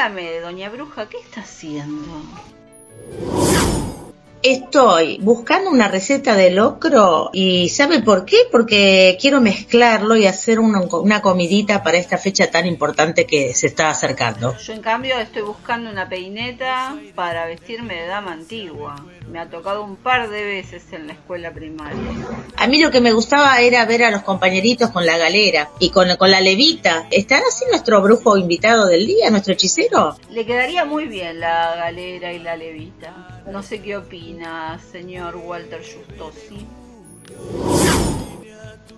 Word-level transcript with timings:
dígame, 0.00 0.40
doña 0.40 0.70
Bruja, 0.70 1.10
¿qué 1.10 1.18
está 1.18 1.42
haciendo? 1.42 2.22
Estoy 4.42 5.18
buscando 5.20 5.68
una 5.68 5.88
receta 5.88 6.34
de 6.34 6.50
locro 6.50 7.28
y 7.30 7.68
¿sabe 7.68 8.00
por 8.00 8.24
qué? 8.24 8.38
Porque 8.50 9.18
quiero 9.20 9.42
mezclarlo 9.42 10.16
y 10.16 10.24
hacer 10.24 10.60
una, 10.60 10.80
una, 10.80 11.20
comidita 11.20 11.82
para 11.82 11.98
esta 11.98 12.16
fecha 12.16 12.50
tan 12.50 12.64
importante 12.64 13.26
que 13.26 13.52
se 13.52 13.66
está 13.66 13.90
acercando. 13.90 14.56
Yo 14.56 14.72
en 14.72 14.80
cambio 14.80 15.18
estoy 15.18 15.42
buscando 15.42 15.90
una 15.90 16.08
peineta 16.08 16.96
para 17.14 17.44
vestirme 17.44 17.96
de 17.96 18.06
dama 18.06 18.32
antigua. 18.32 18.96
Me 19.30 19.40
ha 19.40 19.50
tocado 19.50 19.84
un 19.84 19.96
par 19.96 20.30
de 20.30 20.42
veces 20.42 20.84
en 20.92 21.08
la 21.08 21.12
escuela 21.12 21.52
primaria. 21.52 22.00
A 22.56 22.66
mí 22.66 22.82
lo 22.82 22.90
que 22.90 23.02
me 23.02 23.12
gustaba 23.12 23.60
era 23.60 23.84
ver 23.84 24.04
a 24.04 24.10
los 24.10 24.22
compañeritos 24.22 24.88
con 24.88 25.04
la 25.04 25.18
galera 25.18 25.68
y 25.78 25.90
con, 25.90 26.16
con 26.16 26.30
la 26.30 26.40
levita. 26.40 27.08
¿Estará 27.10 27.42
así 27.46 27.66
nuestro 27.70 28.00
brujo 28.00 28.38
invitado 28.38 28.86
del 28.86 29.06
día, 29.06 29.28
nuestro 29.28 29.52
hechicero? 29.52 30.16
Le 30.30 30.46
quedaría 30.46 30.86
muy 30.86 31.04
bien 31.04 31.40
la 31.40 31.76
galera 31.76 32.32
y 32.32 32.38
la 32.38 32.56
levita. 32.56 33.29
No 33.46 33.62
sé 33.62 33.80
qué 33.80 33.96
opina, 33.96 34.78
señor 34.78 35.36
Walter 35.36 35.80
Justosi. 35.80 36.66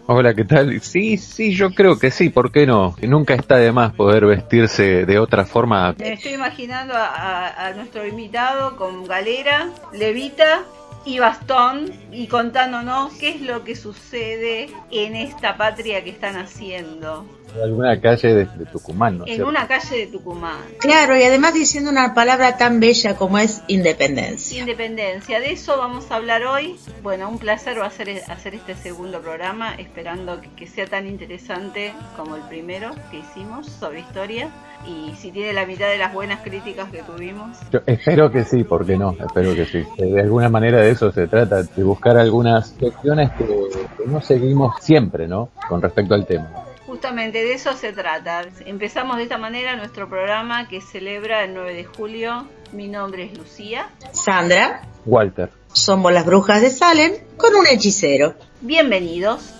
Hola, 0.07 0.35
¿qué 0.35 0.45
tal? 0.45 0.81
Sí, 0.81 1.17
sí, 1.17 1.55
yo 1.55 1.71
creo 1.71 1.99
que 1.99 2.11
sí, 2.11 2.29
¿por 2.29 2.51
qué 2.51 2.67
no? 2.67 2.97
Nunca 3.03 3.35
está 3.35 3.57
de 3.57 3.73
más 3.73 3.93
poder 3.93 4.27
vestirse 4.27 5.07
de 5.07 5.19
otra 5.19 5.45
forma. 5.45 5.95
Me 5.99 6.15
estoy 6.15 6.33
imaginando 6.33 6.95
a, 6.95 7.67
a 7.67 7.73
nuestro 7.73 8.07
invitado 8.07 8.77
con 8.77 9.05
galera, 9.05 9.71
levita 9.93 10.65
y 11.05 11.19
bastón 11.19 11.93
y 12.11 12.27
contándonos 12.27 13.13
qué 13.15 13.31
es 13.31 13.41
lo 13.41 13.65
que 13.65 13.77
sucede 13.77 14.71
en 14.91 15.17
esta 15.17 15.57
patria 15.57 16.03
que 16.03 16.11
están 16.11 16.37
haciendo. 16.37 17.25
En 17.55 17.63
alguna 17.63 18.01
calle 18.01 18.35
de, 18.35 18.47
Tucumán, 18.67 19.19
¿no? 19.19 19.27
En 19.27 19.45
una 19.45 19.67
calle 19.67 19.99
de 19.99 20.07
Tucumán. 20.07 20.59
Claro, 20.79 21.17
y 21.17 21.23
además 21.23 21.55
diciendo 21.55 21.91
una 21.91 22.15
palabra 22.15 22.57
tan 22.57 22.81
bella 22.81 23.17
como 23.17 23.39
es 23.39 23.63
independencia. 23.69 24.59
Independencia, 24.59 25.41
de 25.41 25.53
eso 25.53 25.77
vamos 25.77 26.11
a 26.11 26.17
hablar 26.17 26.45
hoy. 26.45 26.77
Bueno, 27.03 27.29
un 27.29 27.39
placer 27.39 27.79
va 27.79 27.85
a 27.85 27.89
hacer, 27.89 28.23
hacer 28.29 28.55
este 28.55 28.75
segundo 28.75 29.21
programa, 29.21 29.75
esperando 29.75 30.41
que, 30.41 30.49
que 30.51 30.67
sea 30.67 30.87
tan 30.87 31.07
interesante 31.07 31.93
como 32.17 32.37
el 32.37 32.43
primero 32.43 32.91
que 33.11 33.19
hicimos 33.19 33.67
sobre 33.67 34.01
historia 34.01 34.51
y 34.87 35.15
si 35.17 35.31
tiene 35.31 35.53
la 35.53 35.67
mitad 35.67 35.89
de 35.89 35.99
las 35.99 36.13
buenas 36.13 36.41
críticas 36.41 36.91
que 36.91 37.03
tuvimos. 37.03 37.59
Yo 37.71 37.81
espero 37.87 38.31
que 38.31 38.45
sí, 38.45 38.65
porque 38.65 38.97
no, 38.97 39.13
espero 39.13 39.55
que 39.55 39.65
sí. 39.67 39.85
De 39.97 40.21
alguna 40.21 40.49
manera 40.49 40.81
de 40.81 40.91
eso 40.91 41.13
se 41.13 41.27
trata, 41.27 41.63
de 41.63 41.85
buscar 41.85 42.17
algunas 42.17 42.73
cuestiones 42.73 43.31
que, 43.33 43.45
que 43.45 44.07
no 44.07 44.21
seguimos 44.21 44.77
siempre, 44.81 45.29
¿no? 45.29 45.51
Con 45.69 45.81
respecto 45.81 46.15
al 46.15 46.27
tema. 46.27 46.51
Justamente 46.93 47.43
de 47.43 47.55
eso 47.55 47.75
se 47.75 47.95
trata. 47.95 48.45
Empezamos 48.67 49.17
de 49.17 49.23
esta 49.23 49.39
manera 49.39 49.77
nuestro 49.77 50.11
programa 50.11 50.69
que 50.69 50.83
celebra 50.83 51.43
el 51.43 51.55
9 51.55 51.73
de 51.73 51.85
julio. 51.87 52.47
Mi 52.73 52.87
nombre 52.87 53.25
es 53.25 53.39
Lucía. 53.39 53.89
Sandra. 54.13 54.83
Walter. 55.07 55.49
Somos 55.73 56.13
las 56.13 56.27
brujas 56.27 56.61
de 56.61 56.69
Salem 56.69 57.15
con 57.39 57.55
un 57.55 57.67
hechicero. 57.67 58.35
Bienvenidos. 58.61 59.55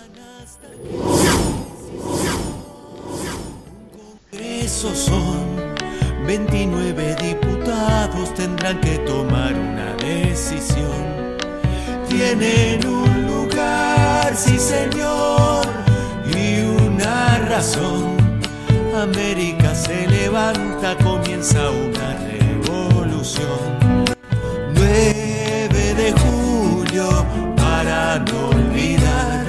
Esos 4.31 4.95
son 4.95 5.73
29 6.27 7.15
diputados, 7.15 8.31
tendrán 8.35 8.79
que 8.79 8.99
tomar 8.99 9.55
una 9.55 9.95
decisión. 9.95 11.35
Tienen 12.07 12.85
un 12.85 13.25
lugar, 13.25 14.35
sí 14.35 14.59
señor, 14.59 15.22
América 18.93 19.73
se 19.73 20.05
levanta, 20.07 20.97
comienza 20.97 21.71
una 21.71 22.17
revolución. 22.27 23.57
9 24.75 25.93
de 25.95 26.11
julio, 26.11 27.25
para 27.55 28.19
no 28.19 28.49
olvidar 28.49 29.45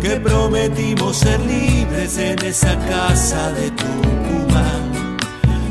que 0.00 0.16
prometimos 0.16 1.18
ser 1.18 1.40
libres 1.40 2.16
en 2.16 2.42
esa 2.42 2.74
casa 2.88 3.52
de 3.52 3.70
Tucumán. 3.72 5.18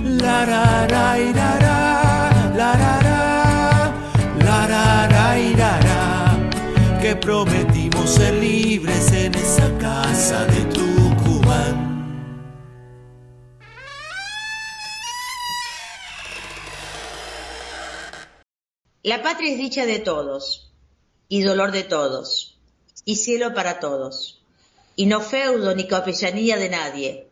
La 0.04 0.46
ra 0.46 0.88
ra 0.88 1.20
ira, 1.20 1.58
ra, 1.60 2.52
la 2.56 2.74
ra 2.74 3.00
ra, 3.02 3.92
la 4.46 4.68
ra 4.68 5.08
ra 5.08 5.40
ira, 5.40 5.80
ra, 5.80 7.00
que 7.02 7.16
prometimos 7.16 8.08
ser 8.08 8.36
libres 8.36 9.12
en 9.14 9.34
esa 9.34 9.68
casa 9.80 10.46
de 10.46 10.58
Tucumán. 10.62 10.81
La 19.04 19.24
patria 19.24 19.52
es 19.52 19.58
dicha 19.58 19.88
de 19.88 19.98
todos 19.98 20.72
y 21.28 21.42
dolor 21.42 21.72
de 21.72 21.82
todos 21.82 22.60
y 23.04 23.16
cielo 23.16 23.56
para 23.56 23.80
todos, 23.80 24.44
y 24.96 25.08
no 25.08 25.22
feudo 25.22 25.74
ni 25.74 25.88
capellanía 25.88 26.58
de 26.58 26.70
nadie. 26.70 27.28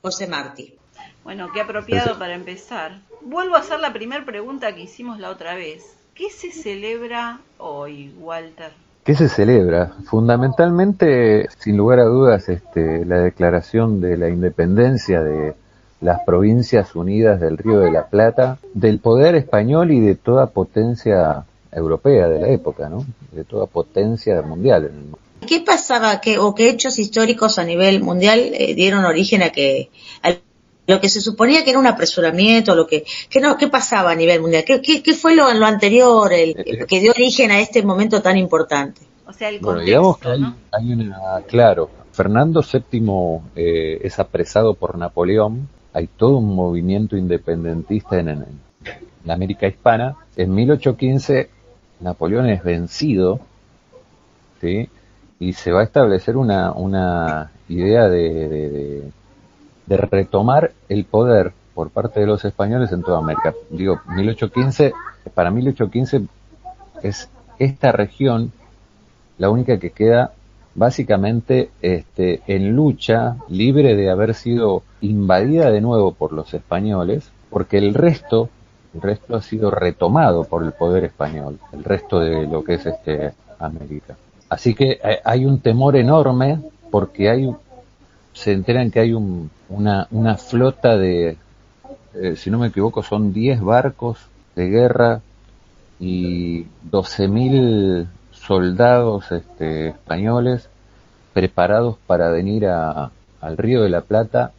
José 0.00 0.28
Martí. 0.28 0.76
Bueno, 1.24 1.48
qué 1.52 1.60
apropiado 1.60 2.20
para 2.20 2.34
empezar. 2.34 3.00
Vuelvo 3.20 3.56
a 3.56 3.60
hacer 3.60 3.80
la 3.80 3.92
primera 3.92 4.24
pregunta 4.24 4.76
que 4.76 4.82
hicimos 4.82 5.18
la 5.18 5.30
otra 5.30 5.56
vez. 5.56 5.82
¿Qué 6.14 6.30
se 6.30 6.52
celebra 6.52 7.40
hoy, 7.58 8.14
Walter? 8.20 8.70
¿Qué 9.02 9.16
se 9.16 9.28
celebra? 9.28 9.96
Fundamentalmente, 10.04 11.48
sin 11.58 11.76
lugar 11.76 11.98
a 11.98 12.04
dudas, 12.04 12.48
este, 12.48 13.04
la 13.04 13.18
declaración 13.18 14.00
de 14.00 14.16
la 14.16 14.28
independencia 14.28 15.20
de 15.20 15.56
las 16.02 16.20
provincias 16.26 16.94
unidas 16.94 17.40
del 17.40 17.56
Río 17.56 17.78
de 17.78 17.90
la 17.90 18.06
Plata, 18.06 18.58
del 18.74 18.98
poder 18.98 19.36
español 19.36 19.92
y 19.92 20.00
de 20.00 20.16
toda 20.16 20.48
potencia 20.48 21.44
europea 21.70 22.28
de 22.28 22.40
la 22.40 22.48
época, 22.48 22.88
¿no? 22.88 23.06
De 23.30 23.44
toda 23.44 23.66
potencia 23.66 24.42
mundial. 24.42 24.90
¿Qué 25.46 25.60
pasaba 25.60 26.20
qué, 26.20 26.38
o 26.38 26.54
qué 26.54 26.68
hechos 26.68 26.98
históricos 26.98 27.58
a 27.58 27.64
nivel 27.64 28.02
mundial 28.02 28.50
eh, 28.52 28.74
dieron 28.74 29.04
origen 29.04 29.42
a 29.42 29.50
que 29.50 29.90
a 30.22 30.34
lo 30.86 31.00
que 31.00 31.08
se 31.08 31.20
suponía 31.20 31.62
que 31.62 31.70
era 31.70 31.78
un 31.78 31.86
apresuramiento, 31.86 32.74
lo 32.74 32.86
que, 32.86 33.04
que 33.30 33.40
no, 33.40 33.56
qué 33.56 33.68
pasaba 33.68 34.10
a 34.10 34.14
nivel 34.16 34.40
mundial? 34.40 34.64
¿Qué, 34.66 34.82
qué, 34.82 35.02
qué 35.02 35.14
fue 35.14 35.34
lo, 35.34 35.52
lo 35.54 35.66
anterior 35.66 36.32
el, 36.32 36.54
que 36.86 37.00
dio 37.00 37.12
origen 37.12 37.52
a 37.52 37.60
este 37.60 37.82
momento 37.82 38.20
tan 38.20 38.36
importante? 38.36 39.00
O 39.26 39.32
sea, 39.32 39.48
el 39.48 39.60
Bueno, 39.60 39.78
contexto, 39.78 39.86
digamos 39.86 40.18
que 40.18 40.28
hay, 40.28 40.40
¿no? 40.40 40.56
hay 40.72 40.92
una, 40.92 41.16
claro, 41.46 41.90
Fernando 42.12 42.62
VII 42.62 43.40
eh, 43.56 44.00
es 44.02 44.18
apresado 44.18 44.74
por 44.74 44.98
Napoleón, 44.98 45.68
hay 45.92 46.06
todo 46.06 46.38
un 46.38 46.54
movimiento 46.54 47.16
independentista 47.16 48.18
en, 48.18 48.28
en 48.28 48.44
la 49.24 49.34
América 49.34 49.66
hispana. 49.66 50.16
En 50.36 50.54
1815 50.54 51.50
Napoleón 52.00 52.48
es 52.48 52.62
vencido, 52.64 53.40
¿sí? 54.60 54.88
Y 55.38 55.52
se 55.54 55.72
va 55.72 55.80
a 55.80 55.84
establecer 55.84 56.36
una, 56.36 56.72
una 56.72 57.50
idea 57.68 58.08
de, 58.08 58.48
de- 58.48 58.70
de- 58.70 59.12
de 59.86 59.96
retomar 59.96 60.72
el 60.88 61.04
poder 61.04 61.52
por 61.74 61.90
parte 61.90 62.20
de 62.20 62.26
los 62.26 62.44
españoles 62.44 62.92
en 62.92 63.02
toda 63.02 63.18
América. 63.18 63.52
Digo, 63.70 64.00
1815, 64.06 64.92
para 65.34 65.50
1815 65.50 66.22
es 67.02 67.28
esta 67.58 67.90
región 67.92 68.52
la 69.38 69.50
única 69.50 69.78
que 69.78 69.90
queda 69.90 70.32
básicamente 70.74 71.70
este, 71.82 72.42
en 72.46 72.74
lucha, 72.74 73.36
libre 73.48 73.94
de 73.96 74.10
haber 74.10 74.34
sido 74.34 74.82
invadida 75.00 75.70
de 75.70 75.80
nuevo 75.80 76.12
por 76.12 76.32
los 76.32 76.54
españoles, 76.54 77.30
porque 77.50 77.78
el 77.78 77.94
resto, 77.94 78.48
el 78.94 79.02
resto 79.02 79.36
ha 79.36 79.42
sido 79.42 79.70
retomado 79.70 80.44
por 80.44 80.62
el 80.64 80.72
poder 80.72 81.04
español, 81.04 81.58
el 81.72 81.84
resto 81.84 82.20
de 82.20 82.46
lo 82.46 82.64
que 82.64 82.74
es 82.74 82.86
este 82.86 83.32
América. 83.58 84.16
Así 84.48 84.74
que 84.74 84.92
eh, 85.02 85.20
hay 85.24 85.44
un 85.46 85.60
temor 85.60 85.96
enorme 85.96 86.60
porque 86.90 87.30
hay, 87.30 87.50
se 88.32 88.52
enteran 88.52 88.90
que 88.90 89.00
hay 89.00 89.12
un- 89.12 89.50
una, 89.68 90.06
una 90.10 90.36
flota 90.36 90.96
de, 90.96 91.36
eh, 92.14 92.36
si 92.36 92.50
no 92.50 92.58
me 92.58 92.68
equivoco, 92.68 93.02
son 93.02 93.32
10 93.32 93.60
barcos 93.62 94.18
de 94.56 94.68
guerra 94.68 95.20
y 96.00 96.66
12.000 96.90 98.06
soldados 98.52 99.32
este, 99.32 99.88
españoles 99.88 100.68
preparados 101.32 101.96
para 102.06 102.28
venir 102.28 102.66
a- 102.66 103.10
al 103.40 103.56
Río 103.56 103.82
de 103.82 103.88
la 103.88 104.02
Plata 104.02 104.52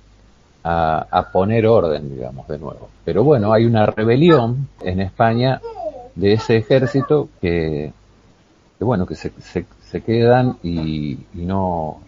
a, 0.63 1.29
poner 1.31 1.67
orden, 1.67 2.15
digamos, 2.15 2.47
de 2.47 2.57
nuevo. 2.57 2.89
Pero 3.05 3.23
bueno, 3.23 3.53
hay 3.53 3.65
una 3.65 3.85
rebelión 3.85 4.67
en 4.81 4.99
España 5.01 5.61
de 6.15 6.33
ese 6.33 6.55
ejército 6.57 7.29
que, 7.39 7.91
que 8.79 8.83
bueno, 8.83 9.05
que 9.05 9.13
se, 9.15 9.31
se, 9.39 9.65
se 9.91 10.01
quedan 10.01 10.57
y, 10.63 11.19
y 11.35 11.45
no 11.45 11.99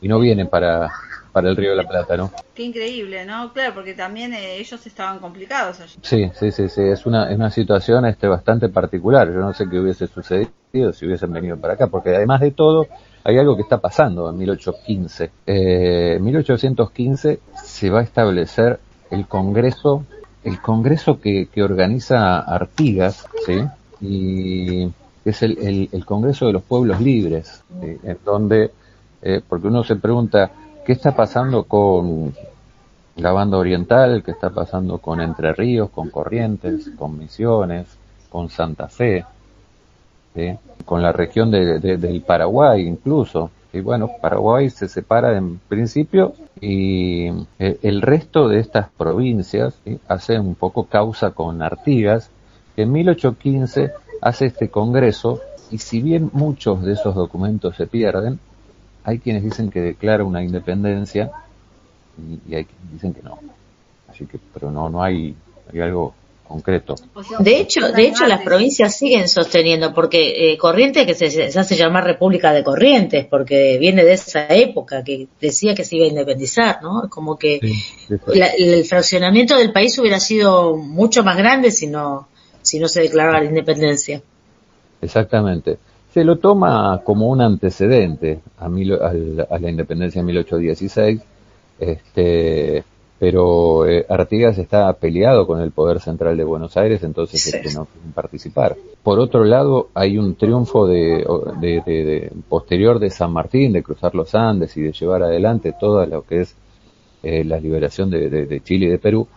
y 0.00 0.08
no 0.08 0.18
vienen 0.18 0.48
para, 0.48 0.90
para 1.32 1.48
el 1.48 1.56
Río 1.56 1.70
de 1.70 1.76
la 1.76 1.88
Plata, 1.88 2.16
¿no? 2.16 2.30
Qué 2.54 2.62
increíble, 2.62 3.24
¿no? 3.24 3.52
Claro, 3.52 3.74
porque 3.74 3.94
también 3.94 4.34
eh, 4.34 4.56
ellos 4.56 4.86
estaban 4.86 5.18
complicados 5.18 5.80
allí. 5.80 5.98
Sí, 6.02 6.30
sí, 6.38 6.52
sí, 6.52 6.68
sí, 6.68 6.82
es 6.82 7.06
una, 7.06 7.30
es 7.30 7.36
una 7.36 7.50
situación 7.50 8.06
este, 8.06 8.28
bastante 8.28 8.68
particular. 8.68 9.28
Yo 9.28 9.40
no 9.40 9.52
sé 9.52 9.68
qué 9.68 9.78
hubiese 9.80 10.06
sucedido 10.06 10.92
si 10.92 11.06
hubiesen 11.06 11.32
venido 11.32 11.56
para 11.56 11.74
acá, 11.74 11.86
porque 11.86 12.14
además 12.14 12.40
de 12.40 12.50
todo, 12.50 12.86
hay 13.24 13.38
algo 13.38 13.56
que 13.56 13.62
está 13.62 13.78
pasando 13.78 14.30
en 14.30 14.38
1815. 14.38 15.30
Eh, 15.46 16.14
en 16.16 16.24
1815 16.24 17.40
se 17.54 17.90
va 17.90 18.00
a 18.00 18.02
establecer 18.02 18.78
el 19.10 19.26
Congreso 19.26 20.04
el 20.44 20.60
congreso 20.60 21.20
que, 21.20 21.46
que 21.46 21.62
organiza 21.62 22.40
Artigas, 22.40 23.26
¿sí? 23.46 23.62
Y 24.00 24.90
es 25.24 25.42
el, 25.42 25.88
el, 25.92 26.04
Congreso 26.04 26.46
de 26.46 26.52
los 26.52 26.62
Pueblos 26.62 27.00
Libres, 27.00 27.62
en 27.80 28.18
donde, 28.24 28.72
eh, 29.22 29.40
porque 29.48 29.68
uno 29.68 29.84
se 29.84 29.96
pregunta, 29.96 30.50
¿qué 30.84 30.92
está 30.92 31.14
pasando 31.14 31.64
con 31.64 32.34
la 33.16 33.32
banda 33.32 33.58
oriental? 33.58 34.22
¿Qué 34.22 34.30
está 34.30 34.50
pasando 34.50 34.98
con 34.98 35.20
Entre 35.20 35.52
Ríos, 35.52 35.90
con 35.90 36.10
Corrientes, 36.10 36.90
con 36.98 37.18
Misiones, 37.18 37.86
con 38.30 38.48
Santa 38.48 38.88
Fe? 38.88 39.24
con 40.84 41.02
la 41.02 41.12
región 41.12 41.50
de, 41.50 41.78
del 41.78 42.22
Paraguay 42.22 42.86
incluso. 42.86 43.50
Y 43.72 43.80
bueno, 43.80 44.10
Paraguay 44.20 44.68
se 44.68 44.88
separa 44.88 45.36
en 45.36 45.58
principio 45.58 46.34
y 46.60 47.28
eh, 47.58 47.78
el 47.82 48.02
resto 48.02 48.48
de 48.48 48.60
estas 48.60 48.90
provincias 48.90 49.74
hace 50.08 50.38
un 50.38 50.54
poco 50.54 50.84
causa 50.84 51.30
con 51.30 51.62
Artigas, 51.62 52.30
que 52.76 52.82
en 52.82 52.92
1815 52.92 53.92
hace 54.20 54.46
este 54.46 54.68
congreso 54.68 55.40
y 55.70 55.78
si 55.78 56.02
bien 56.02 56.30
muchos 56.34 56.82
de 56.82 56.92
esos 56.92 57.14
documentos 57.14 57.76
se 57.76 57.86
pierden, 57.86 58.38
hay 59.04 59.18
quienes 59.18 59.42
dicen 59.42 59.70
que 59.70 59.80
declara 59.80 60.24
una 60.24 60.42
independencia 60.42 61.30
y, 62.18 62.54
hay 62.54 62.64
quienes 62.64 62.92
dicen 62.92 63.14
que 63.14 63.22
no. 63.22 63.38
Así 64.08 64.26
que, 64.26 64.38
pero 64.52 64.70
no, 64.70 64.88
no 64.88 65.02
hay, 65.02 65.34
hay 65.72 65.80
algo 65.80 66.14
concreto. 66.46 66.96
De 67.38 67.58
hecho, 67.58 67.92
de 67.92 68.06
hecho 68.08 68.26
las 68.26 68.42
provincias 68.42 68.94
siguen 68.96 69.26
sosteniendo, 69.28 69.94
porque 69.94 70.52
eh, 70.52 70.58
Corrientes, 70.58 71.06
que 71.06 71.14
se, 71.14 71.58
hace 71.58 71.76
llamar 71.76 72.04
República 72.04 72.52
de 72.52 72.62
Corrientes, 72.62 73.26
porque 73.26 73.78
viene 73.78 74.04
de 74.04 74.12
esa 74.12 74.46
época 74.48 75.02
que 75.02 75.28
decía 75.40 75.74
que 75.74 75.84
se 75.84 75.96
iba 75.96 76.04
a 76.04 76.10
independizar, 76.10 76.82
¿no? 76.82 77.08
Como 77.08 77.38
que 77.38 77.58
el 78.08 78.84
fraccionamiento 78.84 79.56
del 79.56 79.72
país 79.72 79.98
hubiera 79.98 80.20
sido 80.20 80.76
mucho 80.76 81.24
más 81.24 81.38
grande 81.38 81.70
si 81.70 81.86
no, 81.86 82.28
si 82.60 82.78
no 82.78 82.88
se 82.88 83.00
declaraba 83.00 83.40
la 83.40 83.46
independencia. 83.46 84.20
Exactamente. 85.00 85.78
Se 86.12 86.24
lo 86.24 86.38
toma 86.38 87.00
como 87.04 87.28
un 87.28 87.40
antecedente 87.40 88.40
a, 88.58 88.66
a 88.66 89.58
la 89.58 89.70
independencia 89.70 90.20
de 90.20 90.26
1816, 90.26 91.20
este, 91.80 92.84
pero 93.22 93.86
eh, 93.86 94.04
Artigas 94.08 94.58
está 94.58 94.92
peleado 94.94 95.46
con 95.46 95.60
el 95.60 95.70
poder 95.70 96.00
central 96.00 96.36
de 96.36 96.42
Buenos 96.42 96.76
Aires, 96.76 97.04
entonces 97.04 97.54
este, 97.54 97.72
no 97.72 97.86
participar. 98.14 98.76
Por 99.00 99.20
otro 99.20 99.44
lado, 99.44 99.90
hay 99.94 100.18
un 100.18 100.34
triunfo 100.34 100.88
de, 100.88 102.32
posterior 102.48 102.98
de 102.98 103.10
San 103.10 103.32
Martín, 103.32 103.74
de 103.74 103.84
cruzar 103.84 104.16
los 104.16 104.34
Andes 104.34 104.76
y 104.76 104.82
de 104.82 104.90
llevar 104.90 105.22
adelante 105.22 105.72
todo 105.78 106.04
lo 106.04 106.22
que 106.22 106.40
es 106.40 106.56
eh, 107.22 107.44
la 107.44 107.60
liberación 107.60 108.10
de, 108.10 108.60
Chile 108.64 108.86
y 108.86 108.88
de 108.88 108.98
Perú, 108.98 109.28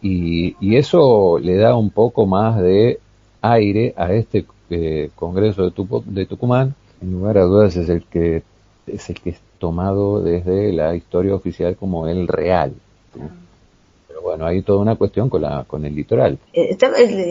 y, 0.00 0.76
eso 0.76 1.40
le 1.40 1.56
da 1.56 1.74
un 1.74 1.90
poco 1.90 2.26
más 2.26 2.62
de 2.62 3.00
aire 3.40 3.92
a 3.96 4.12
este 4.12 4.46
eh, 4.72 5.10
Congreso 5.14 5.70
de, 5.70 5.72
de 6.06 6.26
Tucumán. 6.26 6.74
En 7.00 7.12
lugar 7.12 7.38
a 7.38 7.44
dudas 7.44 7.76
es 7.76 7.88
el 7.88 8.04
que 8.04 8.42
es 8.86 9.10
el 9.10 9.20
que 9.20 9.30
es 9.30 9.40
tomado 9.58 10.20
desde 10.20 10.72
la 10.72 10.94
historia 10.94 11.34
oficial 11.34 11.76
como 11.76 12.08
el 12.08 12.26
real. 12.26 12.74
Pero 13.12 14.22
bueno, 14.22 14.46
hay 14.46 14.62
toda 14.62 14.80
una 14.80 14.96
cuestión 14.96 15.28
con, 15.28 15.42
la, 15.42 15.64
con 15.64 15.84
el 15.84 15.94
litoral. 15.94 16.38
Eh, 16.52 16.76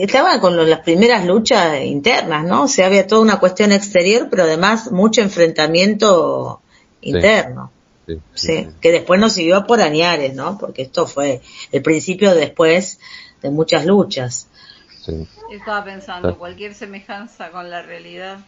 estaba, 0.00 0.40
con 0.40 0.56
las 0.68 0.80
primeras 0.80 1.26
luchas 1.26 1.82
internas, 1.84 2.46
¿no? 2.46 2.64
O 2.64 2.68
sea, 2.68 2.86
había 2.86 3.06
toda 3.06 3.22
una 3.22 3.38
cuestión 3.38 3.72
exterior, 3.72 4.28
pero 4.30 4.44
además 4.44 4.90
mucho 4.90 5.20
enfrentamiento 5.20 6.60
interno. 7.02 7.70
Sí, 8.34 8.68
que 8.80 8.92
después 8.92 9.20
nos 9.20 9.32
siguió 9.32 9.64
por 9.66 9.80
Añares, 9.80 10.34
¿no? 10.34 10.58
Porque 10.58 10.82
esto 10.82 11.06
fue 11.06 11.40
el 11.70 11.82
principio 11.82 12.34
después 12.34 12.98
de 13.42 13.50
muchas 13.50 13.86
luchas. 13.86 14.48
Sí. 15.02 15.26
Estaba 15.50 15.84
pensando, 15.84 16.38
cualquier 16.38 16.74
semejanza 16.74 17.50
con 17.50 17.68
la 17.68 17.82
realidad 17.82 18.38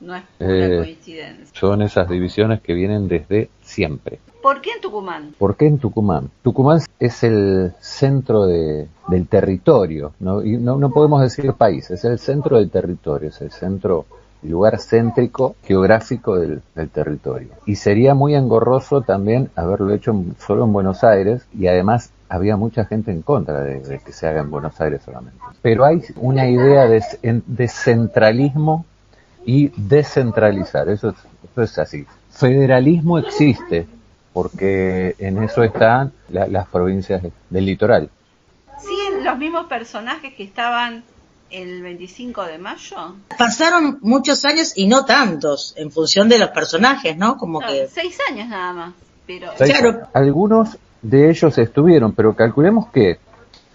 no 0.00 0.16
es 0.16 0.22
una 0.38 0.68
eh, 0.70 0.78
coincidencia. 0.78 1.46
Son 1.52 1.82
esas 1.82 2.08
divisiones 2.08 2.62
que 2.62 2.72
vienen 2.72 3.08
desde 3.08 3.50
siempre. 3.62 4.20
¿Por 4.42 4.60
qué 4.60 4.70
en 4.70 4.80
Tucumán? 4.80 5.34
¿Por 5.38 5.56
qué 5.56 5.66
en 5.66 5.78
Tucumán? 5.78 6.30
Tucumán 6.42 6.80
es 6.98 7.22
el 7.24 7.74
centro 7.80 8.46
de, 8.46 8.88
del 9.08 9.28
territorio, 9.28 10.12
¿no? 10.20 10.42
y 10.42 10.56
no, 10.56 10.76
no 10.76 10.90
podemos 10.90 11.20
decir 11.20 11.52
país, 11.52 11.90
es 11.90 12.04
el 12.04 12.18
centro 12.18 12.56
del 12.56 12.70
territorio, 12.70 13.28
es 13.28 13.40
el 13.40 13.50
centro 13.50 14.06
lugar 14.42 14.78
céntrico 14.78 15.56
geográfico 15.64 16.38
del, 16.38 16.62
del, 16.74 16.88
territorio. 16.90 17.48
Y 17.66 17.76
sería 17.76 18.14
muy 18.14 18.34
engorroso 18.34 19.02
también 19.02 19.50
haberlo 19.56 19.92
hecho 19.92 20.14
solo 20.38 20.64
en 20.64 20.72
Buenos 20.72 21.02
Aires 21.04 21.46
y 21.58 21.66
además 21.66 22.12
había 22.28 22.56
mucha 22.56 22.84
gente 22.84 23.10
en 23.10 23.22
contra 23.22 23.62
de, 23.62 24.00
que 24.04 24.12
se 24.12 24.26
haga 24.26 24.40
en 24.40 24.50
Buenos 24.50 24.80
Aires 24.80 25.02
solamente. 25.04 25.38
Pero 25.62 25.84
hay 25.84 26.02
una 26.16 26.48
idea 26.48 26.86
de, 26.86 27.02
de 27.22 27.68
centralismo 27.68 28.84
y 29.44 29.68
descentralizar, 29.76 30.88
eso 30.88 31.10
es, 31.10 31.16
eso 31.50 31.62
es 31.62 31.78
así. 31.78 32.06
Federalismo 32.30 33.18
existe, 33.18 33.86
porque 34.32 35.14
en 35.18 35.42
eso 35.42 35.62
están 35.62 36.12
las 36.28 36.66
provincias 36.68 37.22
del 37.48 37.64
litoral. 37.64 38.10
¿Siguen 38.78 39.24
los 39.24 39.38
mismos 39.38 39.66
personajes 39.66 40.34
que 40.34 40.42
estaban 40.42 41.04
el 41.50 41.80
25 41.80 42.44
de 42.44 42.58
mayo? 42.58 43.14
Pasaron 43.38 43.98
muchos 44.02 44.44
años 44.44 44.72
y 44.76 44.88
no 44.88 45.04
tantos, 45.04 45.74
en 45.76 45.90
función 45.90 46.28
de 46.28 46.38
los 46.38 46.50
personajes, 46.50 47.16
¿no? 47.16 47.38
Como 47.38 47.60
que... 47.60 47.88
Seis 47.88 48.18
años 48.28 48.48
nada 48.48 48.72
más, 48.72 48.94
pero... 49.26 49.52
Claro. 49.54 50.08
Algunos 50.12 50.76
de 51.02 51.30
ellos 51.30 51.56
estuvieron, 51.58 52.12
pero 52.12 52.34
calculemos 52.34 52.88
que, 52.88 53.18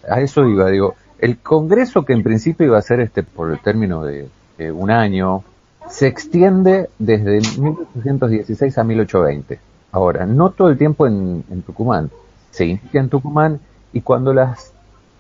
a 0.10 0.22
eso 0.22 0.46
iba, 0.48 0.70
digo, 0.70 0.96
el 1.20 1.38
congreso 1.38 2.04
que 2.04 2.14
en 2.14 2.24
principio 2.24 2.66
iba 2.66 2.78
a 2.78 2.82
ser 2.82 3.00
este 3.00 3.24
por 3.24 3.52
el 3.52 3.60
término 3.60 4.04
de 4.04 4.28
un 4.72 4.92
año, 4.92 5.44
se 5.90 6.08
extiende 6.08 6.90
desde 7.00 7.42
1816 7.60 8.78
a 8.78 8.84
1820 8.84 9.72
Ahora, 9.92 10.26
no 10.26 10.52
todo 10.52 10.70
el 10.70 10.78
tiempo 10.78 11.06
en, 11.06 11.44
Tucumán. 11.66 12.10
Se 12.50 12.66
inicia 12.66 13.02
en 13.02 13.10
Tucumán 13.10 13.60
y 13.92 14.02
cuando 14.02 14.34
las, 14.34 14.74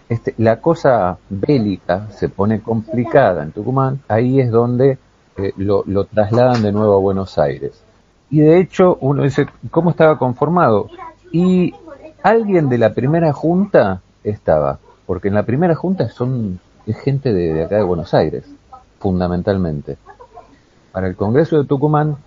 este, 0.07 0.33
la 0.37 0.61
cosa 0.61 1.17
bélica 1.29 2.09
se 2.11 2.29
pone 2.29 2.61
complicada 2.61 3.43
en 3.43 3.51
Tucumán, 3.51 3.99
ahí 4.07 4.39
es 4.39 4.49
donde 4.49 4.97
eh, 5.37 5.53
lo, 5.57 5.83
lo 5.85 6.05
trasladan 6.05 6.61
de 6.61 6.71
nuevo 6.71 6.95
a 6.95 6.99
Buenos 6.99 7.37
Aires. 7.37 7.83
Y 8.29 8.39
de 8.39 8.59
hecho, 8.59 8.97
uno 9.01 9.23
dice, 9.23 9.45
¿cómo 9.71 9.89
estaba 9.89 10.17
conformado? 10.17 10.89
Y 11.33 11.73
alguien 12.23 12.69
de 12.69 12.77
la 12.77 12.93
primera 12.93 13.33
junta 13.33 14.01
estaba, 14.23 14.79
porque 15.05 15.27
en 15.29 15.33
la 15.33 15.43
primera 15.43 15.75
junta 15.75 16.09
son 16.09 16.59
es 16.85 16.97
gente 16.99 17.33
de, 17.33 17.63
acá 17.63 17.77
de 17.77 17.83
Buenos 17.83 18.13
Aires, 18.13 18.43
fundamentalmente. 18.99 19.97
Para 20.91 21.07
el 21.07 21.15
Congreso 21.15 21.57
de 21.57 21.67
Tucumán 21.67 22.17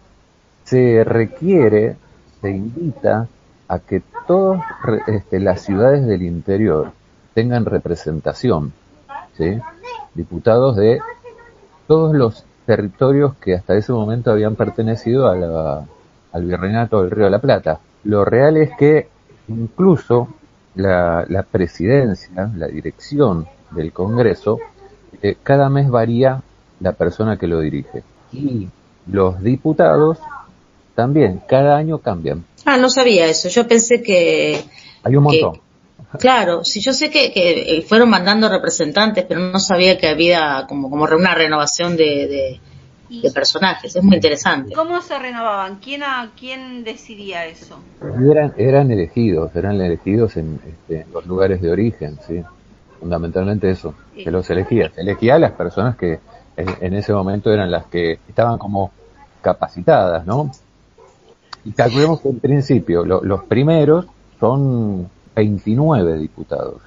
se 0.65 1.05
requiere 1.05 1.97
se 2.41 2.51
invita 2.51 3.27
a 3.69 3.79
que 3.79 4.03
todas 4.27 4.63
este, 5.07 5.41
las 5.41 5.63
ciudades 5.63 6.07
del 6.07 6.23
interior 6.23 6.93
tengan 7.33 7.65
representación, 7.65 8.73
¿sí? 9.37 9.59
diputados 10.15 10.77
de 10.77 11.01
todos 11.87 12.15
los 12.15 12.45
territorios 12.67 13.35
que 13.37 13.55
hasta 13.55 13.77
ese 13.77 13.93
momento 13.93 14.31
habían 14.31 14.57
pertenecido 14.57 15.29
al 15.29 16.45
virreinato 16.45 17.03
del 17.03 17.11
Río 17.11 17.25
de 17.25 17.31
la 17.31 17.39
Plata. 17.41 17.81
Lo 18.05 18.25
real 18.25 18.57
es 18.57 18.71
que 18.79 19.09
incluso 19.49 20.29
la, 20.75 21.47
presidencia, 21.51 22.51
la 22.57 22.67
dirección 22.69 23.47
del 23.71 23.93
Congreso, 23.93 24.59
eh, 25.23 25.37
cada 25.43 25.69
mes 25.69 25.89
varía 25.89 26.43
la 26.81 26.93
persona 26.93 27.37
que 27.37 27.47
lo 27.47 27.61
dirige. 27.61 28.03
Y 28.33 28.69
los 29.07 29.43
diputados 29.43 30.19
también, 30.95 31.43
cada 31.49 31.77
año 31.77 31.99
cambian. 31.99 32.45
Ah, 32.65 32.77
no 32.77 32.89
sabía 32.89 33.27
eso. 33.27 33.49
Yo 33.49 33.67
pensé 33.67 34.03
que... 34.03 34.65
Hay 35.03 35.17
un 35.17 35.25
montón. 35.25 35.61
claro, 36.19 36.65
sí, 36.65 36.81
yo 36.81 36.93
sé 36.93 37.11
que, 37.11 37.33
que, 37.33 37.85
fueron 37.87 38.09
mandando 38.09 38.49
representantes, 38.49 39.25
pero 39.29 39.41
no 39.41 39.59
sabía 39.59 39.99
que 39.99 40.09
había 40.09 40.65
como, 40.69 40.89
como 40.89 41.05
una 41.05 41.35
renovación 41.35 41.97
de, 41.97 42.05
de, 42.05 42.61
personajes. 43.33 43.97
Es 43.97 44.03
muy 44.03 44.17
interesante. 44.17 44.75
¿Cómo 44.75 45.01
se 45.01 45.19
renovaban? 45.19 45.77
¿Quién, 45.77 46.03
a, 46.03 46.31
quién 46.39 46.85
decidía 46.85 47.47
eso? 47.47 47.79
Eran, 48.31 48.55
eran 48.57 48.91
elegidos, 48.91 49.55
eran 49.55 49.81
elegidos 49.81 50.37
en, 50.37 50.61
este, 50.67 51.07
los 51.13 51.27
lugares 51.27 51.61
de 51.61 51.71
origen, 51.71 52.19
sí. 52.27 52.43
Fundamentalmente 53.01 53.71
eso, 53.71 53.95
que 54.15 54.31
los 54.31 54.49
elegía. 54.49 54.91
Elegía 54.97 55.35
a 55.35 55.39
las 55.39 55.53
personas 55.53 55.97
que 55.97 56.21
en, 56.57 56.69
en 56.81 56.95
ese 56.95 57.13
momento 57.13 57.53
eran 57.53 57.71
las 57.71 57.85
que 57.87 58.19
estaban 58.29 58.59
como 58.59 58.93
capacitadas, 59.43 60.25
¿no? 60.25 60.51
Y 61.65 61.73
calculemos 61.73 62.21
que 62.21 62.29
en 62.29 62.41
principio 62.41 63.05
los 63.05 63.45
primeros 63.45 64.07
son 64.39 65.09
29 65.35 66.19
diputados 66.19 66.81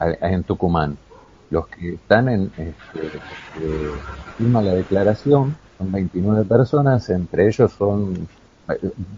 en 0.00 0.42
Tucumán. 0.42 0.98
Los 1.50 1.68
que 1.68 1.94
están 1.94 2.28
en, 2.28 2.52
este, 2.56 3.06
este, 3.06 3.20
firma 4.36 4.62
la 4.62 4.74
declaración 4.74 5.56
son 5.78 5.92
29 5.92 6.44
personas, 6.44 7.08
entre 7.10 7.46
ellos 7.46 7.72
son 7.72 8.28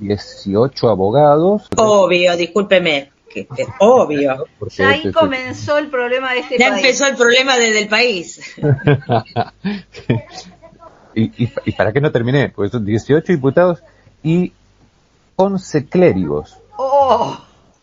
18 0.01 0.89
abogados. 0.89 1.69
Obvio, 1.77 2.37
discúlpeme. 2.37 3.11
que, 3.29 3.47
obvio. 3.81 4.47
Ya 4.77 4.91
ahí 4.91 5.13
comenzó 5.13 5.79
el 5.79 5.89
problema 5.89 6.33
de 6.33 6.41
este 6.41 6.59
ya 6.59 6.69
empezó 6.69 7.07
el 7.07 7.17
problema 7.17 7.57
desde 7.57 7.83
el 7.83 7.89
país. 7.89 8.41
y, 11.15 11.51
y, 11.65 11.73
para 11.73 11.93
qué 11.93 12.01
no 12.01 12.13
terminé, 12.13 12.51
porque 12.51 12.71
son 12.71 12.85
18 12.85 13.33
diputados 13.33 13.83
y 14.23 14.53
11 15.37 15.87
clérigos. 15.87 16.59
¡Oh! 16.77 17.39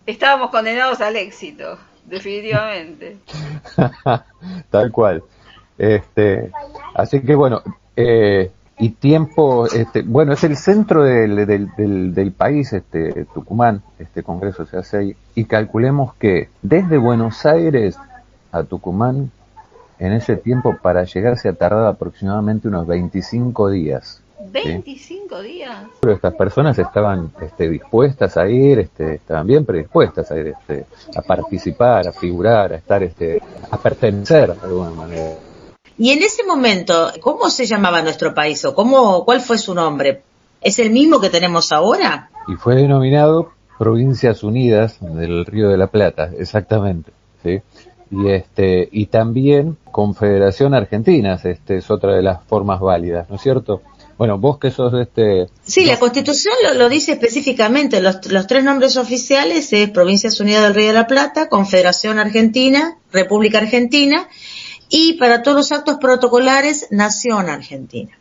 Estábamos 0.05 0.51
condenados 0.51 1.01
al 1.01 1.15
éxito, 1.15 1.79
definitivamente. 2.05 3.17
Tal 4.69 4.91
cual. 4.91 5.23
Este, 5.77 6.51
así 6.93 7.21
que 7.21 7.35
bueno, 7.35 7.61
eh, 7.95 8.51
y 8.77 8.89
tiempo, 8.89 9.67
este, 9.67 10.01
bueno, 10.01 10.33
es 10.33 10.43
el 10.43 10.57
centro 10.57 11.03
del, 11.03 11.45
del, 11.45 12.13
del, 12.13 12.31
país, 12.33 12.73
este, 12.73 13.25
Tucumán, 13.33 13.81
este 13.99 14.21
congreso 14.21 14.65
se 14.65 14.77
hace 14.77 14.97
ahí, 14.97 15.15
y 15.33 15.45
calculemos 15.45 16.13
que 16.15 16.49
desde 16.61 16.97
Buenos 16.97 17.45
Aires 17.45 17.97
a 18.51 18.63
Tucumán, 18.63 19.31
en 19.97 20.11
ese 20.11 20.35
tiempo 20.35 20.75
para 20.81 21.05
llegar 21.05 21.37
se 21.37 21.47
ha 21.47 21.53
tardado 21.53 21.87
aproximadamente 21.87 22.67
unos 22.67 22.85
25 22.85 23.69
días. 23.69 24.21
25 24.51 25.41
días. 25.41 25.85
Pero 26.01 26.13
estas 26.13 26.33
personas 26.35 26.77
estaban 26.77 27.31
este, 27.41 27.69
dispuestas 27.69 28.37
a 28.37 28.47
ir, 28.47 28.79
este, 28.79 29.15
estaban 29.15 29.47
bien 29.47 29.65
predispuestas 29.65 30.31
a 30.31 30.37
ir, 30.37 30.47
este, 30.47 30.85
a 31.15 31.21
participar, 31.21 32.07
a 32.07 32.11
figurar, 32.11 32.73
a 32.73 32.75
estar, 32.77 33.03
este, 33.03 33.41
a 33.69 33.77
pertenecer 33.77 34.53
de 34.53 34.67
alguna 34.67 34.91
manera. 34.91 35.35
Y 35.97 36.11
en 36.11 36.23
ese 36.23 36.43
momento, 36.43 37.11
¿cómo 37.21 37.49
se 37.49 37.65
llamaba 37.65 38.01
nuestro 38.01 38.33
país 38.33 38.63
o 38.65 38.75
cómo, 38.75 39.23
cuál 39.23 39.39
fue 39.39 39.57
su 39.57 39.73
nombre? 39.73 40.23
¿Es 40.61 40.79
el 40.79 40.89
mismo 40.89 41.21
que 41.21 41.29
tenemos 41.29 41.71
ahora? 41.71 42.29
Y 42.47 42.55
fue 42.55 42.75
denominado 42.75 43.51
Provincias 43.77 44.43
Unidas 44.43 44.97
del 44.99 45.45
Río 45.45 45.69
de 45.69 45.77
la 45.77 45.87
Plata, 45.87 46.31
exactamente, 46.37 47.11
¿sí? 47.43 47.61
Y 48.11 48.29
este, 48.29 48.87
y 48.91 49.07
también 49.07 49.77
Confederación 49.91 50.73
Argentina, 50.73 51.39
este 51.43 51.77
es 51.77 51.89
otra 51.89 52.15
de 52.15 52.21
las 52.21 52.43
formas 52.43 52.79
válidas, 52.79 53.29
¿no 53.29 53.35
es 53.35 53.41
cierto? 53.41 53.81
Bueno, 54.17 54.37
vos 54.37 54.59
que 54.59 54.71
sos 54.71 54.93
este... 54.93 55.47
Sí, 55.63 55.83
la 55.85 55.99
Constitución 55.99 56.53
lo, 56.77 56.87
dice 56.87 57.13
específicamente. 57.13 58.01
Los, 58.01 58.25
los, 58.31 58.47
tres 58.47 58.63
nombres 58.63 58.95
oficiales 58.95 59.73
es 59.73 59.89
Provincias 59.89 60.39
Unidas 60.39 60.63
del 60.63 60.73
Río 60.73 60.87
de 60.87 60.93
la 60.93 61.07
Plata, 61.07 61.49
Confederación 61.49 62.17
Argentina, 62.17 62.97
República 63.11 63.57
Argentina 63.57 64.29
y 64.89 65.13
para 65.13 65.43
todos 65.43 65.57
los 65.57 65.71
actos 65.71 65.97
protocolares, 65.97 66.87
Nación 66.91 67.49
Argentina. 67.49 68.17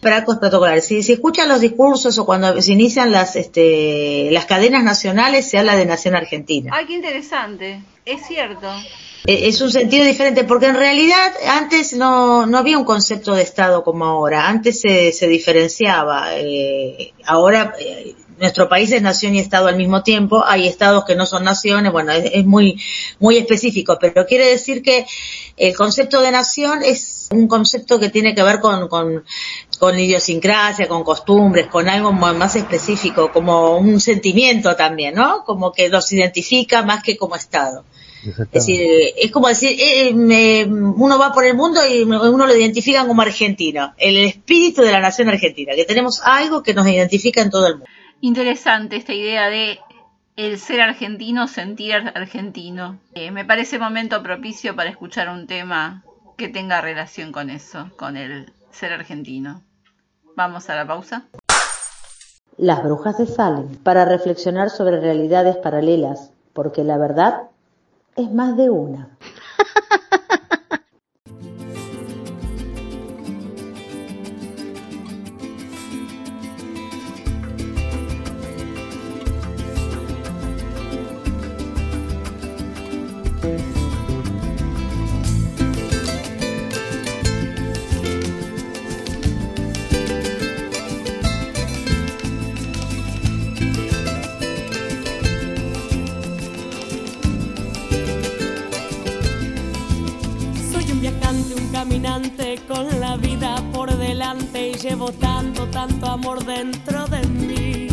Para 0.00 0.18
actos 0.18 0.36
protocolares. 0.36 0.86
Si 0.86 1.02
se 1.02 1.14
escuchan 1.14 1.48
los 1.48 1.60
discursos 1.60 2.18
o 2.18 2.26
cuando 2.26 2.60
se 2.60 2.72
inician 2.72 3.10
las, 3.10 3.34
este, 3.34 4.28
las 4.30 4.44
cadenas 4.44 4.84
nacionales, 4.84 5.48
se 5.48 5.58
habla 5.58 5.74
de 5.74 5.86
Nación 5.86 6.14
Argentina. 6.14 6.70
Ay, 6.74 6.86
qué 6.86 6.94
interesante. 6.94 7.80
Es 8.04 8.26
cierto. 8.26 8.68
E, 9.26 9.48
es 9.48 9.60
un 9.60 9.70
sentido 9.70 10.04
diferente, 10.04 10.44
porque 10.44 10.66
en 10.66 10.76
realidad 10.76 11.32
antes 11.46 11.94
no, 11.94 12.46
no 12.46 12.58
había 12.58 12.78
un 12.78 12.84
concepto 12.84 13.34
de 13.34 13.42
Estado 13.42 13.82
como 13.82 14.04
ahora. 14.04 14.48
Antes 14.48 14.80
se, 14.80 15.12
se 15.12 15.26
diferenciaba. 15.28 16.36
Eh, 16.36 17.12
ahora 17.24 17.74
eh, 17.78 18.14
nuestro 18.38 18.68
país 18.68 18.92
es 18.92 19.02
nación 19.02 19.34
y 19.34 19.40
Estado 19.40 19.66
al 19.66 19.76
mismo 19.76 20.02
tiempo. 20.02 20.44
Hay 20.46 20.66
estados 20.66 21.04
que 21.04 21.16
no 21.16 21.26
son 21.26 21.44
naciones, 21.44 21.92
bueno, 21.92 22.12
es, 22.12 22.44
muy, 22.44 22.80
muy 23.18 23.36
específico, 23.36 23.98
pero 24.00 24.26
quiere 24.26 24.46
decir 24.46 24.82
que 24.82 25.06
el 25.56 25.74
concepto 25.76 26.20
de 26.20 26.30
nación 26.30 26.82
es 26.82 27.28
un 27.30 27.48
concepto 27.48 27.98
que 27.98 28.08
tiene 28.08 28.34
que 28.34 28.42
ver 28.42 28.60
con, 28.60 28.88
con 28.88 29.98
idiosincrasia, 29.98 30.88
con 30.88 31.04
costumbres, 31.04 31.66
con 31.66 31.88
algo 31.88 32.12
más 32.12 32.56
específico, 32.56 33.32
como 33.32 33.76
un 33.76 34.00
sentimiento 34.00 34.76
también, 34.76 35.14
¿no? 35.14 35.44
Como 35.44 35.72
que 35.72 35.88
los 35.88 36.12
identifica 36.12 36.82
más 36.82 37.02
que 37.02 37.16
como 37.16 37.36
Estado. 37.36 37.84
Es 38.24 38.50
decir, 38.50 38.80
es 39.16 39.30
como 39.30 39.48
decir, 39.48 39.70
eh, 39.78 40.10
eh, 40.10 40.66
uno 40.66 41.18
va 41.18 41.32
por 41.32 41.44
el 41.44 41.54
mundo 41.54 41.80
y 41.86 42.02
uno 42.02 42.46
lo 42.46 42.54
identifica 42.54 43.06
como 43.06 43.22
argentino, 43.22 43.94
el 43.96 44.16
espíritu 44.18 44.82
de 44.82 44.92
la 44.92 45.00
nación 45.00 45.28
argentina, 45.28 45.74
que 45.74 45.84
tenemos 45.84 46.20
algo 46.24 46.62
que 46.62 46.74
nos 46.74 46.86
identifica 46.86 47.42
en 47.42 47.50
todo 47.50 47.66
el 47.66 47.74
mundo. 47.74 47.86
Interesante 48.20 48.96
esta 48.96 49.14
idea 49.14 49.48
de 49.48 49.78
el 50.36 50.58
ser 50.58 50.80
argentino, 50.80 51.48
sentir 51.48 51.94
argentino. 51.94 52.98
Eh, 53.14 53.30
me 53.30 53.44
parece 53.44 53.78
momento 53.78 54.22
propicio 54.22 54.74
para 54.74 54.90
escuchar 54.90 55.28
un 55.28 55.46
tema 55.46 56.04
que 56.36 56.48
tenga 56.48 56.80
relación 56.80 57.32
con 57.32 57.50
eso, 57.50 57.90
con 57.96 58.16
el 58.16 58.52
ser 58.70 58.92
argentino. 58.92 59.62
Vamos 60.36 60.70
a 60.70 60.76
la 60.76 60.86
pausa. 60.86 61.24
Las 62.56 62.82
brujas 62.82 63.18
de 63.18 63.26
Salem, 63.26 63.76
para 63.82 64.04
reflexionar 64.04 64.70
sobre 64.70 65.00
realidades 65.00 65.56
paralelas, 65.56 66.30
porque 66.52 66.82
la 66.82 66.98
verdad 66.98 67.42
es 68.18 68.30
más 68.32 68.56
de 68.56 68.68
una. 68.68 69.16
con 102.66 103.00
la 103.00 103.16
vida 103.16 103.54
por 103.72 103.96
delante 103.96 104.70
y 104.70 104.74
llevo 104.74 105.12
tanto, 105.12 105.66
tanto 105.68 106.06
amor 106.06 106.44
dentro 106.44 107.06
de 107.06 107.24
mí. 107.28 107.88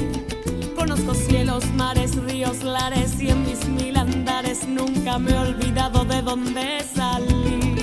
Conozco 0.76 1.14
cielos, 1.14 1.64
mares, 1.76 2.16
ríos, 2.16 2.64
lares 2.64 3.22
y 3.22 3.30
en 3.30 3.44
mis 3.46 3.68
mil 3.68 3.96
andares 3.96 4.68
nunca 4.68 5.20
me 5.20 5.32
he 5.32 5.38
olvidado 5.38 6.06
de 6.06 6.24
dónde 6.24 6.84
salí. 6.92 7.76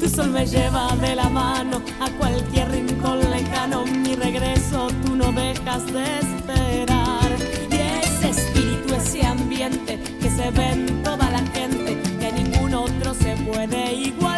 Tu 0.00 0.08
sol 0.08 0.30
me 0.30 0.46
lleva 0.46 0.96
de 0.96 1.16
la 1.16 1.28
mano 1.28 1.82
a 2.00 2.10
cualquier 2.12 2.70
rincón 2.70 3.20
lejano, 3.30 3.84
mi 3.84 4.14
regreso 4.14 4.88
tú 5.04 5.14
no 5.16 5.32
dejas 5.32 5.84
de 5.92 6.18
esperar. 6.18 7.30
Y 7.70 7.74
ese 8.02 8.30
espíritu, 8.30 8.94
ese 8.94 9.26
ambiente 9.26 10.00
que 10.18 10.30
se 10.30 10.50
ve 10.50 10.70
en 10.70 11.02
toda 11.02 11.30
la 11.30 11.44
gente, 11.52 12.00
que 12.18 12.32
ningún 12.32 12.72
otro 12.72 13.12
se 13.12 13.36
puede 13.36 13.92
igualar 13.92 14.31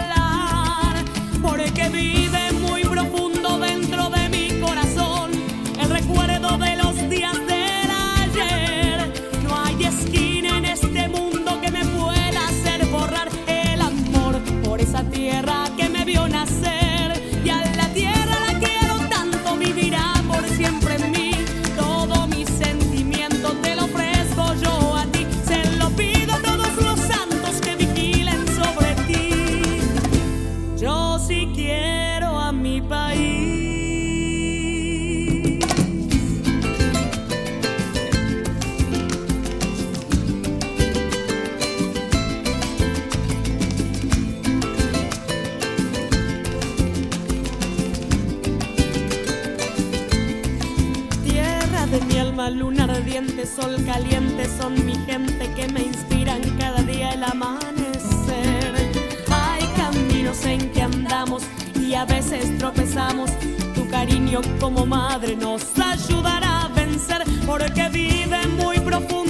que 1.85 1.91
vive 1.91 2.24
sol 53.54 53.76
caliente, 53.84 54.49
son 54.58 54.75
mi 54.84 54.94
gente 55.06 55.52
que 55.54 55.68
me 55.68 55.82
inspiran 55.82 56.40
cada 56.58 56.82
día 56.82 57.12
el 57.12 57.23
amanecer. 57.23 58.75
Hay 59.30 59.64
caminos 59.76 60.44
en 60.44 60.70
que 60.73 60.82
andamos 60.82 61.44
y 61.78 61.94
a 61.94 62.04
veces 62.04 62.58
tropezamos. 62.58 63.30
Tu 63.75 63.88
cariño 63.88 64.40
como 64.58 64.87
madre 64.87 65.37
nos 65.37 65.62
ayudará 65.78 66.64
a 66.64 66.68
vencer 66.68 67.23
porque 67.46 67.88
vive 67.90 68.46
muy 68.58 68.80
profundo 68.80 69.24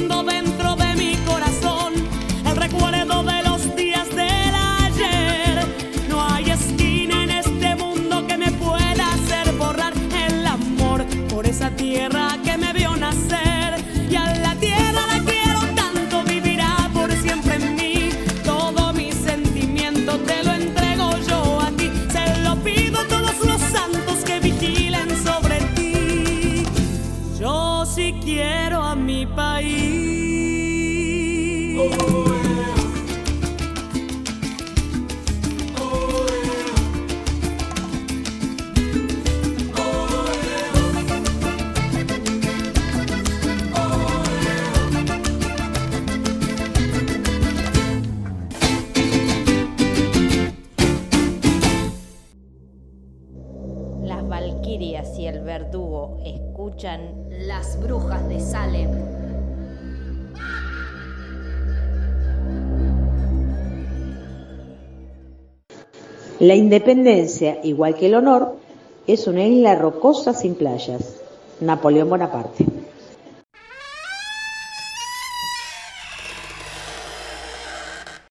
La 66.45 66.55
independencia, 66.55 67.59
igual 67.65 67.97
que 67.97 68.05
el 68.05 68.17
honor, 68.17 68.59
es 69.07 69.27
una 69.27 69.45
isla 69.45 69.77
rocosa 69.77 70.35
sin 70.35 70.55
playas. 70.57 71.19
Napoleón 71.61 72.11
Bonaparte. 72.11 72.67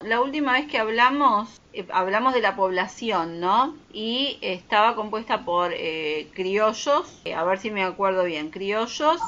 La 0.01 0.21
última 0.21 0.53
vez 0.53 0.67
que 0.67 0.77
hablamos, 0.77 1.59
eh, 1.73 1.87
hablamos 1.91 2.35
de 2.35 2.41
la 2.41 2.55
población, 2.55 3.39
¿no? 3.39 3.73
Y 3.91 4.37
estaba 4.41 4.93
compuesta 4.93 5.43
por 5.43 5.71
eh, 5.73 6.27
criollos, 6.35 7.19
eh, 7.25 7.33
a 7.33 7.43
ver 7.43 7.57
si 7.57 7.71
me 7.71 7.83
acuerdo 7.83 8.25
bien, 8.25 8.51
criollos, 8.51 9.21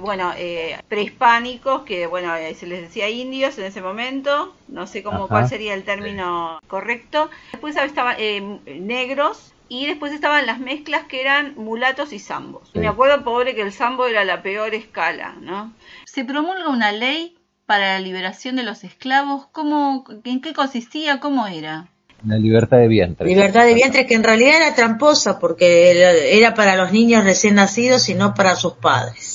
bueno, 0.00 0.32
eh, 0.36 0.78
prehispánicos, 0.88 1.82
que 1.82 2.06
bueno, 2.06 2.34
eh, 2.36 2.54
se 2.54 2.66
les 2.66 2.82
decía 2.82 3.08
indios 3.10 3.58
en 3.58 3.64
ese 3.64 3.80
momento, 3.82 4.54
no 4.68 4.86
sé 4.86 5.02
cómo 5.02 5.18
Ajá. 5.24 5.26
cuál 5.28 5.48
sería 5.48 5.74
el 5.74 5.84
término 5.84 6.58
correcto. 6.66 7.30
Después 7.52 7.76
estaban 7.76 8.16
eh, 8.18 8.40
negros 8.80 9.52
y 9.68 9.86
después 9.86 10.12
estaban 10.12 10.46
las 10.46 10.58
mezclas 10.58 11.04
que 11.04 11.20
eran 11.20 11.54
mulatos 11.56 12.12
y 12.12 12.18
zambos. 12.18 12.68
Sí. 12.72 12.78
Me 12.78 12.88
acuerdo, 12.88 13.24
pobre, 13.24 13.54
que 13.54 13.62
el 13.62 13.72
zambo 13.72 14.06
era 14.06 14.24
la 14.24 14.42
peor 14.42 14.74
escala, 14.74 15.34
¿no? 15.40 15.72
Se 16.04 16.24
promulga 16.24 16.68
una 16.68 16.92
ley 16.92 17.36
para 17.66 17.94
la 17.94 18.00
liberación 18.00 18.56
de 18.56 18.64
los 18.64 18.84
esclavos. 18.84 19.46
¿Cómo, 19.52 20.04
¿En 20.24 20.40
qué 20.42 20.52
consistía? 20.52 21.20
¿Cómo 21.20 21.46
era? 21.46 21.88
La 22.26 22.36
libertad 22.36 22.76
de 22.78 22.86
vientre. 22.86 23.26
Libertad 23.26 23.64
de 23.64 23.74
vientre 23.74 24.06
que 24.06 24.14
en 24.14 24.22
realidad 24.22 24.56
era 24.62 24.74
tramposa 24.76 25.38
porque 25.40 25.90
era- 25.90 26.12
era 26.12 26.54
para 26.54 26.76
los 26.76 26.92
niños 26.92 27.24
recién 27.24 27.54
nacidos 27.56 28.08
y 28.10 28.14
no 28.14 28.34
para 28.34 28.54
sus 28.56 28.74
padres. 28.74 29.31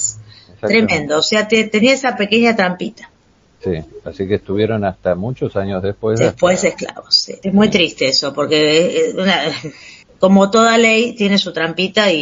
Tremendo, 0.59 1.17
o 1.19 1.21
sea, 1.21 1.47
te- 1.47 1.65
tenía 1.65 1.93
esa 1.93 2.15
pequeña 2.15 2.55
trampita. 2.55 3.09
Sí, 3.63 3.71
así 4.05 4.27
que 4.27 4.35
estuvieron 4.35 4.85
hasta 4.85 5.15
muchos 5.15 5.55
años 5.55 5.81
después. 5.83 6.19
Después 6.19 6.57
hasta- 6.57 6.67
esclavos. 6.69 7.15
sí. 7.15 7.35
Es 7.41 7.53
muy 7.53 7.69
triste 7.69 8.07
eso, 8.07 8.33
porque 8.33 9.09
eh, 9.09 9.13
una- 9.15 9.41
como 10.19 10.49
toda 10.51 10.77
ley 10.77 11.13
tiene 11.13 11.37
su 11.37 11.53
trampita 11.53 12.11
y, 12.11 12.19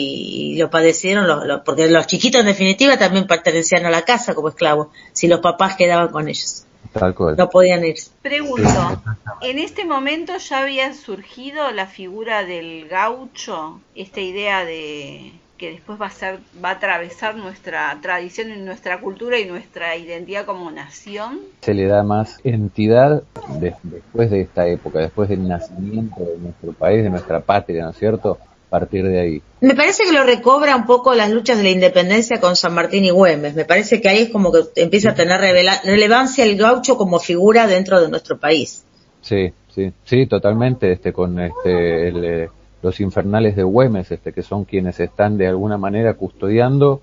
y 0.54 0.58
lo 0.58 0.70
padecieron, 0.70 1.28
los- 1.28 1.46
los- 1.46 1.62
porque 1.62 1.88
los 1.90 2.08
chiquitos 2.08 2.42
en 2.42 2.48
definitiva 2.48 2.98
también 2.98 3.28
pertenecían 3.28 3.86
a 3.86 3.90
la 3.90 4.02
casa 4.04 4.34
como 4.34 4.50
esclavos, 4.50 4.88
si 5.14 5.28
los 5.28 5.40
papás 5.42 5.76
quedaban 5.76 6.10
con 6.10 6.28
ellos. 6.28 6.64
Tal 6.94 7.14
cual. 7.14 7.36
No 7.38 7.50
podían 7.50 7.84
irse. 7.84 8.10
Pregunto, 8.22 9.02
¿en 9.42 9.60
este 9.60 9.84
momento 9.84 10.38
ya 10.38 10.60
había 10.60 10.94
surgido 10.94 11.70
la 11.72 11.88
figura 11.88 12.46
del 12.46 12.88
gaucho? 12.88 13.82
Esta 13.96 14.22
idea 14.22 14.64
de 14.64 15.34
que 15.58 15.72
después 15.72 16.00
va 16.02 16.08
a 16.08 16.12
ser, 16.12 16.40
va 16.64 16.70
a 16.70 16.74
atravesar 16.74 17.36
nuestra 17.36 17.98
tradición 18.02 18.52
y 18.52 18.58
nuestra 18.58 19.00
cultura 19.00 19.40
y 19.40 19.46
nuestra 19.46 19.96
identidad 19.96 20.46
como 20.46 20.70
nación. 20.70 21.40
Se 21.62 21.74
le 21.74 21.86
da 21.86 22.04
más 22.04 22.40
entidad 22.44 23.24
de- 23.60 23.74
después 23.84 24.30
de 24.32 24.42
esta 24.42 24.68
época, 24.68 25.00
después 25.00 25.30
del 25.30 25.48
nacimiento 25.48 26.24
de 26.26 26.38
nuestro 26.40 26.74
país, 26.74 27.04
de 27.04 27.10
nuestra 27.10 27.40
patria, 27.40 27.84
¿no 27.86 27.92
es 27.92 27.98
cierto? 27.98 28.38
A 28.68 28.70
partir 28.80 29.08
de 29.08 29.20
ahí. 29.20 29.42
Me 29.62 29.76
parece 29.76 30.04
que 30.04 30.12
lo 30.12 30.24
recobra 30.24 30.76
un 30.76 30.86
poco 30.86 31.14
las 31.14 31.32
luchas 31.32 31.56
de 31.58 31.64
la 31.64 31.70
independencia 31.70 32.42
con 32.42 32.58
San 32.58 32.74
Martín 32.74 33.06
y 33.06 33.12
Güemes. 33.12 33.56
Me 33.56 33.64
parece 33.64 34.02
que 34.02 34.10
ahí 34.10 34.24
es 34.24 34.30
como 34.30 34.52
que 34.52 34.60
empieza 34.76 35.12
a 35.12 35.16
tener 35.16 35.40
revela- 35.40 35.82
relevancia 35.86 36.44
el 36.44 36.58
gaucho 36.58 36.98
como 36.98 37.20
figura 37.20 37.66
dentro 37.68 38.02
de 38.02 38.10
nuestro 38.10 38.38
país. 38.38 38.84
Sí, 39.22 39.54
sí, 39.74 39.94
sí, 40.04 40.26
totalmente, 40.28 40.92
este, 40.92 41.14
con 41.14 41.40
este, 41.40 42.10
el, 42.10 42.26
eh, 42.26 42.50
los 42.86 43.00
infernales 43.00 43.56
de 43.56 43.64
Güemes, 43.64 44.12
este, 44.12 44.32
que 44.32 44.44
son 44.44 44.64
quienes 44.64 45.00
están 45.00 45.38
de 45.38 45.48
alguna 45.48 45.78
manera 45.78 46.14
custodiando 46.14 47.02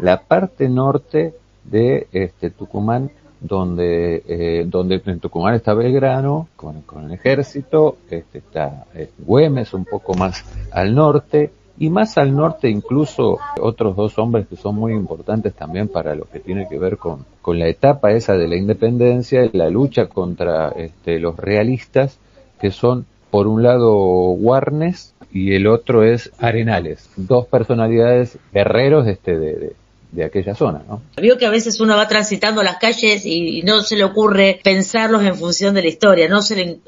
la 0.00 0.22
parte 0.22 0.68
norte 0.68 1.34
de 1.64 2.08
este 2.10 2.50
Tucumán, 2.50 3.12
donde, 3.40 4.24
eh, 4.26 4.64
donde 4.66 5.00
en 5.06 5.20
Tucumán 5.20 5.54
está 5.54 5.72
Belgrano 5.72 6.48
con, 6.56 6.82
el 7.04 7.12
ejército, 7.12 7.96
este, 8.10 8.38
está 8.38 8.86
eh, 8.92 9.10
Güemes 9.18 9.72
un 9.72 9.84
poco 9.84 10.14
más 10.14 10.44
al 10.72 10.94
norte, 10.96 11.52
y 11.78 11.88
más 11.88 12.18
al 12.18 12.34
norte 12.34 12.68
incluso 12.68 13.38
otros 13.58 13.96
dos 13.96 14.18
hombres 14.18 14.48
que 14.48 14.56
son 14.56 14.74
muy 14.74 14.92
importantes 14.92 15.54
también 15.54 15.88
para 15.88 16.14
lo 16.14 16.24
que 16.24 16.40
tiene 16.40 16.68
que 16.68 16.78
ver 16.78 16.98
con, 16.98 17.24
con 17.40 17.58
la 17.58 17.68
etapa 17.68 18.10
esa 18.10 18.34
de 18.34 18.48
la 18.48 18.56
independencia 18.56 19.48
la 19.52 19.70
lucha 19.70 20.06
contra 20.06 20.70
este, 20.70 21.18
los 21.18 21.36
realistas, 21.36 22.18
que 22.60 22.70
son 22.70 23.06
por 23.30 23.46
un 23.46 23.62
lado 23.62 23.94
Warnes 24.32 25.14
y 25.32 25.54
el 25.54 25.66
otro 25.66 26.02
es 26.02 26.32
Arenales, 26.38 27.08
dos 27.16 27.46
personalidades 27.46 28.38
guerreros 28.52 29.06
este, 29.06 29.38
de, 29.38 29.54
de, 29.56 29.72
de 30.12 30.24
aquella 30.24 30.54
zona, 30.54 30.82
¿no? 30.88 31.02
Vio 31.20 31.38
que 31.38 31.46
a 31.46 31.50
veces 31.50 31.78
uno 31.80 31.96
va 31.96 32.08
transitando 32.08 32.62
las 32.62 32.78
calles 32.78 33.24
y 33.24 33.62
no 33.62 33.80
se 33.82 33.96
le 33.96 34.04
ocurre 34.04 34.58
pensarlos 34.64 35.22
en 35.24 35.34
función 35.36 35.74
de 35.74 35.82
la 35.82 35.88
historia, 35.88 36.28
no 36.28 36.42
se 36.42 36.56
le, 36.56 36.78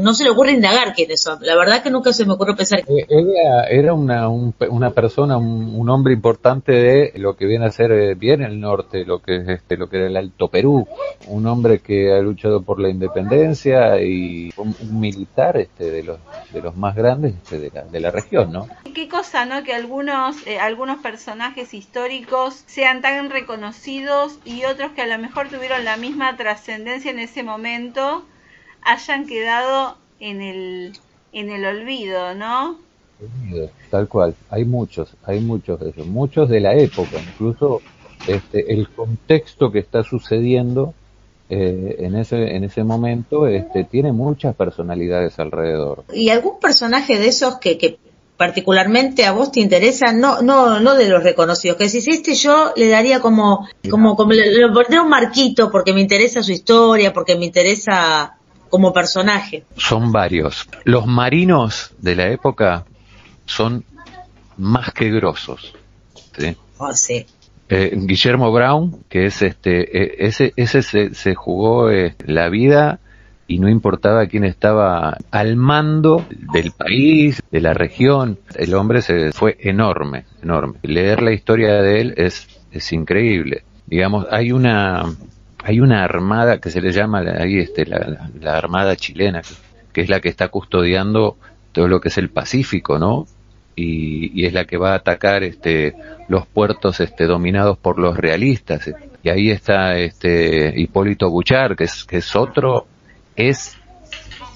no 0.00 0.14
se 0.14 0.24
le 0.24 0.30
ocurre 0.30 0.52
indagar 0.52 0.92
quiénes 0.94 1.22
son. 1.22 1.38
La 1.42 1.56
verdad 1.56 1.82
que 1.82 1.90
nunca 1.90 2.12
se 2.12 2.24
me 2.26 2.32
ocurrió 2.32 2.56
pensar 2.56 2.80
Eh, 2.80 3.06
Era, 3.08 3.64
era 3.68 3.94
una, 3.94 4.28
un- 4.28 4.54
una 4.70 4.90
persona, 4.90 5.36
un, 5.36 5.74
un 5.76 5.90
hombre 5.90 6.12
importante 6.12 6.72
de 6.72 7.12
lo 7.16 7.36
que 7.36 7.46
viene 7.46 7.66
a 7.66 7.70
ser 7.70 7.92
eh, 7.92 8.14
bien 8.14 8.42
el 8.42 8.58
norte, 8.60 9.04
lo 9.04 9.20
que 9.20 9.36
es 9.36 9.48
este, 9.48 9.76
lo 9.76 9.88
que 9.88 9.98
era 9.98 10.06
el 10.08 10.16
Alto 10.16 10.48
Perú, 10.48 10.86
un 11.28 11.46
hombre 11.46 11.78
que 11.78 12.12
ha 12.12 12.18
luchado 12.20 12.62
por 12.62 12.80
la 12.80 12.88
independencia 12.88 14.00
y 14.02 14.50
un, 14.56 14.74
un 14.80 15.00
militar 15.00 15.56
este, 15.56 15.90
de 15.90 16.02
los 16.02 16.18
de 16.52 16.60
los 16.60 16.76
más 16.76 16.94
grandes 16.94 17.34
este, 17.34 17.58
de, 17.58 17.70
la, 17.72 17.82
de 17.84 18.00
la 18.00 18.10
región, 18.10 18.52
¿no? 18.52 18.68
Qué 18.94 19.08
cosa, 19.08 19.46
¿no? 19.46 19.62
Que 19.62 19.72
algunos, 19.72 20.46
eh, 20.46 20.58
algunos 20.58 21.00
personajes 21.02 21.72
históricos 21.74 22.64
sean 22.72 23.02
tan 23.02 23.28
reconocidos 23.28 24.38
y 24.46 24.64
otros 24.64 24.92
que 24.92 25.02
a 25.02 25.06
lo 25.06 25.18
mejor 25.18 25.50
tuvieron 25.50 25.84
la 25.84 25.98
misma 25.98 26.38
trascendencia 26.38 27.10
en 27.10 27.18
ese 27.18 27.42
momento 27.42 28.24
hayan 28.80 29.26
quedado 29.26 29.98
en 30.20 30.40
el, 30.40 30.92
en 31.34 31.50
el 31.50 31.66
olvido, 31.66 32.34
¿no? 32.34 32.78
Tal 33.90 34.08
cual, 34.08 34.34
hay 34.48 34.64
muchos, 34.64 35.14
hay 35.24 35.40
muchos 35.40 35.80
de 35.80 35.90
ellos, 35.90 36.06
muchos 36.06 36.48
de 36.48 36.60
la 36.60 36.74
época, 36.74 37.18
incluso 37.20 37.82
este, 38.26 38.72
el 38.72 38.88
contexto 38.88 39.70
que 39.70 39.80
está 39.80 40.02
sucediendo 40.02 40.94
eh, 41.50 41.96
en 41.98 42.16
ese 42.16 42.56
en 42.56 42.64
ese 42.64 42.82
momento 42.84 43.46
este, 43.46 43.84
tiene 43.84 44.12
muchas 44.12 44.56
personalidades 44.56 45.38
alrededor. 45.38 46.04
¿Y 46.14 46.30
algún 46.30 46.58
personaje 46.58 47.18
de 47.18 47.28
esos 47.28 47.58
que, 47.58 47.76
que 47.76 47.98
particularmente 48.42 49.24
a 49.24 49.30
vos 49.30 49.52
te 49.52 49.60
interesa? 49.60 50.12
No, 50.12 50.42
no, 50.42 50.80
no 50.80 50.96
de 50.96 51.08
los 51.08 51.22
reconocidos, 51.22 51.76
que 51.76 51.88
si 51.88 51.98
este 52.10 52.34
yo 52.34 52.72
le 52.74 52.88
daría 52.88 53.20
como, 53.20 53.68
como, 53.88 54.16
como 54.16 54.32
le, 54.32 54.50
le 54.50 54.68
pondría 54.68 55.00
un 55.00 55.08
marquito 55.08 55.70
porque 55.70 55.92
me 55.92 56.00
interesa 56.00 56.42
su 56.42 56.50
historia, 56.50 57.12
porque 57.12 57.36
me 57.36 57.44
interesa 57.44 58.34
como 58.68 58.92
personaje. 58.92 59.62
Son 59.76 60.10
varios. 60.10 60.68
Los 60.82 61.06
marinos 61.06 61.92
de 61.98 62.16
la 62.16 62.30
época 62.30 62.84
son 63.46 63.84
más 64.56 64.92
que 64.92 65.08
grosos. 65.10 65.72
¿sí? 66.36 66.56
Oh, 66.78 66.92
sí. 66.94 67.24
Eh, 67.68 67.92
Guillermo 67.94 68.50
Brown, 68.50 69.04
que 69.08 69.26
es 69.26 69.40
este, 69.40 70.02
eh, 70.02 70.16
ese, 70.18 70.52
ese 70.56 70.82
se, 70.82 71.14
se 71.14 71.36
jugó 71.36 71.92
eh, 71.92 72.16
la 72.26 72.48
vida 72.48 72.98
y 73.52 73.58
no 73.58 73.68
importaba 73.68 74.26
quién 74.26 74.44
estaba 74.44 75.18
al 75.30 75.56
mando 75.56 76.24
del 76.54 76.72
país, 76.72 77.42
de 77.50 77.60
la 77.60 77.74
región. 77.74 78.38
El 78.54 78.72
hombre 78.74 79.02
se 79.02 79.30
fue 79.32 79.58
enorme, 79.60 80.24
enorme. 80.42 80.78
Leer 80.82 81.22
la 81.22 81.32
historia 81.32 81.82
de 81.82 82.00
él 82.00 82.14
es, 82.16 82.48
es 82.70 82.92
increíble. 82.94 83.62
Digamos, 83.86 84.26
hay 84.30 84.52
una, 84.52 85.02
hay 85.62 85.80
una 85.80 86.02
armada 86.02 86.58
que 86.60 86.70
se 86.70 86.80
le 86.80 86.92
llama 86.92 87.20
ahí 87.20 87.58
este, 87.58 87.84
la, 87.84 88.30
la- 88.40 88.56
armada 88.56 88.96
chilena, 88.96 89.42
que, 89.42 89.54
que 89.92 90.00
es 90.00 90.08
la 90.08 90.20
que 90.20 90.30
está 90.30 90.48
custodiando 90.48 91.36
todo 91.72 91.88
lo 91.88 92.00
que 92.00 92.08
es 92.08 92.16
el 92.16 92.30
Pacífico, 92.30 92.98
¿no? 92.98 93.26
Y, 93.76 94.32
y 94.40 94.46
es 94.46 94.54
la 94.54 94.64
que 94.64 94.78
va 94.78 94.92
a 94.92 94.96
atacar 94.96 95.42
este 95.42 95.94
los 96.28 96.46
puertos 96.46 97.00
este 97.00 97.24
dominados 97.26 97.76
por 97.78 97.98
los 97.98 98.16
realistas 98.16 98.90
y 99.22 99.28
ahí 99.30 99.50
está 99.50 99.96
este 99.98 100.72
Hipólito 100.78 101.30
Buchar 101.30 101.74
que 101.74 101.84
es 101.84 102.04
que 102.04 102.18
es 102.18 102.36
otro 102.36 102.86
es 103.36 103.76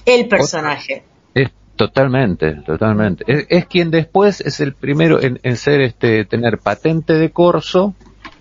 El 0.05 0.29
personaje. 0.29 1.03
es 1.35 1.51
totalmente 1.77 2.53
totalmente 2.67 3.25
es, 3.27 3.47
es 3.51 3.67
quien 3.67 3.91
después 3.91 4.41
es 4.41 4.61
el 4.61 4.75
primero 4.75 5.21
en, 5.23 5.39
en 5.43 5.57
ser 5.57 5.81
este 5.83 6.25
tener 6.25 6.59
patente 6.59 7.15
de 7.15 7.31
corso 7.31 7.95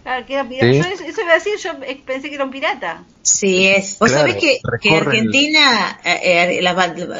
Claro, 0.03 0.23
que 0.27 0.33
era 0.35 0.47
pirata. 0.47 0.71
Sí. 0.71 0.77
Yo 0.99 1.03
eso, 1.07 1.21
iba 1.21 1.31
a 1.31 1.33
decir, 1.33 1.53
yo 1.57 1.71
eh, 1.83 1.99
pensé 2.05 2.29
que 2.29 2.35
era 2.35 2.43
un 2.43 2.51
pirata. 2.51 3.03
Sí, 3.23 3.65
es. 3.65 3.97
Vos 3.97 4.11
Claro, 4.11 4.27
sabés 4.27 4.35
que, 4.39 4.59
que 4.79 4.95
Argentina, 4.97 5.99
eh, 6.05 6.59
eh, 6.61 6.67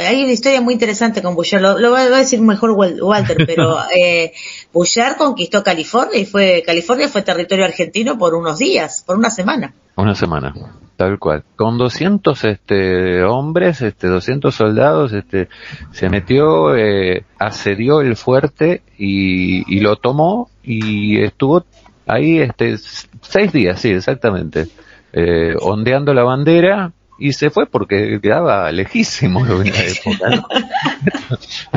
hay 0.07 0.23
una 0.23 0.31
historia 0.31 0.61
muy 0.61 0.75
interesante 0.75 1.23
con 1.23 1.33
Bullard, 1.33 1.63
lo, 1.63 1.79
lo 1.79 1.89
va 1.89 2.01
a 2.01 2.09
decir 2.19 2.39
mejor 2.41 2.69
Wal- 2.73 3.01
Walter, 3.01 3.37
pero 3.47 3.79
eh, 3.95 4.33
Bullard 4.71 5.17
conquistó 5.17 5.63
California 5.63 6.19
y 6.19 6.25
fue 6.27 6.61
California 6.63 7.09
fue 7.09 7.23
territorio 7.23 7.65
argentino 7.65 8.19
por 8.19 8.35
unos 8.35 8.59
días, 8.59 9.03
por 9.03 9.17
una 9.17 9.31
semana. 9.31 9.73
Una 9.97 10.13
semana, 10.13 10.53
tal 10.97 11.19
cual. 11.19 11.43
Con 11.55 11.77
200 11.77 12.43
este, 12.43 13.23
hombres, 13.23 13.81
este, 13.81 14.07
200 14.07 14.53
soldados, 14.53 15.13
este, 15.13 15.47
se 15.91 16.09
metió, 16.09 16.75
eh, 16.75 17.23
asedió 17.39 18.01
el 18.01 18.15
fuerte 18.15 18.81
y, 18.97 19.73
y 19.73 19.79
lo 19.79 19.95
tomó 19.95 20.49
y 20.63 21.21
estuvo 21.21 21.65
ahí 22.07 22.39
este, 22.39 22.77
seis 23.21 23.51
días, 23.53 23.79
sí, 23.79 23.89
exactamente, 23.89 24.67
eh, 25.13 25.55
ondeando 25.61 26.13
la 26.13 26.23
bandera 26.23 26.91
y 27.17 27.33
se 27.33 27.49
fue 27.49 27.65
porque 27.65 28.19
quedaba 28.21 28.71
lejísimo 28.71 29.45
en 29.47 29.71
la 29.71 29.85
época. 29.85 30.47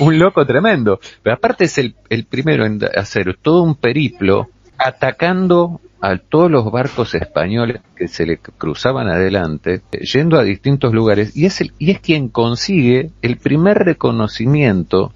un 0.00 0.18
loco 0.18 0.44
tremendo. 0.44 1.00
Pero 1.22 1.36
aparte 1.36 1.64
es 1.64 1.78
el, 1.78 1.94
el 2.10 2.24
primero 2.24 2.66
en 2.66 2.80
hacer 2.94 3.38
todo 3.40 3.62
un 3.62 3.74
periplo 3.74 4.50
atacando 4.78 5.80
a 6.00 6.18
todos 6.18 6.50
los 6.50 6.70
barcos 6.70 7.14
españoles 7.14 7.80
que 7.96 8.08
se 8.08 8.26
le 8.26 8.36
cruzaban 8.38 9.08
adelante, 9.08 9.80
yendo 10.00 10.38
a 10.38 10.44
distintos 10.44 10.92
lugares, 10.92 11.34
y 11.36 11.46
es, 11.46 11.60
el, 11.62 11.72
y 11.78 11.90
es 11.92 12.00
quien 12.00 12.28
consigue 12.28 13.10
el 13.22 13.38
primer 13.38 13.78
reconocimiento 13.78 15.12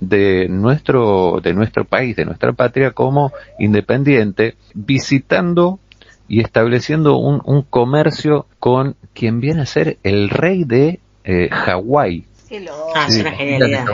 de 0.00 0.48
nuestro, 0.48 1.40
de 1.40 1.54
nuestro 1.54 1.84
país, 1.84 2.16
de 2.16 2.24
nuestra 2.24 2.52
patria 2.52 2.90
como 2.90 3.32
independiente, 3.60 4.56
visitando 4.74 5.78
y 6.26 6.40
estableciendo 6.40 7.18
un, 7.18 7.40
un 7.44 7.62
comercio 7.62 8.46
con 8.58 8.96
quien 9.14 9.40
viene 9.40 9.62
a 9.62 9.66
ser 9.66 9.98
el 10.02 10.28
rey 10.28 10.64
de 10.64 10.98
eh, 11.24 11.48
Hawái. 11.50 12.24
Qué 12.48 12.60
loco. 12.60 12.92
Ah, 12.96 13.06
sí, 13.08 13.20
Es- 13.20 13.26
Una 13.26 13.32
genialidad. 13.36 13.84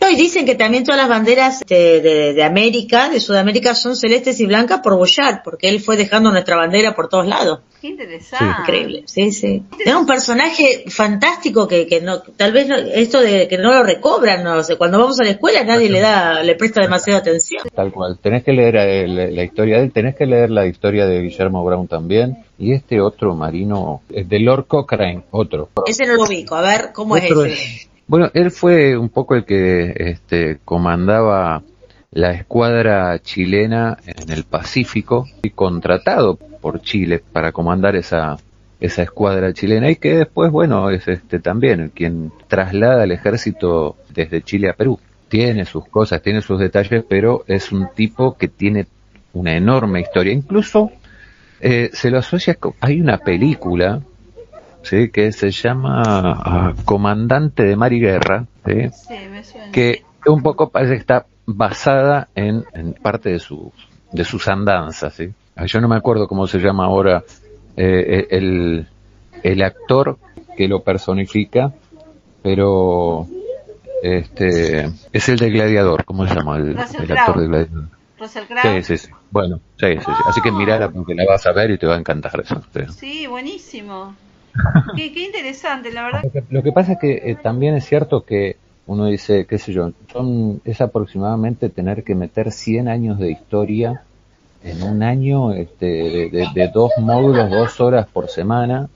No, 0.00 0.10
y 0.10 0.16
dicen 0.16 0.46
que 0.46 0.54
también 0.54 0.84
todas 0.84 1.00
las 1.00 1.08
banderas 1.08 1.60
de, 1.66 2.00
de- 2.00 2.32
de 2.34 2.42
América, 2.44 3.08
de 3.08 3.20
Sudamérica, 3.20 3.74
son 3.74 3.96
celestes 3.96 4.40
y 4.40 4.46
blancas 4.46 4.80
por 4.80 4.96
Boyard, 4.96 5.42
porque 5.44 5.68
él 5.68 5.80
fue 5.80 5.96
dejando 5.96 6.30
nuestra 6.30 6.56
bandera 6.56 6.94
por 6.94 7.08
todos 7.08 7.26
lados. 7.26 7.60
Qué 7.80 7.88
interesante. 7.88 8.60
Increíble, 8.60 9.02
sí, 9.06 9.32
sí. 9.32 9.62
Era 9.84 9.96
un 9.98 10.04
personaje 10.06 10.84
fantástico 10.88 11.66
que, 11.66 11.86
que 11.86 12.00
no, 12.02 12.20
tal 12.20 12.52
vez 12.52 12.66
no- 12.68 12.76
esto 12.76 13.20
de 13.20 13.48
que 13.48 13.56
no 13.58 13.72
lo 13.72 13.82
recobran, 13.82 14.44
no 14.44 14.62
sé, 14.62 14.76
cuando 14.76 14.98
vamos 14.98 15.18
a 15.20 15.24
la 15.24 15.30
escuela 15.30 15.64
nadie 15.64 15.88
le 15.88 16.00
da, 16.00 16.42
le 16.42 16.54
presta 16.56 16.82
demasiada 16.82 17.20
atención. 17.20 17.62
Tal 17.74 17.90
cual. 17.90 18.18
Tenés 18.22 18.44
que 18.44 18.52
leer 18.52 18.76
eh, 18.76 19.08
la, 19.08 19.26
la 19.28 19.44
historia 19.44 19.78
de 19.78 19.84
él, 19.84 19.92
tenés 19.92 20.14
que 20.16 20.26
leer 20.26 20.50
la 20.50 20.66
historia 20.66 21.06
de 21.06 21.22
Guillermo 21.22 21.64
Brown 21.64 21.88
también. 21.88 22.44
Y 22.58 22.74
este 22.74 23.00
otro 23.00 23.34
marino, 23.34 24.02
de 24.10 24.38
Lord 24.38 24.66
Cochrane, 24.66 25.22
otro. 25.30 25.70
Ese 25.86 26.04
no 26.04 26.16
lo 26.16 26.24
ubico, 26.24 26.56
a 26.56 26.60
ver, 26.60 26.90
¿cómo 26.92 27.16
es 27.16 27.24
ese? 27.24 27.88
Bueno, 28.10 28.28
él 28.34 28.50
fue 28.50 28.98
un 28.98 29.08
poco 29.08 29.36
el 29.36 29.44
que 29.44 29.94
este, 29.96 30.58
comandaba 30.64 31.62
la 32.10 32.32
escuadra 32.32 33.16
chilena 33.20 33.98
en 34.04 34.32
el 34.32 34.42
Pacífico 34.42 35.28
y 35.44 35.50
contratado 35.50 36.34
por 36.34 36.82
Chile 36.82 37.22
para 37.32 37.52
comandar 37.52 37.94
esa 37.94 38.36
esa 38.80 39.02
escuadra 39.02 39.52
chilena 39.52 39.90
y 39.90 39.94
que 39.94 40.16
después, 40.16 40.50
bueno, 40.50 40.90
es 40.90 41.06
este 41.06 41.38
también 41.38 41.78
el 41.78 41.90
quien 41.92 42.32
traslada 42.48 43.04
al 43.04 43.12
ejército 43.12 43.94
desde 44.12 44.42
Chile 44.42 44.70
a 44.70 44.72
Perú. 44.72 44.98
Tiene 45.28 45.64
sus 45.64 45.86
cosas, 45.86 46.20
tiene 46.20 46.42
sus 46.42 46.58
detalles, 46.58 47.04
pero 47.08 47.44
es 47.46 47.70
un 47.70 47.90
tipo 47.94 48.36
que 48.36 48.48
tiene 48.48 48.88
una 49.34 49.56
enorme 49.56 50.00
historia. 50.00 50.32
Incluso 50.32 50.90
eh, 51.60 51.90
se 51.92 52.10
lo 52.10 52.18
asocia 52.18 52.58
hay 52.80 53.00
una 53.00 53.18
película 53.18 54.02
¿sí? 54.82 55.10
que 55.10 55.32
se 55.32 55.50
llama 55.50 56.02
ah, 56.04 56.72
Comandante 56.84 57.64
de 57.64 57.76
Mar 57.76 57.92
y 57.92 58.00
Guerra, 58.00 58.46
¿sí? 58.66 58.88
Sí, 58.92 59.14
me 59.30 59.42
suena. 59.44 59.70
que 59.72 60.02
un 60.26 60.42
poco 60.42 60.70
parece 60.70 60.92
que 60.94 60.98
está 61.00 61.26
basada 61.46 62.28
en, 62.34 62.64
en 62.74 62.92
parte 62.94 63.30
de 63.30 63.38
sus 63.38 63.72
de 64.12 64.24
sus 64.24 64.48
andanzas. 64.48 65.14
¿sí? 65.14 65.30
Ah, 65.56 65.66
Yo 65.66 65.80
no 65.80 65.88
me 65.88 65.96
acuerdo 65.96 66.26
cómo 66.28 66.46
se 66.46 66.58
llama 66.58 66.84
ahora 66.86 67.22
eh, 67.76 68.26
el, 68.30 68.86
el 69.42 69.62
actor 69.62 70.18
que 70.56 70.68
lo 70.68 70.82
personifica, 70.82 71.72
pero 72.42 73.26
este 74.02 74.90
es 75.12 75.28
el 75.28 75.38
de 75.38 75.50
Gladiador, 75.50 76.04
¿cómo 76.04 76.26
se 76.26 76.34
llama 76.34 76.56
el, 76.56 76.70
el 76.70 77.16
actor 77.16 77.40
de 77.40 77.46
Gladiador? 77.46 77.84
Russell 78.18 78.44
Crowe. 78.44 78.62
Sí, 78.62 78.82
sí, 78.82 78.98
sí. 79.06 79.08
Bueno, 79.30 79.60
sí, 79.78 79.86
sí, 79.94 79.98
sí. 80.04 80.12
Así 80.26 80.42
que 80.42 80.52
mirala 80.52 80.90
porque 80.90 81.14
la 81.14 81.24
vas 81.26 81.46
a 81.46 81.52
ver 81.52 81.70
y 81.70 81.78
te 81.78 81.86
va 81.86 81.94
a 81.94 81.98
encantar 81.98 82.40
eso. 82.40 82.60
sí. 82.74 82.80
Sí, 82.94 83.26
buenísimo. 83.26 84.14
Qué, 84.96 85.12
qué 85.12 85.24
interesante, 85.26 85.92
la 85.92 86.04
verdad. 86.04 86.22
Lo 86.24 86.30
que, 86.32 86.42
lo 86.50 86.62
que 86.62 86.72
pasa 86.72 86.92
es 86.92 86.98
que 86.98 87.12
eh, 87.30 87.36
también 87.42 87.74
es 87.74 87.84
cierto 87.84 88.24
que 88.24 88.56
uno 88.86 89.06
dice, 89.06 89.46
qué 89.46 89.58
sé 89.58 89.72
yo, 89.72 89.92
son, 90.12 90.60
es 90.64 90.80
aproximadamente 90.80 91.68
tener 91.68 92.02
que 92.02 92.14
meter 92.14 92.50
100 92.50 92.88
años 92.88 93.18
de 93.18 93.30
historia 93.30 94.02
en 94.64 94.82
un 94.82 95.02
año 95.02 95.52
este, 95.52 95.86
de, 95.86 96.30
de- 96.30 96.48
de 96.54 96.68
dos 96.68 96.90
módulos, 96.98 97.50
dos 97.50 97.80
horas 97.80 98.06
por 98.08 98.28
semana, 98.28 98.88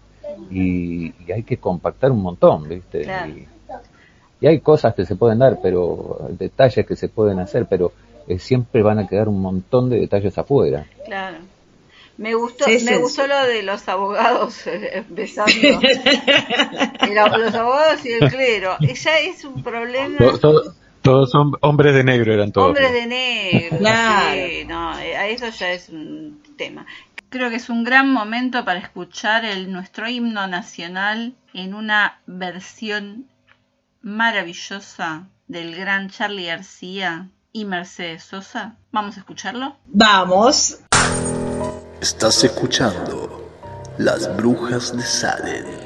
y, 0.51 1.13
y 1.27 1.33
hay 1.33 1.43
que 1.43 1.57
compactar 1.57 2.11
un 2.11 2.23
montón, 2.23 2.69
¿viste? 2.69 3.03
Claro. 3.05 3.31
Y, 3.31 3.47
y 4.41 4.47
hay 4.47 4.61
cosas 4.61 4.95
que 4.95 5.07
se 5.07 5.17
pueden 5.17 5.39
dar, 5.39 5.59
pero 5.63 6.19
detalles 6.39 6.85
que 6.87 6.97
se 6.97 7.09
pueden 7.09 7.39
hacer, 7.39 7.67
pero 7.67 7.93
eh, 8.27 8.39
siempre 8.39 8.83
van 8.83 8.99
a 8.99 9.07
quedar 9.07 9.29
un 9.29 9.41
montón 9.41 9.89
de 9.89 10.01
detalles 10.01 10.37
afuera. 10.37 10.85
Claro. 11.07 11.39
Me 12.17 12.35
gustó, 12.35 12.65
Sí, 12.67 12.79
sí, 12.79 12.85
me 12.85 12.93
sí. 12.93 12.99
gustó 12.99 13.27
lo 13.27 13.45
de 13.47 13.63
los 13.63 13.89
abogados 13.89 14.61
eh, 14.67 15.05
los 15.09 15.39
abogados 17.55 18.05
y 18.07 18.13
el 18.13 18.31
clero. 18.31 18.77
Ya 18.81 19.19
es 19.19 19.45
un 19.45 19.63
problema. 19.63 20.19
Todos, 21.03 21.31
son 21.31 21.53
hombres 21.61 21.95
de 21.95 22.03
negro, 22.05 22.33
eran 22.33 22.51
todos. 22.53 22.69
Hombres 22.69 22.93
de 22.93 23.07
negro. 23.07 23.79
Claro. 23.79 24.35
sí, 24.35 24.65
no, 24.65 24.99
eh, 24.99 25.17
a 25.17 25.27
eso 25.29 25.49
ya 25.49 25.73
es 25.73 25.89
un 25.91 26.43
tema. 26.57 26.87
Creo 27.29 27.51
que 27.51 27.57
es 27.57 27.69
un 27.69 27.83
gran 27.85 28.09
momento 28.11 28.65
para 28.65 28.79
escuchar 28.79 29.45
el, 29.45 29.71
nuestro 29.73 30.09
himno 30.09 30.47
nacional 30.47 31.35
en 31.53 31.75
una 31.75 32.21
versión 32.27 33.27
maravillosa 34.03 35.27
del 35.49 35.75
gran 35.75 36.09
Charlie 36.11 36.47
García 36.47 37.29
y 37.53 37.65
Mercedes 37.65 38.23
Sosa. 38.25 38.77
¿Vamos 38.93 39.17
a 39.17 39.21
escucharlo? 39.21 39.77
Vamos. 39.87 40.79
Estás 42.05 42.45
escuchando 42.45 43.49
Las 43.97 44.37
Brujas 44.37 44.95
de 44.95 45.03
Salem. 45.03 45.84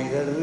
Hoy 0.00 0.39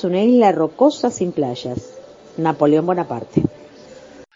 Es 0.00 0.04
una 0.04 0.22
isla 0.22 0.50
rocosa 0.50 1.10
sin 1.10 1.30
playas. 1.30 1.78
Napoleón 2.38 2.86
Bonaparte. 2.86 3.42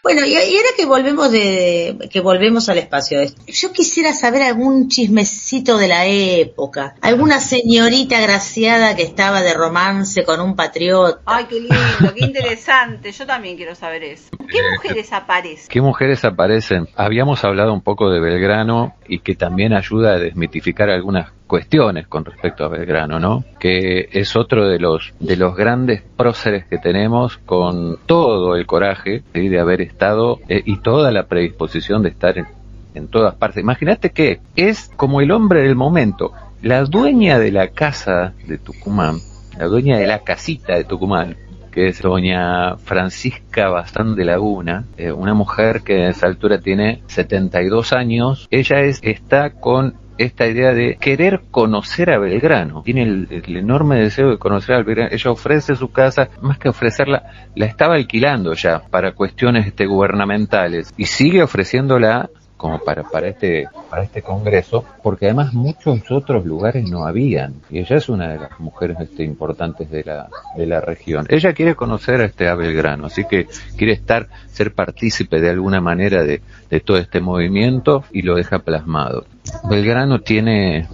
Bueno, 0.03 0.23
y, 0.23 0.35
ahora 0.35 0.69
que 0.77 0.85
volvemos 0.85 1.31
de, 1.31 2.07
que 2.11 2.19
volvemos 2.19 2.69
al 2.69 2.77
espacio, 2.77 3.19
yo 3.55 3.71
quisiera 3.71 4.13
saber 4.13 4.43
algún 4.43 4.89
chismecito 4.89 5.77
de 5.77 5.87
la 5.87 6.05
época, 6.05 6.95
alguna 7.01 7.39
señorita 7.39 8.19
graciada 8.19 8.95
que 8.95 9.03
estaba 9.03 9.41
de 9.41 9.53
romance 9.53 10.25
con 10.25 10.41
un 10.41 10.55
patriota. 10.55 11.21
Ay, 11.25 11.45
qué 11.45 11.61
lindo, 11.61 12.13
qué 12.13 12.25
interesante. 12.25 13.11
Yo 13.11 13.25
también 13.25 13.55
quiero 13.55 13.73
saber 13.73 14.03
eso. 14.03 14.29
¿Qué 14.49 14.59
mujeres 14.73 15.13
aparecen? 15.13 15.67
¿Qué 15.69 15.81
mujeres 15.81 16.25
aparecen? 16.25 16.89
Habíamos 16.95 17.43
hablado 17.45 17.73
un 17.73 17.81
poco 17.81 18.09
de 18.09 18.19
Belgrano 18.19 18.95
y 19.07 19.19
que 19.19 19.35
también 19.35 19.73
ayuda 19.73 20.13
a 20.13 20.19
desmitificar 20.19 20.89
algunas 20.89 21.31
cuestiones 21.47 22.07
con 22.07 22.25
respecto 22.25 22.65
a 22.65 22.67
Belgrano, 22.67 23.19
¿no? 23.19 23.45
Que 23.59 24.09
es 24.11 24.35
otro 24.35 24.67
de 24.67 24.79
los 24.79 25.13
de 25.19 25.37
los 25.37 25.55
grandes 25.55 26.01
próceres 26.17 26.65
que 26.65 26.77
tenemos 26.77 27.37
con 27.37 27.99
todo 28.05 28.55
el 28.55 28.65
coraje 28.65 29.23
¿sí? 29.33 29.47
de 29.47 29.59
haber 29.59 29.81
estado 29.81 30.39
eh, 30.49 30.61
y 30.65 30.79
toda 30.79 31.11
la 31.11 31.27
predisposición 31.27 32.01
de 32.01 32.09
estar 32.09 32.37
en, 32.37 32.47
en 32.95 33.07
todas 33.07 33.35
partes. 33.35 33.61
Imagínate 33.61 34.09
que 34.09 34.39
es 34.55 34.91
como 34.95 35.21
el 35.21 35.31
hombre 35.31 35.61
del 35.61 35.75
momento, 35.75 36.31
la 36.61 36.83
dueña 36.83 37.37
de 37.37 37.51
la 37.51 37.67
casa 37.69 38.33
de 38.47 38.57
Tucumán, 38.57 39.17
la 39.57 39.65
dueña 39.65 39.97
de 39.97 40.07
la 40.07 40.19
casita 40.19 40.75
de 40.75 40.83
Tucumán, 40.83 41.35
que 41.75 41.89
es 41.89 42.01
doña 42.01 42.77
Francisca 42.77 43.67
Bazán 43.67 44.15
de 44.15 44.23
Laguna, 44.23 44.85
eh, 44.97 45.11
una 45.11 45.33
mujer 45.33 45.81
que 45.81 46.05
a 46.05 46.09
esa 46.09 46.27
altura 46.27 46.61
tiene 46.61 47.01
72 47.07 47.91
años. 47.91 48.47
Ella 48.49 48.79
es, 48.79 48.99
está 49.03 49.49
con 49.49 49.95
esta 50.17 50.47
idea 50.47 50.73
de 50.73 50.95
querer 50.95 51.41
conocer 51.51 52.11
a 52.11 52.17
Belgrano. 52.17 52.81
Tiene 52.83 53.03
el, 53.03 53.27
el 53.29 53.57
enorme 53.57 53.97
deseo 53.97 54.29
de 54.29 54.37
conocer 54.37 54.75
a 54.75 54.83
Belgrano. 54.83 55.09
Ella 55.11 55.31
ofrece 55.31 55.75
su 55.75 55.91
casa, 55.91 56.29
más 56.41 56.57
que 56.57 56.69
ofrecerla, 56.69 57.49
la 57.55 57.65
estaba 57.65 57.95
alquilando 57.95 58.53
ya 58.53 58.79
para 58.89 59.11
cuestiones 59.11 59.67
este, 59.67 59.85
gubernamentales 59.85 60.93
y 60.95 61.07
sigue 61.07 61.43
ofreciéndola 61.43 62.29
como 62.57 62.79
para, 62.79 63.03
para 63.03 63.27
este 63.27 63.67
para 63.89 64.03
este 64.03 64.21
congreso 64.21 64.85
porque 65.03 65.25
además 65.25 65.53
muchos 65.53 65.99
otros 66.09 66.45
lugares 66.45 66.89
no 66.89 67.05
habían 67.05 67.55
y 67.69 67.79
ella 67.79 67.97
es 67.97 68.07
una 68.07 68.29
de 68.29 68.39
las 68.39 68.59
mujeres 68.59 68.97
este, 69.01 69.23
importantes 69.23 69.89
de 69.91 70.03
la 70.03 70.29
de 70.55 70.65
la 70.65 70.79
región. 70.79 71.25
Ella 71.29 71.53
quiere 71.53 71.75
conocer 71.75 72.21
a 72.21 72.25
este 72.25 72.47
a 72.47 72.55
Belgrano 72.55 73.07
así 73.07 73.25
que 73.25 73.47
quiere 73.77 73.93
estar 73.93 74.29
ser 74.47 74.73
partícipe 74.73 75.41
de 75.41 75.49
alguna 75.49 75.81
manera 75.81 76.23
de, 76.23 76.41
de 76.69 76.79
todo 76.79 76.97
este 76.97 77.19
movimiento 77.19 78.05
y 78.11 78.21
lo 78.21 78.35
deja 78.35 78.59
plasmado. 78.59 79.25
Belgrano 79.69 80.21
tiene 80.21 80.87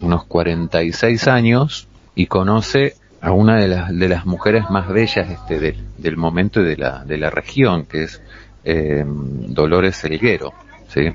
unos 0.00 0.24
46 0.24 1.26
años 1.26 1.88
y 2.14 2.26
conoce 2.26 2.94
a 3.20 3.32
una 3.32 3.56
de 3.56 3.68
las 3.68 3.98
de 3.98 4.08
las 4.08 4.26
mujeres 4.26 4.70
más 4.70 4.88
bellas 4.88 5.28
este 5.28 5.58
del, 5.58 5.84
del 5.98 6.16
momento 6.16 6.62
de 6.62 6.76
la 6.76 7.04
de 7.04 7.18
la 7.18 7.30
región 7.30 7.84
que 7.84 8.04
es 8.04 8.22
eh, 8.64 9.04
Dolores 9.04 9.96
Selguero 9.96 10.52
¿sí? 10.92 11.10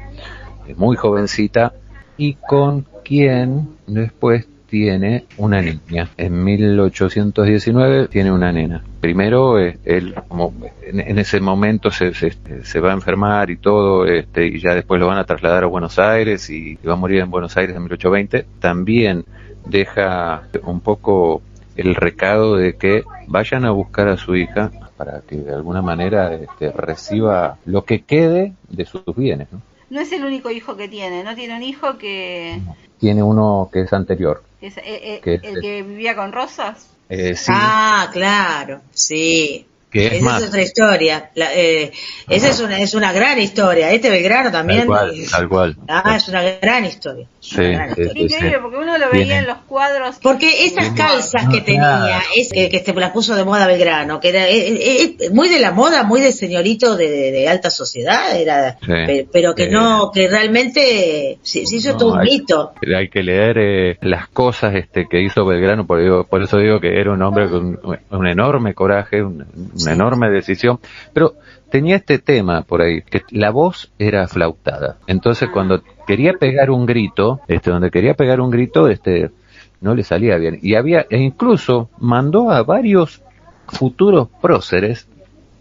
Muy 0.76 0.96
jovencita 0.96 1.74
y 2.18 2.34
con 2.34 2.86
quien 3.04 3.70
después 3.88 4.48
tiene 4.68 5.26
una 5.38 5.62
niña. 5.62 6.10
En 6.18 6.44
1819 6.44 8.08
tiene 8.08 8.32
una 8.32 8.52
nena. 8.52 8.84
Primero, 9.00 9.60
eh, 9.60 9.78
él, 9.86 10.16
como 10.28 10.54
en, 10.82 11.20
ese 11.20 11.40
momento 11.40 11.92
se, 11.92 12.14
se, 12.14 12.34
se, 12.64 12.80
va 12.80 12.90
a 12.90 12.94
enfermar 12.94 13.50
y 13.52 13.58
todo, 13.58 14.06
este, 14.06 14.48
y 14.48 14.60
ya 14.60 14.74
después 14.74 15.00
lo 15.00 15.08
van 15.08 15.20
a 15.20 15.24
trasladar 15.24 15.64
a 15.64 15.68
Buenos 15.68 16.00
Aires 16.00 16.50
y, 16.50 16.80
y 16.82 16.88
va 16.88 16.94
a 16.94 16.98
morir 16.98 17.22
en 17.22 17.30
Buenos 17.30 17.56
Aires 17.58 17.76
en 17.76 17.84
1820. 17.84 18.46
También 18.60 19.24
deja 19.66 20.44
un 20.64 20.82
poco 20.82 21.42
el 21.76 21.96
recado 21.96 22.56
de 22.56 22.76
que 22.76 23.04
vayan 23.28 23.66
a 23.66 23.72
buscar 23.72 24.08
a 24.08 24.18
su 24.18 24.36
hija 24.36 24.72
para 24.98 25.22
que 25.22 25.38
de 25.38 25.54
alguna 25.54 25.82
manera 25.82 26.34
este, 26.34 26.72
reciba 26.72 27.58
lo 27.66 27.84
que 27.86 28.04
quede 28.04 28.54
de 28.70 28.86
sus 28.86 29.04
bienes. 29.16 29.48
¿no? 29.52 29.62
no 29.90 30.02
es 30.02 30.12
el 30.12 30.24
único 30.26 30.50
hijo 30.52 30.76
que 30.76 30.88
tiene, 30.88 31.24
no 31.24 31.36
tiene 31.36 31.56
un 31.56 31.64
hijo 31.64 31.98
que... 31.98 32.60
Tiene 33.00 33.22
uno 33.22 33.70
que 33.72 33.82
es 33.82 33.94
anterior. 33.94 34.44
Es, 34.62 34.78
eh, 34.78 34.84
eh, 34.86 35.22
Que 35.24 35.36
es- 35.36 35.44
el 35.44 35.62
que 35.62 35.84
vivía 35.84 36.16
con 36.16 36.32
Rosas. 36.32 36.90
Eh, 37.10 37.36
sí, 37.36 37.52
Ah, 37.54 38.10
claro, 38.12 38.82
sí. 38.92 39.68
Que 39.96 40.08
es 40.08 40.14
Esa 40.16 40.26
más. 40.26 40.42
es 40.44 40.50
otra 40.50 40.62
historia. 40.62 41.30
La- 41.36 41.54
eh, 41.56 41.92
esa 42.30 42.50
es 42.50 42.60
una, 42.60 42.80
es 42.80 42.94
una 42.96 43.14
gran 43.14 43.40
historia. 43.40 43.92
Este 43.92 44.10
Belgrano 44.10 44.52
también. 44.52 44.80
Tal 44.80 44.88
cual, 44.88 45.14
tal 45.32 45.48
cual. 45.50 45.76
Ah, 45.88 46.16
es 46.18 46.28
una 46.28 46.42
gran 46.62 46.84
historia. 46.84 47.28
Sí, 47.40 47.62
Una 47.62 47.70
gran 47.86 47.96
sí, 47.96 48.02
historia. 48.02 48.14
sí, 48.14 48.20
Increíble, 48.26 48.50
sí. 48.58 48.62
porque 48.62 48.78
uno 48.78 48.98
lo 48.98 49.10
veía 49.12 49.38
en 49.40 49.46
los 49.48 49.58
cuadros. 49.68 50.18
Porque 50.22 50.66
esas 50.66 50.90
calzas 50.90 51.44
que 51.50 51.64
Claro. 51.64 52.04
tenía, 52.06 52.22
es, 52.36 52.52
que, 52.52 52.68
que 52.70 52.80
se 52.84 52.94
las 52.94 53.12
puso 53.12 53.36
de 53.36 53.46
moda 53.46 53.68
Belgrano, 53.68 54.20
que 54.20 54.30
era 54.30 54.50
eh, 54.50 54.68
eh, 54.74 55.16
eh, 55.20 55.30
muy 55.32 55.48
de 55.48 55.60
la 55.60 55.72
moda, 55.72 56.04
muy 56.04 56.20
de 56.20 56.32
señorito 56.34 56.98
de, 56.98 57.10
de- 57.10 57.32
de 57.32 57.48
alta 57.48 57.70
sociedad, 57.70 58.36
era, 58.38 58.78
Sí. 58.82 58.88
pe- 58.88 59.28
pero 59.32 59.56
que 59.56 59.66
Eh, 59.66 59.70
no, 59.72 60.12
que 60.14 60.28
realmente 60.28 61.38
se, 61.44 61.66
se 61.66 61.76
hizo 61.78 61.92
No, 61.94 61.98
todo 61.98 62.14
un 62.14 62.20
hay- 62.20 62.26
mito. 62.32 62.74
Hay 62.98 63.10
que 63.10 63.24
leer 63.24 63.58
eh, 63.60 63.98
las 64.02 64.28
cosas 64.28 64.76
este 64.76 65.08
que 65.10 65.22
hizo 65.22 65.46
Belgrano, 65.46 65.86
por, 65.88 66.02
digo- 66.02 66.26
por 66.28 66.44
eso 66.44 66.58
digo 66.58 66.80
que 66.80 67.00
era 67.00 67.12
un 67.12 67.22
hombre 67.22 67.50
con 67.50 67.66
un, 67.84 68.00
un 68.10 68.28
enorme 68.28 68.74
coraje, 68.74 69.24
un- 69.24 69.46
una 69.86 69.94
enorme 69.94 70.30
decisión, 70.30 70.80
pero 71.14 71.36
tenía 71.70 71.98
este 71.98 72.20
tema 72.20 72.64
por 72.64 72.82
ahí, 72.82 73.02
que 73.02 73.24
la 73.32 73.52
voz 73.52 73.92
era 74.00 74.28
flautada. 74.28 74.98
Entonces 75.08 75.50
cuando 75.52 75.82
quería 76.08 76.34
pegar 76.34 76.72
un 76.72 76.86
grito, 76.86 77.42
este, 77.48 77.72
donde 77.72 77.92
quería 77.92 78.14
pegar 78.14 78.42
un 78.42 78.50
grito, 78.50 78.88
este, 78.88 79.32
no 79.82 79.96
le 79.96 80.04
salía 80.04 80.38
bien. 80.38 80.60
Y 80.62 80.76
había, 80.76 81.06
e 81.10 81.18
incluso 81.18 81.90
mandó 82.00 82.52
a 82.52 82.64
varios 82.64 83.22
futuros 83.68 84.30
próceres 84.42 85.08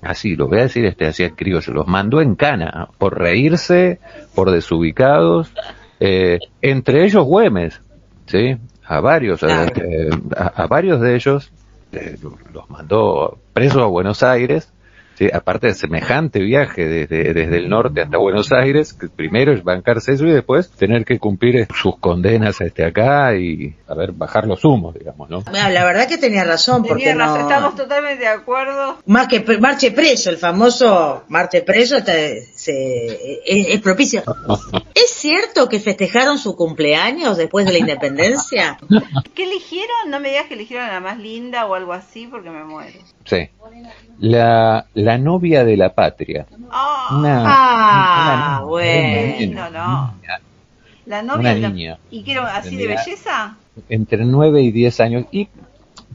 así, 0.03 0.37
lo 0.37 0.49
voy 0.49 0.59
a 0.59 0.63
decir 0.65 0.85
este 0.85 1.07
así 1.07 1.29
criollo, 1.31 1.73
los 1.73 1.87
mandó 1.87 2.21
en 2.21 2.35
cana 2.35 2.89
por 2.99 3.19
reírse, 3.19 3.99
por 4.35 4.51
desubicados, 4.51 5.53
eh, 5.99 6.39
entre 6.61 7.05
ellos 7.05 7.25
Güemes, 7.25 7.81
¿sí? 8.27 8.57
A 8.85 9.01
varios, 9.01 9.43
eh, 9.43 10.11
a, 10.37 10.63
a 10.63 10.67
varios 10.67 11.01
de 11.01 11.15
ellos 11.15 11.51
los 12.53 12.69
mandó 12.71 13.39
presos 13.53 13.83
a 13.83 13.87
Buenos 13.87 14.23
Aires, 14.23 14.71
¿sí? 15.17 15.29
aparte 15.33 15.69
de 15.69 15.75
semejante 15.75 16.41
viaje 16.41 16.85
desde, 16.87 17.33
desde 17.33 17.57
el 17.59 17.69
norte 17.69 18.01
hasta 18.03 18.19
Buenos 18.19 18.51
Aires, 18.53 18.93
que 18.93 19.09
primero 19.09 19.53
es 19.53 19.63
bancarse 19.63 20.13
eso 20.13 20.27
y 20.27 20.33
después 20.33 20.71
tener 20.73 21.05
que 21.05 21.19
cumplir 21.21 21.57
eh, 21.57 21.69
sus 21.75 21.97
condenas 21.99 22.61
este 22.61 22.85
acá 22.85 23.37
y, 23.37 23.77
a 23.87 23.95
ver, 23.95 24.13
bajar 24.13 24.47
los 24.47 24.65
humos, 24.65 24.95
digamos, 24.95 25.31
¿no? 25.31 25.43
Bueno, 25.43 25.69
la 25.71 25.85
verdad 25.85 26.09
que 26.09 26.19
tenía 26.19 26.43
razón, 26.45 26.83
porque 26.85 27.05
Tenía 27.05 27.25
razón, 27.27 27.43
no... 27.43 27.49
estamos 27.49 27.77
totalmente 27.77 28.25
de 28.25 28.29
acuerdo. 28.31 28.99
Más 29.07 29.29
que 29.29 29.41
pre- 29.41 29.59
marche 29.59 29.93
preso, 29.93 30.31
el 30.31 30.37
famoso 30.39 31.23
marche 31.29 31.63
preso 31.63 31.97
está- 31.99 32.13
se- 32.65 33.41
es, 33.45 33.69
es 33.75 33.81
propicio. 33.81 34.23
¿Es 34.95 35.11
cierto 35.11 35.69
que 35.69 35.81
festejaron 35.81 36.39
su 36.39 36.57
cumpleaños 36.57 37.37
después 37.37 37.67
de 37.67 37.73
la 37.73 37.79
independencia? 37.79 38.79
¿Qué 39.35 39.45
eligieron? 39.45 40.09
No 40.11 40.21
me 40.21 40.31
digas 40.31 40.47
que 40.47 40.55
eligieron 40.55 40.87
a 40.87 40.93
la 40.93 41.01
más 41.01 41.19
linda 41.19 41.67
o 41.67 41.75
algo 41.75 41.93
así 41.93 42.27
porque 42.27 42.51
me 42.51 42.65
muero. 42.65 42.99
Sí. 43.25 43.49
La, 44.19 44.87
la 44.95 45.19
novia 45.19 45.65
de 45.65 45.77
la 45.77 45.93
patria. 45.95 46.47
Ah, 46.71 47.09
Una, 47.19 47.43
Ah, 47.47 48.57
una- 48.61 48.65
bueno. 48.67 49.51
una 49.51 49.71
no, 49.71 50.15
La 51.07 51.23
novia 51.23 51.41
una 51.41 51.55
de 51.55 51.61
la- 51.61 51.69
niña. 51.71 51.99
¿Y 52.11 52.23
qué 52.25 52.33
era 52.33 52.57
así 52.57 52.77
de 52.77 52.87
belleza? 52.87 53.57
entre 53.89 54.25
9 54.25 54.63
y 54.63 54.71
10 54.71 55.01
años 55.01 55.25
y 55.33 55.49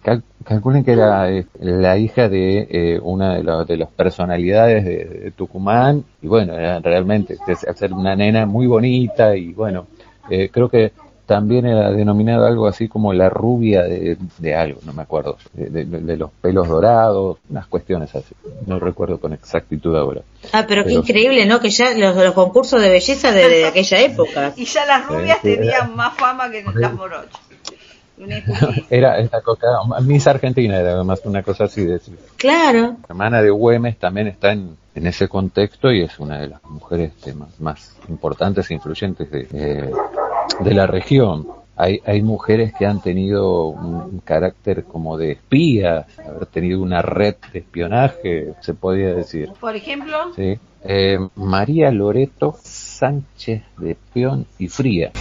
cal- 0.01 0.23
calculen 0.45 0.83
que 0.83 0.93
era 0.93 1.29
eh, 1.31 1.45
la 1.59 1.97
hija 1.97 2.29
de 2.29 2.67
eh, 2.69 2.99
una 3.01 3.35
de, 3.35 3.65
de 3.65 3.77
las 3.77 3.89
personalidades 3.89 4.83
de, 4.85 5.05
de 5.05 5.31
Tucumán 5.31 6.03
y 6.21 6.27
bueno, 6.27 6.53
era 6.53 6.79
realmente 6.79 7.37
es 7.47 7.67
hacer 7.67 7.93
una 7.93 8.15
nena 8.15 8.45
muy 8.45 8.67
bonita 8.67 9.35
y 9.35 9.53
bueno, 9.53 9.87
eh, 10.29 10.49
creo 10.51 10.69
que 10.69 10.91
también 11.25 11.67
era 11.67 11.91
denominado 11.91 12.47
algo 12.47 12.65
así 12.65 12.87
como 12.87 13.13
la 13.13 13.29
rubia 13.29 13.83
de, 13.83 14.17
de 14.39 14.55
algo, 14.55 14.79
no 14.83 14.93
me 14.93 15.03
acuerdo, 15.03 15.37
de, 15.53 15.69
de- 15.69 15.85
de 15.85 16.17
los 16.17 16.31
pelos 16.41 16.67
dorados, 16.67 17.37
unas 17.51 17.67
cuestiones 17.67 18.15
así, 18.15 18.33
no 18.65 18.79
recuerdo 18.79 19.19
con 19.19 19.33
exactitud 19.33 19.95
ahora. 19.95 20.21
Ah, 20.53 20.65
pero 20.67 20.83
qué 20.85 20.93
increíble, 20.93 21.45
¿no? 21.45 21.59
Que 21.59 21.69
ya 21.69 21.93
los, 21.95 22.15
los 22.15 22.33
concursos 22.33 22.81
de 22.81 22.89
belleza 22.89 23.31
de, 23.31 23.47
de 23.47 23.65
aquella 23.67 23.99
época. 24.01 24.53
Y 24.57 24.65
ya 24.65 24.85
las 24.87 25.07
rubias 25.07 25.39
tenían 25.41 25.95
más 25.95 26.15
fama 26.17 26.49
que 26.49 26.63
las 26.63 26.93
morochas. 26.95 27.39
Era 28.89 29.19
esta 29.19 29.41
cosa, 29.41 29.67
Miss 30.01 30.27
Argentina 30.27 30.77
era 30.77 31.03
más 31.03 31.21
una 31.25 31.43
cosa 31.43 31.65
así 31.65 31.85
de 31.85 31.93
decir. 31.93 32.17
Claro. 32.37 32.97
La 33.01 33.05
hermana 33.09 33.41
de 33.41 33.49
Güemes 33.49 33.97
también 33.97 34.27
está 34.27 34.51
en, 34.51 34.75
en 34.95 35.07
ese 35.07 35.27
contexto 35.27 35.91
y 35.91 36.01
es 36.01 36.19
una 36.19 36.39
de 36.39 36.49
las 36.49 36.63
mujeres 36.65 37.13
este, 37.15 37.33
más, 37.33 37.59
más 37.59 37.97
importantes 38.09 38.69
e 38.69 38.73
influyentes 38.73 39.31
de, 39.31 39.47
eh, 39.53 39.91
de 40.59 40.73
la 40.73 40.87
región. 40.87 41.47
Hay, 41.77 42.01
hay 42.05 42.21
mujeres 42.21 42.73
que 42.77 42.85
han 42.85 43.01
tenido 43.01 43.67
un, 43.67 43.95
un 43.95 44.19
carácter 44.19 44.83
como 44.83 45.17
de 45.17 45.31
espías, 45.31 46.05
haber 46.19 46.45
tenido 46.47 46.81
una 46.81 47.01
red 47.01 47.35
de 47.53 47.59
espionaje, 47.59 48.53
se 48.59 48.73
podría 48.73 49.13
decir. 49.13 49.49
Por 49.61 49.75
ejemplo, 49.77 50.33
¿sí? 50.35 50.59
Eh, 50.83 51.19
María 51.35 51.91
Loreto 51.91 52.57
Sánchez 52.99 53.63
de 53.77 53.95
Peón 54.13 54.45
y 54.57 54.67
Fría. 54.67 55.13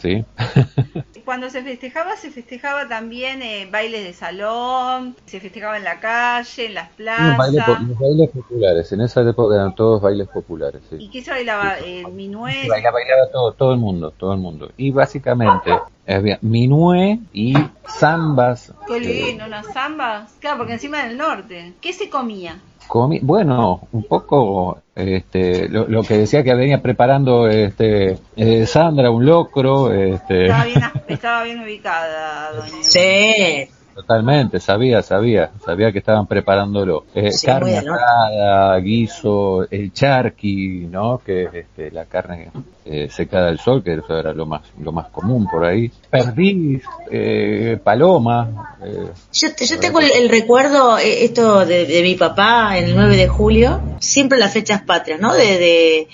¿sí? 0.00 0.24
cuando 1.26 1.50
se 1.50 1.62
festejaba, 1.62 2.16
se 2.16 2.30
festejaba 2.30 2.88
también 2.88 3.42
eh, 3.42 3.68
bailes 3.70 4.04
de 4.04 4.12
salón, 4.14 5.14
se 5.26 5.38
festejaba 5.38 5.76
en 5.76 5.84
la 5.84 6.00
calle, 6.00 6.66
en 6.66 6.74
las 6.74 6.88
Los 6.98 7.36
bailes, 7.36 7.62
po- 7.64 7.66
plazas. 7.74 7.88
los 7.88 7.98
bailes 7.98 8.30
populares, 8.30 8.92
en 8.92 9.00
esa 9.02 9.20
época 9.20 9.54
eran 9.54 9.74
todos 9.74 10.00
bailes 10.00 10.28
populares. 10.28 10.80
Sí. 10.88 10.96
¿Y 10.98 11.10
qué 11.10 11.22
se 11.22 11.30
bailaba? 11.30 11.78
Eh, 11.84 12.04
minué. 12.10 12.66
Baila- 12.68 12.90
bailaba 12.90 13.30
todo, 13.30 13.52
todo 13.52 13.72
el 13.74 13.78
mundo, 13.78 14.12
todo 14.12 14.32
el 14.32 14.40
mundo. 14.40 14.72
Y 14.78 14.90
básicamente 14.90 15.70
había 16.08 16.38
minué 16.40 17.20
y 17.34 17.52
zambas. 17.86 18.72
Qué 18.88 18.98
lindo, 18.98 19.44
zambas. 19.74 20.32
Claro, 20.40 20.56
porque 20.58 20.72
encima 20.72 21.04
del 21.04 21.16
norte. 21.18 21.74
¿Qué 21.82 21.92
se 21.92 22.08
comía? 22.08 22.56
Comi- 22.90 23.20
bueno, 23.22 23.88
un 23.92 24.02
poco 24.02 24.78
este, 24.96 25.68
lo, 25.68 25.86
lo 25.88 26.02
que 26.02 26.18
decía 26.18 26.42
que 26.42 26.54
venía 26.54 26.82
preparando 26.82 27.46
este, 27.48 28.18
eh, 28.36 28.66
Sandra, 28.66 29.10
un 29.10 29.24
locro. 29.24 29.92
Este, 29.92 30.46
Estaba 30.46 30.64
bien, 30.64 30.82
estaba 31.08 31.42
bien 31.44 31.60
ubicada, 31.60 32.52
doña. 32.52 32.82
Sí. 32.82 33.68
Totalmente, 33.94 34.60
sabía, 34.60 35.02
sabía, 35.02 35.50
sabía 35.64 35.92
que 35.92 35.98
estaban 35.98 36.26
preparándolo. 36.26 37.04
Eh, 37.14 37.32
Sí, 37.32 37.46
carne 37.46 37.78
asada, 37.78 38.76
guiso, 38.78 39.66
el 39.70 39.92
charqui, 39.92 40.86
¿no? 40.90 41.18
Que 41.18 41.44
es 41.44 41.54
este, 41.54 41.90
la 41.90 42.04
carne 42.06 42.50
eh, 42.84 43.08
secada 43.10 43.48
al 43.48 43.58
sol, 43.58 43.82
que 43.82 43.94
eso 43.94 44.18
era 44.18 44.32
lo 44.32 44.46
más, 44.46 44.62
lo 44.80 44.92
más 44.92 45.08
común 45.08 45.46
por 45.50 45.64
ahí. 45.64 45.90
Perdiz, 46.08 46.82
eh, 47.10 47.78
paloma, 47.82 48.76
eh, 48.82 49.08
Yo, 49.32 49.48
yo 49.58 49.78
tengo 49.78 50.00
el, 50.00 50.10
el 50.12 50.28
recuerdo, 50.28 50.96
esto 50.98 51.66
de, 51.66 51.86
de 51.86 52.02
mi 52.02 52.14
papá, 52.14 52.78
el 52.78 52.94
9 52.94 53.16
de 53.16 53.28
julio, 53.28 53.80
siempre 53.98 54.38
las 54.38 54.52
fechas 54.52 54.82
patrias, 54.82 55.20
¿no? 55.20 55.34
De, 55.34 55.58
de, 55.58 56.08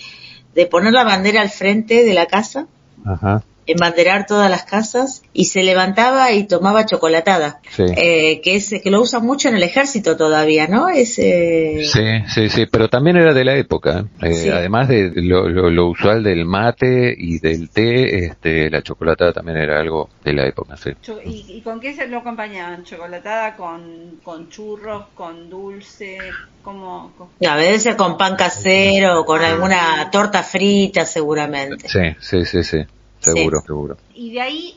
de 0.55 0.66
poner 0.66 0.93
la 0.93 1.05
bandera 1.05 1.43
al 1.43 1.51
frente 1.51 2.03
de 2.05 2.14
la 2.14 2.27
casa 2.27 2.66
ajá, 3.05 3.43
embanderar 3.66 4.26
todas 4.26 4.50
las 4.50 4.64
casas 4.64 5.22
y 5.32 5.46
se 5.46 5.62
levantaba 5.62 6.32
y 6.32 6.44
tomaba 6.44 6.86
chocolatada, 6.86 7.60
Sí. 7.70 7.84
eh, 7.96 8.40
que 8.42 8.56
es 8.56 8.74
que 8.82 8.90
lo 8.90 9.00
usan 9.00 9.24
mucho 9.26 9.48
en 9.48 9.56
el 9.56 9.62
ejército 9.62 10.16
todavía, 10.16 10.66
¿no? 10.68 10.88
Es, 10.88 11.18
eh, 11.18 11.82
Sí, 11.84 12.02
sí, 12.32 12.48
sí, 12.48 12.66
pero 12.70 12.88
también 12.88 13.16
era 13.16 13.34
de 13.34 13.44
la 13.44 13.56
época. 13.56 14.04
¿eh? 14.22 14.34
Sí. 14.34 14.50
Además 14.50 14.88
de 14.88 15.10
lo, 15.16 15.48
lo- 15.48 15.70
lo 15.70 15.88
usual 15.88 16.22
del 16.22 16.44
mate 16.44 17.14
y 17.16 17.38
del 17.38 17.70
té, 17.70 18.26
este, 18.26 18.70
la 18.70 18.82
chocolatada 18.82 19.32
también 19.32 19.58
era 19.58 19.80
algo 19.80 20.08
de 20.24 20.32
la 20.32 20.46
época, 20.46 20.76
sí. 20.76 20.90
¿Y, 21.24 21.56
y 21.56 21.60
con 21.62 21.80
qué 21.80 21.94
se 21.94 22.06
lo 22.06 22.18
acompañaban? 22.18 22.84
¿Chocolatada 22.84 23.56
con, 23.56 24.20
con 24.22 24.48
churros, 24.48 25.06
con 25.14 25.50
dulce? 25.50 26.18
¿Cómo? 26.62 27.12
cómo? 27.16 27.30
a 27.48 27.56
veces 27.56 27.94
con 27.94 28.16
pan 28.18 28.34
casero 28.34 29.20
o 29.20 29.24
con 29.24 29.40
alguna 29.40 30.08
torta 30.10 30.42
frita 30.42 31.04
seguramente. 31.04 31.88
Sí, 31.88 32.00
sí, 32.20 32.44
sí, 32.44 32.64
sí, 32.64 32.78
seguro, 33.27 33.61
seguro. 33.66 33.97
Y 34.14 34.33
de 34.33 34.41
ahí, 34.41 34.74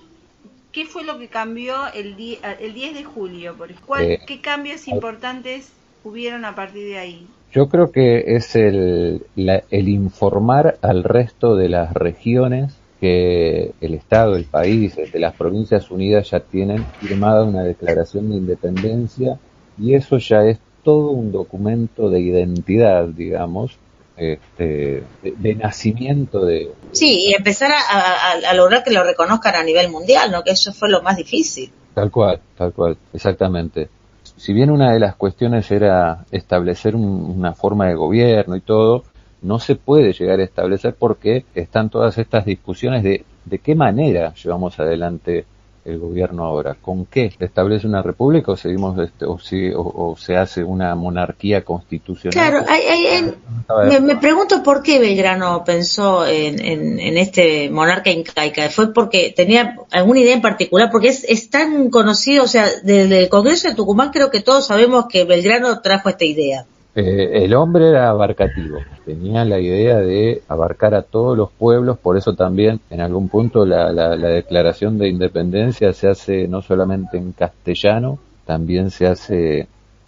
¿qué 0.71 0.85
fue 0.85 1.03
lo 1.03 1.17
que 1.19 1.29
cambió 1.29 1.75
el, 1.93 2.15
di- 2.15 2.39
el 2.59 2.73
10 2.73 2.93
de 2.93 3.03
julio? 3.03 3.57
Por? 3.57 3.69
¿Cuál- 3.85 4.05
Eh, 4.05 4.19
¿Qué 4.27 4.41
cambios 4.41 4.87
importantes 4.87 5.71
hubieron 6.03 6.45
a 6.45 6.55
partir 6.55 6.85
de 6.87 6.97
ahí? 6.97 7.27
Yo 7.51 7.67
creo 7.67 7.91
que 7.91 8.35
es 8.35 8.55
el, 8.55 9.27
la- 9.35 9.63
el 9.69 9.89
informar 9.89 10.77
al 10.81 11.03
resto 11.03 11.55
de 11.55 11.69
las 11.69 11.93
regiones 11.93 12.83
que 12.99 13.75
el 13.79 13.93
Estado, 13.93 14.35
el 14.35 14.45
país, 14.45 14.95
de 14.95 15.19
las 15.19 15.35
Provincias 15.35 15.89
Unidas 15.89 16.29
ya 16.31 16.41
tienen 16.41 16.85
firmada 16.99 17.45
una 17.45 17.63
declaración 17.63 18.29
de 18.29 18.35
independencia 18.37 19.39
y 19.77 19.95
eso 19.95 20.17
ya 20.17 20.45
es 20.45 20.61
todo 20.83 21.11
un 21.11 21.31
documento 21.31 22.09
de 22.09 22.19
identidad, 22.21 23.07
digamos, 23.07 23.79
este, 24.19 25.03
de, 25.23 25.33
de 25.37 25.55
nacimiento 25.55 26.45
de... 26.45 26.71
Sí, 26.91 27.25
y 27.27 27.33
empezar 27.33 27.71
a, 27.71 27.77
a- 27.77 28.49
a 28.49 28.53
lograr 28.53 28.83
que 28.83 28.91
lo 28.91 29.03
reconozcan 29.03 29.55
a 29.55 29.63
nivel 29.63 29.89
mundial, 29.89 30.31
¿no? 30.31 30.43
Que 30.43 30.51
eso 30.51 30.73
fue 30.73 30.89
lo 30.89 31.01
más 31.01 31.17
difícil. 31.17 31.71
Tal 31.93 32.11
cual, 32.11 32.39
tal 32.57 32.73
cual, 32.73 32.97
exactamente. 33.13 33.89
Si 34.37 34.53
bien 34.53 34.69
una 34.71 34.91
de 34.93 34.99
las 34.99 35.15
cuestiones 35.15 35.69
era 35.71 36.25
establecer 36.31 36.95
un- 36.95 37.33
una 37.37 37.53
forma 37.53 37.87
de 37.87 37.95
gobierno 37.95 38.55
y 38.55 38.61
todo, 38.61 39.03
no 39.41 39.59
se 39.59 39.75
puede 39.75 40.13
llegar 40.13 40.39
a 40.39 40.43
establecer 40.43 40.95
porque 40.99 41.45
están 41.55 41.89
todas 41.89 42.17
estas 42.17 42.45
discusiones 42.45 43.03
de 43.03 43.23
de 43.45 43.57
qué 43.57 43.73
manera 43.73 44.33
llevamos 44.35 44.79
adelante 44.79 45.45
el 45.89 45.99
gobierno 45.99 46.43
ahora, 46.45 46.75
con 46.81 47.05
qué 47.05 47.31
se 47.37 47.45
establece 47.45 47.87
una 47.87 48.01
república 48.01 48.51
o 48.51 48.57
seguimos 48.57 48.97
este, 48.99 49.25
o, 49.25 49.39
si- 49.39 49.69
o- 49.71 49.81
o 50.11 50.15
se 50.17 50.37
hace 50.37 50.63
una 50.63 50.95
monarquía 50.95 51.63
constitucional. 51.63 52.33
Claro, 52.33 52.65
hay, 52.69 52.81
hay- 52.83 53.05
hay- 53.07 53.33
A 53.67 53.73
ver, 53.75 53.87
me, 53.89 53.99
me 54.13 54.15
pregunto 54.17 54.61
por 54.63 54.81
qué 54.83 54.99
Belgrano 54.99 55.63
pensó 55.63 56.25
en, 56.25 56.63
en- 56.63 56.99
en 56.99 57.17
este 57.17 57.69
monarca 57.69 58.09
incaica. 58.09 58.69
¿Fue 58.69 58.93
porque 58.93 59.33
tenía 59.35 59.75
alguna 59.91 60.19
idea 60.19 60.33
en 60.33 60.41
particular? 60.41 60.89
Porque 60.91 61.09
es, 61.09 61.23
es 61.27 61.49
tan 61.49 61.89
conocido, 61.89 62.43
o 62.43 62.47
sea, 62.47 62.67
desde 62.83 63.23
el 63.23 63.29
Congreso 63.29 63.67
de 63.69 63.75
Tucumán 63.75 64.11
creo 64.11 64.29
que 64.31 64.41
todos 64.41 64.67
sabemos 64.67 65.05
que 65.09 65.23
Belgrano 65.25 65.81
trajo 65.81 66.09
esta 66.09 66.25
idea. 66.25 66.65
Eh, 66.95 67.43
el 67.45 67.53
hombre 67.53 67.89
era 67.89 68.09
abarcativo, 68.09 68.79
tenía 69.05 69.45
la 69.45 69.59
idea 69.59 69.99
de 69.99 70.41
abarcar 70.47 70.95
a 70.95 71.03
todos 71.03 71.37
los 71.37 71.51
pueblos, 71.51 71.99
por 71.99 72.17
eso 72.17 72.33
también 72.35 72.79
en 72.89 72.99
algún 73.01 73.29
punto 73.29 73.65
la, 73.65 73.91
la- 73.93 74.15
la 74.15 74.27
declaración 74.29 74.97
de 74.97 75.07
independencia 75.07 75.93
se 75.93 76.07
hace 76.09 76.47
no 76.47 76.61
solamente 76.63 77.17
en 77.17 77.31
castellano, 77.33 78.17
también 78.45 78.89
se 78.89 79.05
hace, 79.05 79.67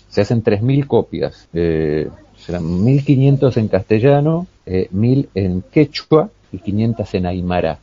se 0.09 0.21
hacen 0.21 0.41
3.000 0.41 0.88
copias, 0.88 1.47
eh, 1.53 2.09
serán 2.36 2.63
1.500 2.84 3.57
en 3.57 3.67
castellano, 3.67 4.47
eh, 4.65 4.88
1.000 4.91 5.29
en 5.36 5.61
quechua 5.71 6.29
y 6.51 6.57
500 6.57 7.13
en 7.13 7.27
aymara. 7.27 7.77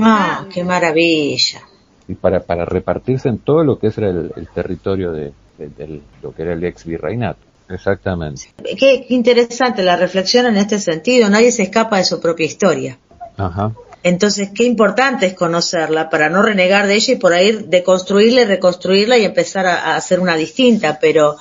Ah, 0.00 0.46
qué 0.52 0.62
maravilla. 0.62 1.62
y 2.06 2.14
para, 2.14 2.40
para 2.40 2.66
repartirse 2.66 3.30
en 3.30 3.38
todo 3.38 3.64
lo 3.64 3.78
que 3.78 3.86
era 3.96 4.10
el, 4.10 4.30
el 4.36 4.46
territorio 4.48 5.10
de, 5.12 5.32
de- 5.56 6.00
lo 6.22 6.32
que 6.34 6.42
era 6.42 6.52
el 6.52 6.62
ex 6.64 6.84
virreinato. 6.84 7.40
Exactamente. 7.72 8.52
Qué, 8.62 9.06
qué 9.06 9.14
interesante 9.14 9.82
la 9.82 9.96
reflexión 9.96 10.46
en 10.46 10.56
este 10.56 10.78
sentido. 10.78 11.28
Nadie 11.28 11.52
se 11.52 11.62
escapa 11.62 11.98
de 11.98 12.04
su 12.04 12.20
propia 12.20 12.46
historia. 12.46 12.98
Ajá. 13.36 13.72
Entonces, 14.02 14.50
qué 14.54 14.64
importante 14.64 15.26
es 15.26 15.34
conocerla 15.34 16.10
para 16.10 16.28
no 16.28 16.42
renegar 16.42 16.86
de 16.86 16.94
ella 16.94 17.14
y 17.14 17.16
por 17.16 17.32
ahí 17.32 17.52
deconstruirla 17.52 18.42
y 18.42 18.44
reconstruirla 18.44 19.16
y 19.16 19.24
empezar 19.24 19.66
a, 19.66 19.92
a 19.92 19.96
hacer 19.96 20.18
una 20.18 20.36
distinta, 20.36 20.98
pero 21.00 21.36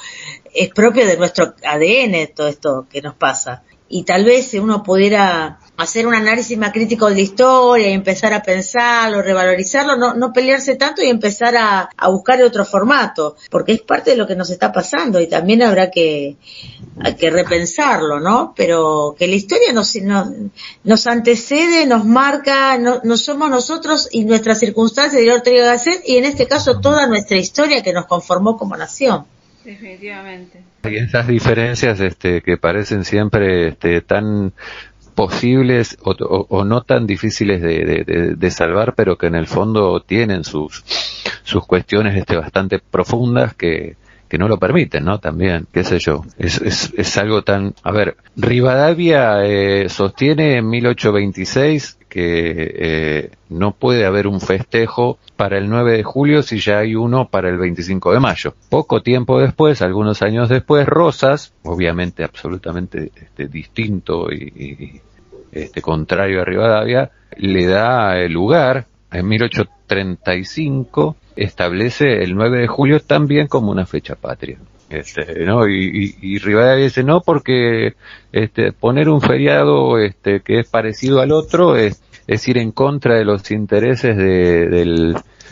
es 0.54 0.70
propio 0.70 1.06
de 1.08 1.18
nuestro 1.18 1.56
ADN 1.66 2.34
todo 2.36 2.48
esto 2.48 2.88
que 2.90 3.02
nos 3.02 3.16
pasa. 3.16 3.64
Y 3.90 4.04
tal 4.04 4.26
vez 4.26 4.48
si 4.48 4.60
uno 4.60 4.84
pudiera 4.84 5.60
hacer 5.78 6.06
un 6.06 6.14
análisis 6.14 6.58
más 6.58 6.72
crítico 6.72 7.10
de 7.10 7.16
la 7.16 7.22
historia 7.22 7.90
y 7.90 7.94
empezar 7.94 8.34
a 8.34 8.44
pensarlo, 8.44 9.22
revalorizarlo, 9.22 9.96
no, 9.98 10.14
no 10.14 10.32
pelearse 10.32 10.76
tanto 10.76 11.02
y 11.02 11.10
empezar 11.10 11.56
a, 11.58 11.90
a 11.96 12.10
buscar 12.10 12.42
otro 12.44 12.66
formato, 12.66 13.36
porque 13.50 13.74
es 13.74 13.82
parte 13.82 14.12
de 14.12 14.18
lo 14.18 14.28
que 14.28 14.36
nos 14.36 14.50
está 14.50 14.72
pasando 14.72 15.20
y 15.20 15.28
también 15.28 15.64
habrá 15.64 15.90
que, 15.90 16.36
hay 17.00 17.16
que 17.16 17.30
repensarlo, 17.30 18.20
¿no? 18.20 18.54
Pero 18.56 19.16
que 19.18 19.28
la 19.28 19.36
historia 19.36 19.74
nos, 19.74 19.96
nos, 19.98 20.28
nos 20.84 21.08
antecede, 21.08 21.86
nos 21.88 22.06
marca, 22.06 22.78
no, 22.78 23.02
no 23.04 23.18
somos 23.18 23.50
nosotros 23.50 24.08
y 24.12 24.26
nuestras 24.26 24.60
circunstancias 24.60 25.22
de 25.22 25.32
Ortega 25.32 25.66
Gasset 25.66 26.04
y 26.06 26.18
en 26.18 26.26
este 26.26 26.48
caso 26.48 26.80
toda 26.80 27.08
nuestra 27.08 27.38
historia 27.38 27.82
que 27.82 27.94
nos 27.94 28.06
conformó 28.06 28.58
como 28.58 28.78
nación. 28.78 29.26
Definitivamente. 29.64 30.64
Y 30.84 30.96
esas 30.98 31.28
diferencias 31.28 32.00
este, 32.00 32.42
que 32.42 32.58
parecen 32.58 33.06
siempre 33.06 33.70
este, 33.70 34.02
tan 34.02 34.54
posibles 35.22 36.00
o, 36.02 36.66
no 36.66 36.82
tan 36.82 37.06
difíciles 37.06 37.62
de, 37.62 38.36
de- 38.36 38.52
salvar, 38.52 38.96
pero 38.96 39.20
que 39.20 39.28
en 39.28 39.36
el 39.36 39.46
fondo 39.46 40.00
tienen 40.00 40.44
sus, 40.44 40.84
sus 41.44 41.64
cuestiones 41.68 42.18
este, 42.18 42.38
bastante 42.38 42.80
profundas 42.80 43.54
que, 43.54 43.98
que 44.28 44.40
no 44.40 44.48
lo 44.48 44.58
permiten, 44.58 45.06
¿no? 45.06 45.20
También, 45.20 45.68
qué 45.72 45.84
sé 45.84 46.00
yo. 46.00 46.26
Es, 46.40 46.60
es, 46.60 46.92
es 46.98 47.18
algo 47.20 47.44
tan... 47.44 47.76
A 47.84 47.92
ver, 47.92 48.18
Rivadavia 48.36 49.46
eh, 49.46 49.90
sostiene 49.90 50.58
en 50.58 50.68
1826 50.70 52.00
que 52.10 52.74
eh, 52.76 53.30
no 53.50 53.72
puede 53.72 54.06
haber 54.06 54.28
un 54.28 54.42
festejo 54.42 55.18
para 55.38 55.58
el 55.58 55.70
9 55.70 55.98
de 55.98 56.04
julio 56.04 56.44
si 56.44 56.60
ya 56.60 56.80
hay 56.80 56.96
uno 56.96 57.30
para 57.30 57.48
el 57.48 57.58
25 57.58 58.12
de 58.12 58.20
mayo. 58.20 58.54
Poco 58.70 59.02
tiempo 59.02 59.40
después, 59.40 59.82
algunos 59.82 60.22
años 60.22 60.50
después, 60.50 60.86
Rosas, 60.88 61.54
obviamente 61.64 62.24
absolutamente 62.24 63.12
este, 63.16 63.48
distinto 63.48 64.32
y, 64.32 65.00
este, 65.52 65.82
contrario 65.82 66.42
a 66.42 66.46
Rivadavia, 66.46 67.12
le 67.38 67.66
da 67.66 68.18
el 68.18 68.34
lugar 68.34 68.86
en 69.12 69.28
1835 69.28 71.16
establece 71.36 72.24
el 72.24 72.36
9 72.36 72.62
de 72.62 72.68
julio 72.68 73.00
también 73.00 73.48
como 73.48 73.72
una 73.72 73.86
fecha 73.86 74.16
patria. 74.16 74.58
Este, 74.90 75.46
¿no? 75.46 75.70
Y, 75.70 76.16
y, 76.22 76.38
Rivadavia 76.40 76.84
dice 76.84 77.04
no 77.04 77.22
porque 77.22 77.94
este, 78.34 78.74
poner 78.74 79.08
un 79.08 79.22
feriado 79.22 79.98
este, 79.98 80.42
que 80.42 80.60
es 80.60 80.68
parecido 80.68 81.22
al 81.22 81.32
otro 81.32 81.78
es, 81.78 82.02
ir 82.46 82.58
en 82.58 82.72
contra 82.72 83.16
de 83.16 83.24
los 83.24 83.52
intereses 83.52 84.18
de, 84.18 84.68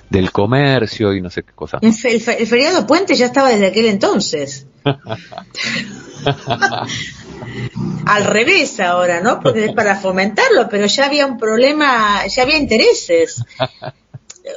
del, 0.10 0.32
comercio 0.32 1.14
y 1.14 1.22
no 1.22 1.30
sé 1.30 1.44
qué 1.44 1.54
cosa. 1.56 1.80
El, 1.82 1.94
el 2.04 2.48
feriado 2.48 2.86
puente 2.86 3.16
ya 3.16 3.28
estaba 3.28 3.50
desde 3.50 3.68
aquel 3.68 3.86
entonces. 3.86 4.68
Al 8.06 8.26
revés 8.26 8.80
ahora, 8.80 9.22
¿no? 9.22 9.40
Porque 9.40 9.66
es 9.66 9.74
para 9.74 9.96
fomentarlo, 9.96 10.68
pero 10.70 10.88
ya 10.88 11.06
había 11.06 11.26
un 11.26 11.38
problema, 11.38 12.26
ya 12.28 12.44
había 12.44 12.58
intereses. 12.58 13.44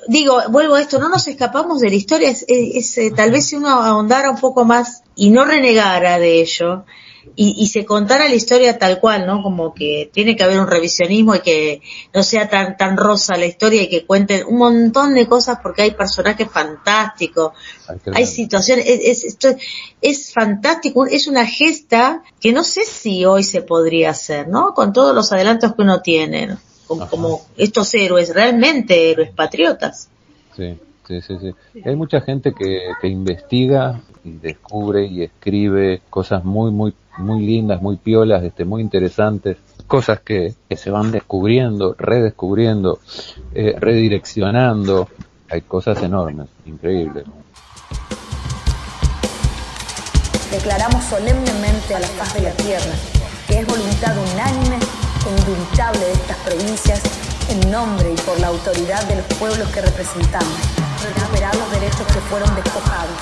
Digo, 0.09 0.41
vuelvo 0.49 0.75
a 0.75 0.81
esto, 0.81 0.99
no 0.99 1.09
nos 1.09 1.29
escapamos 1.29 1.81
de 1.81 1.91
la 1.91 1.97
historia, 1.97 2.31
es, 2.31 2.99
eh, 2.99 3.13
tal 3.15 3.31
vez 3.31 3.47
si 3.47 3.57
uno 3.57 3.69
ahondara 3.69 4.31
un 4.31 4.39
poco 4.39 4.65
más 4.65 5.03
y 5.15 5.31
no 5.31 5.45
renegara 5.45 6.19
de 6.19 6.41
ello 6.41 6.85
y, 7.37 7.55
y 7.59 7.69
se 7.69 7.85
contara 7.85 8.29
la 8.29 8.35
historia 8.35 8.79
tal 8.79 9.01
cual, 9.01 9.27
¿no? 9.27 9.43
Como 9.43 9.75
que 9.75 10.11
tiene 10.13 10.37
que 10.37 10.45
haber 10.45 10.61
un 10.61 10.67
revisionismo 10.67 11.35
y 11.35 11.41
que 11.41 11.83
no 12.15 12.23
sea 12.23 12.49
tan 12.49 12.77
tan 12.77 12.97
rosa 12.97 13.37
la 13.37 13.47
historia 13.47 13.83
y 13.83 13.89
que 13.89 14.05
cuenten 14.05 14.47
un 14.47 14.59
montón 14.59 15.15
de 15.15 15.27
cosas 15.27 15.59
porque 15.63 15.83
hay 15.83 15.93
personajes 15.93 16.49
fantásticos, 16.51 17.53
Hay 18.15 18.27
situaciones, 18.27 18.87
es, 18.87 19.01
es, 19.05 19.25
esto 19.25 19.49
es 20.01 20.33
fantástico, 20.33 21.07
es 21.07 21.27
una 21.27 21.47
gesta 21.47 22.23
que 22.41 22.53
no 22.53 22.65
sé 22.65 22.85
si 22.85 23.25
hoy 23.25 23.45
se 23.45 23.63
podría 23.63 24.11
hacer, 24.11 24.49
¿no? 24.49 24.75
Con 24.75 24.93
todos 24.93 25.15
los 25.15 25.33
adelantos 25.33 25.75
que 25.75 25.83
uno 25.83 26.01
tiene, 26.01 26.47
¿no? 26.47 26.59
como, 26.87 27.43
estos 27.57 27.95
héroes, 27.95 28.35
realmente 28.35 29.11
héroes 29.11 29.31
patriotas. 29.33 30.09
Sí, 30.57 30.79
sí, 31.07 31.21
sí, 31.23 31.35
sí. 31.41 31.81
Hay 31.85 31.97
mucha 31.97 32.21
gente 32.21 32.53
que, 32.53 32.81
que 33.01 33.09
investiga 33.09 34.03
y 34.25 34.33
descubre 34.33 35.07
y 35.07 35.23
escribe 35.23 36.03
cosas 36.11 36.45
muy, 36.45 36.71
muy, 36.71 36.95
muy 37.19 37.45
lindas, 37.45 37.83
muy 37.83 37.97
piolas, 37.97 38.43
este, 38.43 38.65
muy 38.65 38.83
interesantes, 38.83 39.57
cosas 39.87 40.21
que, 40.21 40.55
que 40.69 40.77
se 40.77 40.91
van 40.91 41.11
descubriendo, 41.11 41.95
redescubriendo, 41.99 42.99
eh, 43.55 43.77
redireccionando. 43.79 45.09
Hay 45.51 45.63
cosas 45.63 46.03
enormes, 46.03 46.49
increíbles. 46.65 47.25
Declaramos 50.51 51.05
solemnemente 51.05 51.95
a 51.95 52.01
la 52.01 52.09
faz 52.09 52.35
de 52.35 52.43
la 52.43 52.53
tierra 52.53 52.93
que 53.47 53.59
es 53.59 53.67
voluntad 53.67 54.17
unánime 54.17 54.77
e 54.77 55.41
indubitable 55.41 56.01
de 56.01 56.13
estas 56.13 56.37
provincias 56.39 57.03
en 57.49 57.71
nombre 57.71 58.13
y 58.13 58.17
por 58.23 58.39
la 58.41 58.49
autoridad 58.49 59.07
de 59.09 59.17
los 59.17 59.27
pueblos 59.39 59.69
que 59.69 59.83
representamos, 59.83 60.59
recuperar 61.03 61.55
los 61.57 61.71
derechos 61.71 62.07
que 62.07 62.21
fueron 62.31 62.55
despojados 62.55 63.19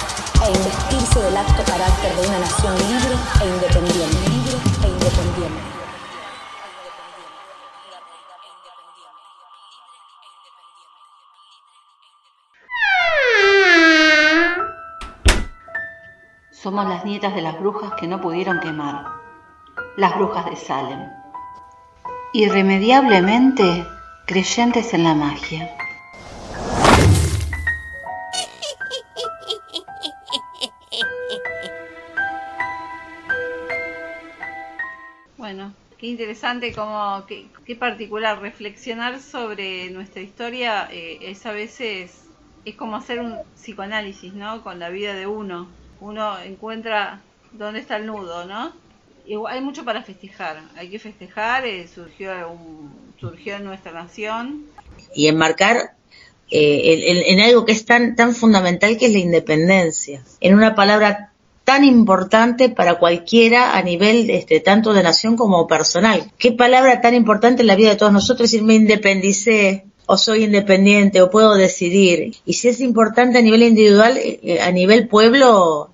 e 0.47 0.51
investirse 0.51 1.21
del 1.21 1.37
acto 1.37 1.63
carácter 1.65 2.15
de 2.17 2.29
una 2.29 2.39
nación 2.39 2.75
libre 2.77 3.15
e 3.41 3.49
independiente. 3.49 4.31
Libre 4.31 4.57
e 4.85 4.89
independiente. 4.89 5.81
Somos 16.51 16.87
las 16.87 17.05
nietas 17.07 17.35
de 17.35 17.41
las 17.41 17.59
brujas 17.59 17.95
que 17.95 18.07
no 18.07 18.21
pudieron 18.21 18.61
quemar, 18.61 19.07
las 19.97 20.15
brujas 20.15 20.45
de 20.45 20.57
Salem. 20.57 21.09
Irremediablemente 22.35 23.87
creyentes 24.27 24.93
en 24.93 25.05
la 25.05 25.15
magia. 25.15 25.80
Bueno, 35.51 35.75
qué 35.99 36.07
interesante, 36.07 36.73
como 36.73 37.27
qué, 37.27 37.75
particular 37.75 38.41
reflexionar 38.41 39.21
sobre 39.21 39.91
nuestra 39.91 40.23
historia 40.23 40.89
eh, 40.93 41.19
es 41.23 41.45
a 41.45 41.51
veces 41.51 42.13
es 42.65 42.77
como 42.77 42.95
hacer 42.95 43.19
un 43.19 43.37
psicoanálisis, 43.57 44.33
¿no? 44.33 44.63
Con 44.63 44.79
la 44.79 44.91
vida 44.91 45.13
de 45.15 45.27
uno. 45.27 45.75
Uno 45.99 46.39
encuentra 46.39 47.25
dónde 47.51 47.81
está 47.81 47.97
el 47.97 48.07
nudo, 48.07 48.45
¿no? 48.47 48.73
Hay 49.49 49.61
mucho 49.61 49.85
para 49.85 50.03
festejar. 50.05 50.63
Hay 50.77 50.89
que 50.89 51.01
festejar. 51.01 51.67
eh, 51.67 51.89
surgió 51.89 52.31
surgió 53.19 53.57
en 53.57 53.65
nuestra 53.65 53.91
nación. 53.91 54.67
y 55.17 55.27
enmarcar 55.27 55.97
eh, 56.53 57.05
en- 57.11 57.39
en 57.39 57.45
algo 57.47 57.65
que 57.65 57.73
es 57.73 57.85
tan, 57.87 58.15
tan 58.17 58.35
fundamental 58.35 58.97
que 58.99 59.07
es 59.07 59.13
la 59.13 59.19
independencia, 59.19 60.25
en 60.41 60.55
una 60.55 60.75
palabra 60.77 61.30
tan 61.71 61.85
importante 61.85 62.69
para 62.69 62.99
cualquiera 62.99 63.79
a 63.79 63.83
nivel 63.83 64.29
este, 64.29 64.59
tanto 64.59 64.93
de 64.93 65.05
nación 65.05 65.37
como 65.37 65.69
personal. 65.69 66.33
Qué 66.37 66.51
palabra 66.51 67.01
tan 67.01 67.15
importante 67.15 67.61
en 67.61 67.69
la 67.69 67.77
vida 67.77 67.91
de 67.91 67.95
todos 67.95 68.13
nosotros, 68.13 68.51
decir 68.51 68.65
me 68.65 68.75
independicé 68.75 69.85
o 70.07 70.17
soy 70.17 70.43
independiente 70.43 71.23
o 71.23 71.31
puedo 71.31 71.55
decidir. 71.55 72.35
Y 72.45 72.55
si 72.55 72.71
es 72.71 72.81
importante 72.81 73.39
a 73.39 73.43
nivel 73.43 73.63
individual, 73.63 74.17
eh, 74.17 74.41
eh, 74.43 74.61
a 74.61 74.73
nivel 74.73 75.07
pueblo, 75.07 75.91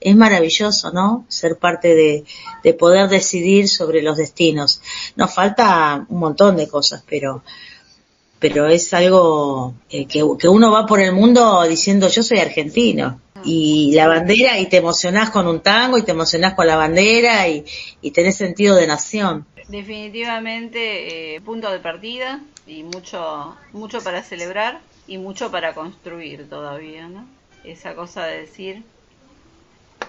es 0.00 0.16
maravilloso, 0.16 0.90
¿no? 0.90 1.26
Ser 1.28 1.58
parte 1.58 1.94
de, 1.94 2.24
de 2.64 2.72
poder 2.72 3.10
decidir 3.10 3.68
sobre 3.68 4.00
los 4.00 4.16
destinos. 4.16 4.80
Nos 5.16 5.34
falta 5.34 6.06
un 6.08 6.18
montón 6.18 6.56
de 6.56 6.66
cosas, 6.66 7.04
pero 7.06 7.42
pero 8.38 8.68
es 8.68 8.94
algo 8.94 9.74
eh, 9.90 10.06
que 10.06 10.48
uno 10.48 10.70
va 10.70 10.86
por 10.86 10.98
el 10.98 11.12
mundo 11.12 11.62
diciendo 11.68 12.08
yo 12.08 12.22
soy 12.22 12.38
argentino 12.38 13.20
y 13.44 13.92
la 13.94 14.08
bandera 14.08 14.58
y 14.58 14.66
te 14.66 14.78
emocionás 14.78 15.30
con 15.30 15.46
un 15.46 15.60
tango 15.60 15.98
y 15.98 16.02
te 16.02 16.12
emocionás 16.12 16.54
con 16.54 16.66
la 16.66 16.76
bandera 16.76 17.48
y, 17.48 17.64
y 18.00 18.10
tenés 18.10 18.36
sentido 18.36 18.76
de 18.76 18.86
nación. 18.86 19.46
Definitivamente 19.68 21.36
eh, 21.36 21.40
punto 21.40 21.70
de 21.70 21.78
partida 21.78 22.40
y 22.66 22.82
mucho 22.82 23.56
mucho 23.72 24.00
para 24.02 24.22
celebrar 24.22 24.80
y 25.06 25.18
mucho 25.18 25.50
para 25.50 25.74
construir 25.74 26.48
todavía, 26.48 27.08
¿no? 27.08 27.26
Esa 27.64 27.94
cosa 27.94 28.24
de 28.24 28.40
decir 28.40 28.82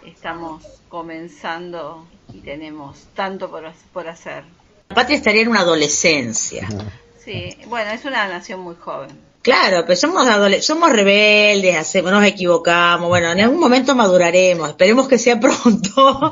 estamos 0.06 0.64
comenzando 0.90 2.06
y 2.34 2.40
tenemos 2.40 3.06
tanto 3.14 3.50
por, 3.50 3.72
por 3.94 4.08
hacer. 4.08 4.44
La 4.90 4.96
patria 4.96 5.18
estaría 5.18 5.42
en 5.42 5.50
una 5.50 5.62
adolescencia. 5.62 6.68
Sí, 7.24 7.58
bueno, 7.68 7.92
es 7.92 8.04
una 8.06 8.28
nación 8.28 8.62
muy 8.62 8.76
joven. 8.76 9.31
Claro, 9.42 9.84
pero 9.88 9.96
somos 9.96 10.28
somos 10.64 10.92
rebeldes, 10.92 11.76
hacemos, 11.76 12.12
nos 12.12 12.24
equivocamos, 12.24 13.08
bueno, 13.08 13.32
en 13.32 13.42
algún 13.42 13.60
momento 13.60 13.96
maduraremos, 13.96 14.70
esperemos 14.70 15.08
que 15.08 15.18
sea 15.18 15.40
pronto 15.40 16.32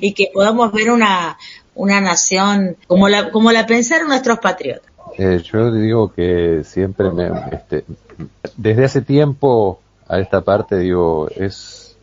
y 0.00 0.12
que 0.12 0.30
podamos 0.32 0.72
ver 0.72 0.90
una, 0.90 1.36
una 1.74 2.00
nación 2.00 2.76
como 2.86 3.08
la, 3.08 3.30
como 3.30 3.50
la 3.50 3.66
pensaron 3.66 4.08
nuestros 4.08 4.38
patriotas. 4.38 4.88
Eh, 5.18 5.42
yo 5.42 5.72
digo 5.72 6.12
que 6.12 6.62
siempre 6.64 7.10
me, 7.10 7.30
este, 7.52 7.84
desde 8.56 8.84
hace 8.84 9.00
tiempo 9.00 9.80
a 10.08 10.20
esta 10.20 10.42
parte 10.42 10.78
digo, 10.78 11.28
es, 11.34 11.96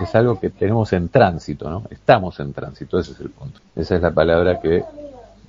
es 0.00 0.14
algo 0.14 0.40
que 0.40 0.50
tenemos 0.50 0.92
en 0.92 1.08
tránsito, 1.08 1.70
¿no? 1.70 1.84
Estamos 1.90 2.40
en 2.40 2.52
tránsito, 2.52 2.98
ese 2.98 3.12
es 3.12 3.20
el 3.20 3.30
punto. 3.30 3.60
Esa 3.76 3.96
es 3.96 4.02
la 4.02 4.10
palabra 4.10 4.60
que 4.60 4.82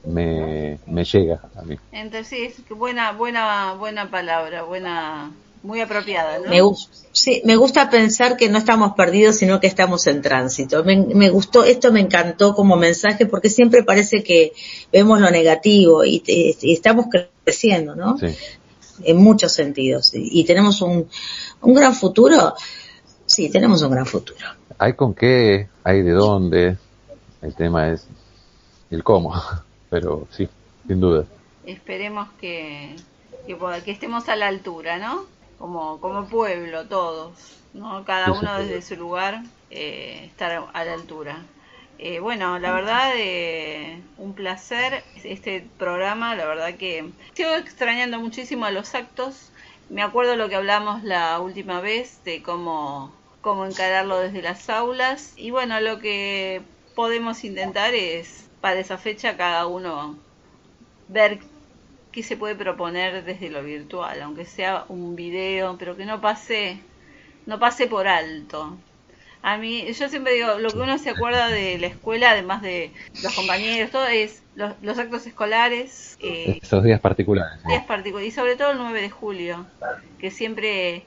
me, 0.06 0.80
me 0.88 1.04
llega 1.04 1.42
a 1.56 1.62
mí. 1.64 1.78
Entonces, 1.92 2.28
sí, 2.28 2.64
es 2.64 2.70
buena, 2.78 3.12
buena, 3.14 3.74
buena 3.74 4.10
palabra, 4.10 4.64
buena, 4.64 5.32
muy 5.64 5.82
apropiada, 5.82 6.40
¿no? 6.40 6.50
Me, 6.50 6.62
sí, 7.12 7.42
me 7.46 7.56
gusta 7.56 7.90
pensar 7.90 8.38
que 8.38 8.50
no 8.50 8.58
estamos 8.58 8.94
perdidos, 8.94 9.36
sino 9.38 9.60
que 9.60 9.68
estamos 9.68 10.08
en 10.08 10.22
tránsito. 10.22 10.84
Me, 10.84 10.96
me 10.98 11.30
gustó, 11.30 11.64
esto 11.64 11.92
me 11.92 12.00
encantó 12.00 12.56
como 12.56 12.76
mensaje 12.78 13.26
porque 13.26 13.50
siempre 13.50 13.84
parece 13.84 14.24
que 14.24 14.54
vemos 14.92 15.20
lo 15.20 15.30
negativo 15.32 16.04
y, 16.06 16.20
te- 16.22 16.56
y 16.62 16.74
estamos 16.74 17.08
creciendo, 17.44 17.96
¿no? 17.96 18.18
Sí. 18.18 18.28
En 19.04 19.18
muchos 19.18 19.52
sentidos. 19.54 20.14
Y, 20.14 20.40
y 20.42 20.44
tenemos 20.46 20.82
un, 20.82 21.08
un 21.62 21.74
gran 21.74 21.94
futuro. 21.94 22.54
Sí, 23.26 23.50
tenemos 23.50 23.82
un 23.82 23.92
gran 23.92 24.06
futuro. 24.06 24.40
Hay 24.78 24.94
con 24.94 25.14
qué, 25.14 25.68
hay 25.84 26.02
de 26.02 26.12
dónde, 26.12 26.78
el 27.42 27.54
tema 27.54 27.92
es 27.92 28.06
el 28.90 29.04
cómo, 29.04 29.34
pero 29.90 30.28
sí, 30.32 30.48
sin 30.88 31.00
duda. 31.02 31.26
Esperemos 31.66 32.28
que, 32.40 32.96
que, 33.46 33.56
poda- 33.56 33.84
que 33.84 33.92
estemos 33.92 34.30
a 34.30 34.36
la 34.36 34.48
altura, 34.48 34.98
¿no? 34.98 35.26
Como, 35.58 36.00
como 36.00 36.28
pueblo, 36.28 36.88
todos, 36.88 37.38
¿no? 37.74 38.06
Cada 38.06 38.32
uno 38.32 38.58
desde 38.60 38.82
su 38.82 38.96
lugar, 38.96 39.44
eh, 39.70 40.24
estar 40.26 40.70
a 40.74 40.86
la 40.86 40.94
altura. 40.94 41.46
Eh, 41.98 42.20
bueno, 42.22 42.60
la 42.60 42.72
verdad, 42.72 43.12
eh, 43.18 44.02
un 44.18 44.34
placer 44.34 45.04
este 45.26 45.70
programa, 45.78 46.34
la 46.36 46.46
verdad 46.46 46.76
que 46.76 47.12
sigo 47.34 47.54
extrañando 47.56 48.20
muchísimo 48.20 48.66
a 48.66 48.72
los 48.72 48.96
actos. 48.96 49.52
Me 49.90 50.02
acuerdo 50.02 50.38
lo 50.38 50.48
que 50.48 50.56
hablamos 50.56 51.04
la 51.04 51.40
última 51.42 51.82
vez 51.82 52.24
de 52.24 52.42
cómo, 52.42 53.12
cómo 53.42 53.66
encararlo 53.66 54.20
desde 54.20 54.42
las 54.42 54.70
aulas. 54.70 55.34
Y 55.36 55.52
bueno, 55.52 55.82
lo 55.82 56.00
que 56.00 56.62
podemos 56.96 57.44
intentar 57.44 57.94
es, 57.96 58.49
para 58.62 58.80
esa 58.80 58.98
fecha, 58.98 59.38
cada 59.38 59.68
uno 59.68 60.18
ver 61.08 61.40
qué 62.12 62.24
se 62.24 62.38
puede 62.38 62.56
proponer 62.56 63.24
desde 63.24 63.50
lo 63.50 63.64
virtual, 63.64 64.22
aunque 64.22 64.46
sea 64.46 64.86
un 64.90 65.16
video, 65.16 65.78
pero 65.78 65.96
que 65.96 66.06
no 66.06 66.22
pase, 66.22 66.80
no 67.46 67.60
pase 67.60 67.88
por 67.88 68.08
alto. 68.08 68.78
A 69.42 69.58
mí, 69.58 69.86
yo 69.94 70.10
siempre 70.10 70.34
digo, 70.34 70.60
lo 70.60 70.70
que 70.70 70.80
uno 70.80 70.98
se 70.98 71.12
acuerda 71.12 71.48
de 71.48 71.78
la 71.78 71.88
escuela, 71.88 72.32
además 72.32 72.62
de 72.62 72.92
los 73.24 73.34
compañeros, 73.34 73.90
todo 73.90 74.06
es 74.08 74.44
los, 74.56 74.74
los 74.82 74.98
actos 74.98 75.26
escolares, 75.28 76.18
eh, 76.22 76.60
Esos 76.62 76.84
días 76.84 77.00
particulares. 77.00 77.64
días 77.66 77.86
particulares, 77.86 78.34
y 78.34 78.36
sobre 78.36 78.58
todo 78.58 78.72
el 78.72 78.78
9 78.78 79.02
de 79.02 79.10
julio, 79.10 79.66
que 80.20 80.30
siempre 80.30 81.04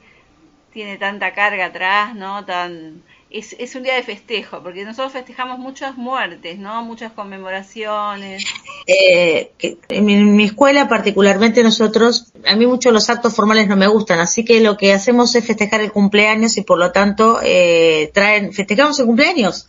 tiene 0.73 0.97
tanta 0.97 1.35
carga 1.35 1.67
atrás, 1.67 2.15
¿no? 2.15 2.45
Tan 2.47 3.03
es, 3.33 3.57
es 3.59 3.75
un 3.75 3.83
día 3.83 3.95
de 3.95 4.03
festejo, 4.03 4.63
porque 4.63 4.85
nosotros 4.85 5.13
festejamos 5.13 5.59
muchas 5.59 5.97
muertes, 5.97 6.59
¿no? 6.59 6.85
Muchas 6.85 7.13
conmemoraciones. 7.13 8.45
Eh, 8.87 9.53
en, 9.89 10.05
mi, 10.05 10.15
en 10.15 10.37
mi 10.37 10.45
escuela 10.45 10.89
particularmente 10.89 11.63
nosotros, 11.63 12.33
a 12.47 12.57
mí 12.57 12.67
mucho 12.67 12.91
los 12.91 13.09
actos 13.11 13.35
formales 13.35 13.69
no 13.69 13.77
me 13.77 13.87
gustan, 13.87 14.21
así 14.21 14.45
que 14.45 14.61
lo 14.61 14.77
que 14.77 14.93
hacemos 14.93 15.35
es 15.35 15.45
festejar 15.47 15.81
el 15.81 15.93
cumpleaños 15.93 16.57
y 16.57 16.63
por 16.63 16.79
lo 16.79 16.93
tanto 16.93 17.41
eh, 17.43 18.11
traen, 18.13 18.53
festejamos 18.53 18.99
el 19.01 19.07
cumpleaños. 19.07 19.69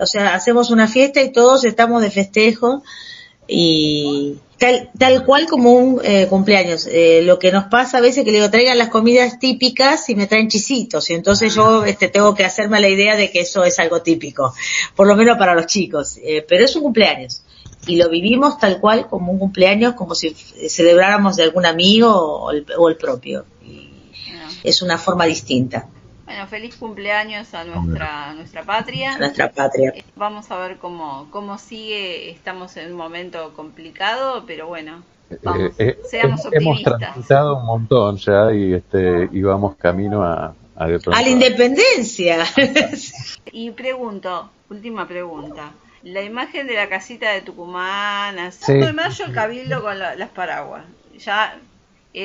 O 0.00 0.06
sea, 0.06 0.34
hacemos 0.34 0.70
una 0.70 0.86
fiesta 0.86 1.22
y 1.22 1.32
todos 1.32 1.64
estamos 1.64 2.02
de 2.02 2.10
festejo 2.10 2.82
y 3.50 4.36
tal, 4.58 4.90
tal 4.98 5.24
cual 5.24 5.46
como 5.46 5.72
un 5.72 6.00
eh, 6.04 6.26
cumpleaños. 6.28 6.86
Eh, 6.90 7.22
lo 7.24 7.38
que 7.38 7.50
nos 7.50 7.64
pasa 7.64 7.98
a 7.98 8.00
veces 8.02 8.24
que 8.24 8.30
le 8.30 8.38
digo 8.38 8.50
traigan 8.50 8.76
las 8.78 8.90
comidas 8.90 9.38
típicas 9.38 10.08
y 10.10 10.14
me 10.14 10.26
traen 10.26 10.48
chisitos 10.48 11.08
y 11.10 11.14
entonces 11.14 11.54
yo 11.54 11.84
este, 11.84 12.08
tengo 12.08 12.34
que 12.34 12.44
hacerme 12.44 12.78
la 12.80 12.88
idea 12.88 13.16
de 13.16 13.30
que 13.30 13.40
eso 13.40 13.64
es 13.64 13.78
algo 13.78 14.02
típico, 14.02 14.52
por 14.94 15.06
lo 15.06 15.16
menos 15.16 15.38
para 15.38 15.54
los 15.54 15.66
chicos. 15.66 16.18
Eh, 16.22 16.44
pero 16.46 16.64
es 16.66 16.76
un 16.76 16.82
cumpleaños 16.82 17.42
y 17.86 17.96
lo 17.96 18.10
vivimos 18.10 18.58
tal 18.58 18.80
cual 18.80 19.06
como 19.08 19.32
un 19.32 19.38
cumpleaños, 19.38 19.94
como 19.94 20.14
si 20.14 20.28
f- 20.28 20.68
celebráramos 20.68 21.36
de 21.36 21.44
algún 21.44 21.64
amigo 21.64 22.10
o 22.12 22.50
el, 22.50 22.66
o 22.76 22.88
el 22.90 22.96
propio. 22.96 23.46
Y 23.64 23.88
Bueno, 24.30 24.48
es 24.62 24.82
una 24.82 24.98
forma 24.98 25.24
distinta 25.24 25.88
bueno, 26.28 26.46
feliz 26.46 26.76
cumpleaños 26.76 27.54
a 27.54 27.64
nuestra, 27.64 28.30
a 28.30 28.34
nuestra 28.34 28.62
patria. 28.62 29.14
a 29.14 29.18
nuestra 29.18 29.50
patria. 29.50 29.92
Eh, 29.94 30.04
Vamos 30.14 30.50
a 30.50 30.58
ver 30.58 30.76
cómo, 30.76 31.26
cómo 31.30 31.56
sigue. 31.58 32.30
Estamos 32.30 32.76
en 32.76 32.90
un 32.92 32.98
momento 32.98 33.54
complicado, 33.54 34.44
pero 34.46 34.66
bueno, 34.66 35.02
vamos, 35.42 35.70
Eh, 35.70 35.72
eh, 35.78 35.98
seamos 36.08 36.40
hemos 36.52 36.76
optimistas. 36.80 36.98
transitado 36.98 37.56
un 37.56 37.64
montón 37.66 38.16
ya 38.18 38.52
y 38.52 38.74
este 38.74 39.28
y 39.32 39.42
vamos 39.42 39.76
camino 39.76 40.22
a, 40.22 40.54
a 40.76 40.86
de 40.86 40.98
pronto 41.00 41.18
A 41.18 41.22
la 41.22 41.28
independencia. 41.30 42.44
Y 43.52 43.70
pregunto, 43.70 44.50
última 44.68 45.08
pregunta. 45.08 45.70
La 46.02 46.22
imagen 46.22 46.66
de 46.66 46.74
la 46.74 46.88
casita 46.88 47.30
de 47.32 47.40
Tucumán, 47.40 48.38
así. 48.38 48.58
Sí. 48.64 48.72
5 48.74 48.86
de 48.86 48.92
mayo 48.92 49.24
el 49.24 49.32
cabildo 49.32 49.82
con 49.82 49.98
la- 49.98 50.14
las 50.14 50.28
paraguas. 50.28 50.84
Ya 51.18 51.56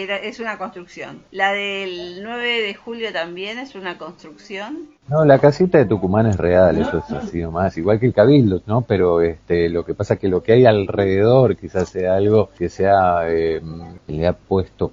era, 0.02 0.18
es 0.18 0.40
una 0.40 0.58
construcción. 0.58 1.22
La 1.32 1.52
del 1.54 2.22
9 2.24 2.62
de 2.62 2.74
julio 2.76 3.12
también 3.14 3.60
es 3.60 3.76
una 3.76 3.98
construcción. 3.98 4.90
No, 5.08 5.26
la 5.26 5.38
casita 5.40 5.78
de 5.78 5.86
Tucumán 5.86 6.28
es 6.28 6.38
real, 6.38 6.78
eso 6.82 6.98
es 7.00 7.12
así 7.12 7.42
nomás, 7.42 7.78
igual 7.78 8.00
que 8.00 8.06
el 8.08 8.14
Cabildo, 8.14 8.62
¿no? 8.66 8.82
Pero 8.82 9.22
este, 9.22 9.70
lo 9.70 9.86
que 9.86 9.94
pasa 9.94 10.14
es 10.16 10.20
que 10.20 10.30
lo 10.30 10.42
que 10.42 10.54
hay 10.54 10.66
alrededor 10.66 11.56
quizás 11.58 11.90
sea 11.90 12.16
algo 12.16 12.50
que 12.58 12.70
sea, 12.70 13.30
eh, 13.30 13.62
que 14.08 14.14
le 14.14 14.28
ha 14.28 14.34
puesto 14.34 14.92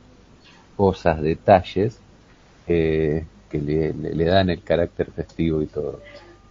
cosas, 0.77 1.21
detalles, 1.23 1.99
eh, 2.67 3.25
que 3.51 3.59
le, 3.61 3.93
le- 3.95 4.15
le 4.15 4.25
dan 4.25 4.51
el 4.51 4.63
carácter 4.63 5.11
festivo 5.11 5.63
y 5.63 5.67
todo. 5.67 6.01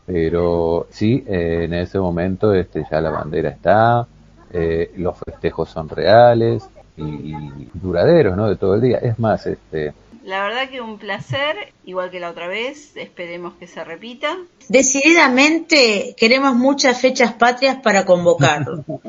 Pero 0.05 0.87
sí, 0.89 1.23
eh, 1.27 1.61
en 1.65 1.73
ese 1.73 1.99
momento 1.99 2.53
este, 2.53 2.83
ya 2.89 2.99
la 3.01 3.11
bandera 3.11 3.49
está, 3.49 4.07
eh, 4.51 4.91
los 4.97 5.17
festejos 5.17 5.69
son 5.69 5.87
reales 5.89 6.67
y, 6.99 7.33
y 7.33 7.69
duraderos, 7.73 8.35
¿no? 8.37 8.49
De 8.49 8.55
todo 8.55 8.75
el 8.75 8.81
día. 8.81 8.97
Es 8.97 9.17
más, 9.19 9.45
este, 9.47 9.93
La 10.23 10.43
verdad 10.43 10.69
que 10.69 10.81
un 10.81 10.97
placer, 10.99 11.55
igual 11.85 12.11
que 12.11 12.19
la 12.19 12.29
otra 12.29 12.47
vez. 12.47 12.91
Esperemos 12.95 13.53
que 13.59 13.67
se 13.67 13.83
repita. 13.83 14.37
Decididamente 14.67 16.15
queremos 16.17 16.55
muchas 16.55 16.99
fechas 16.99 17.33
patrias 17.33 17.77
para 17.81 18.05
convocarlo. 18.05 18.83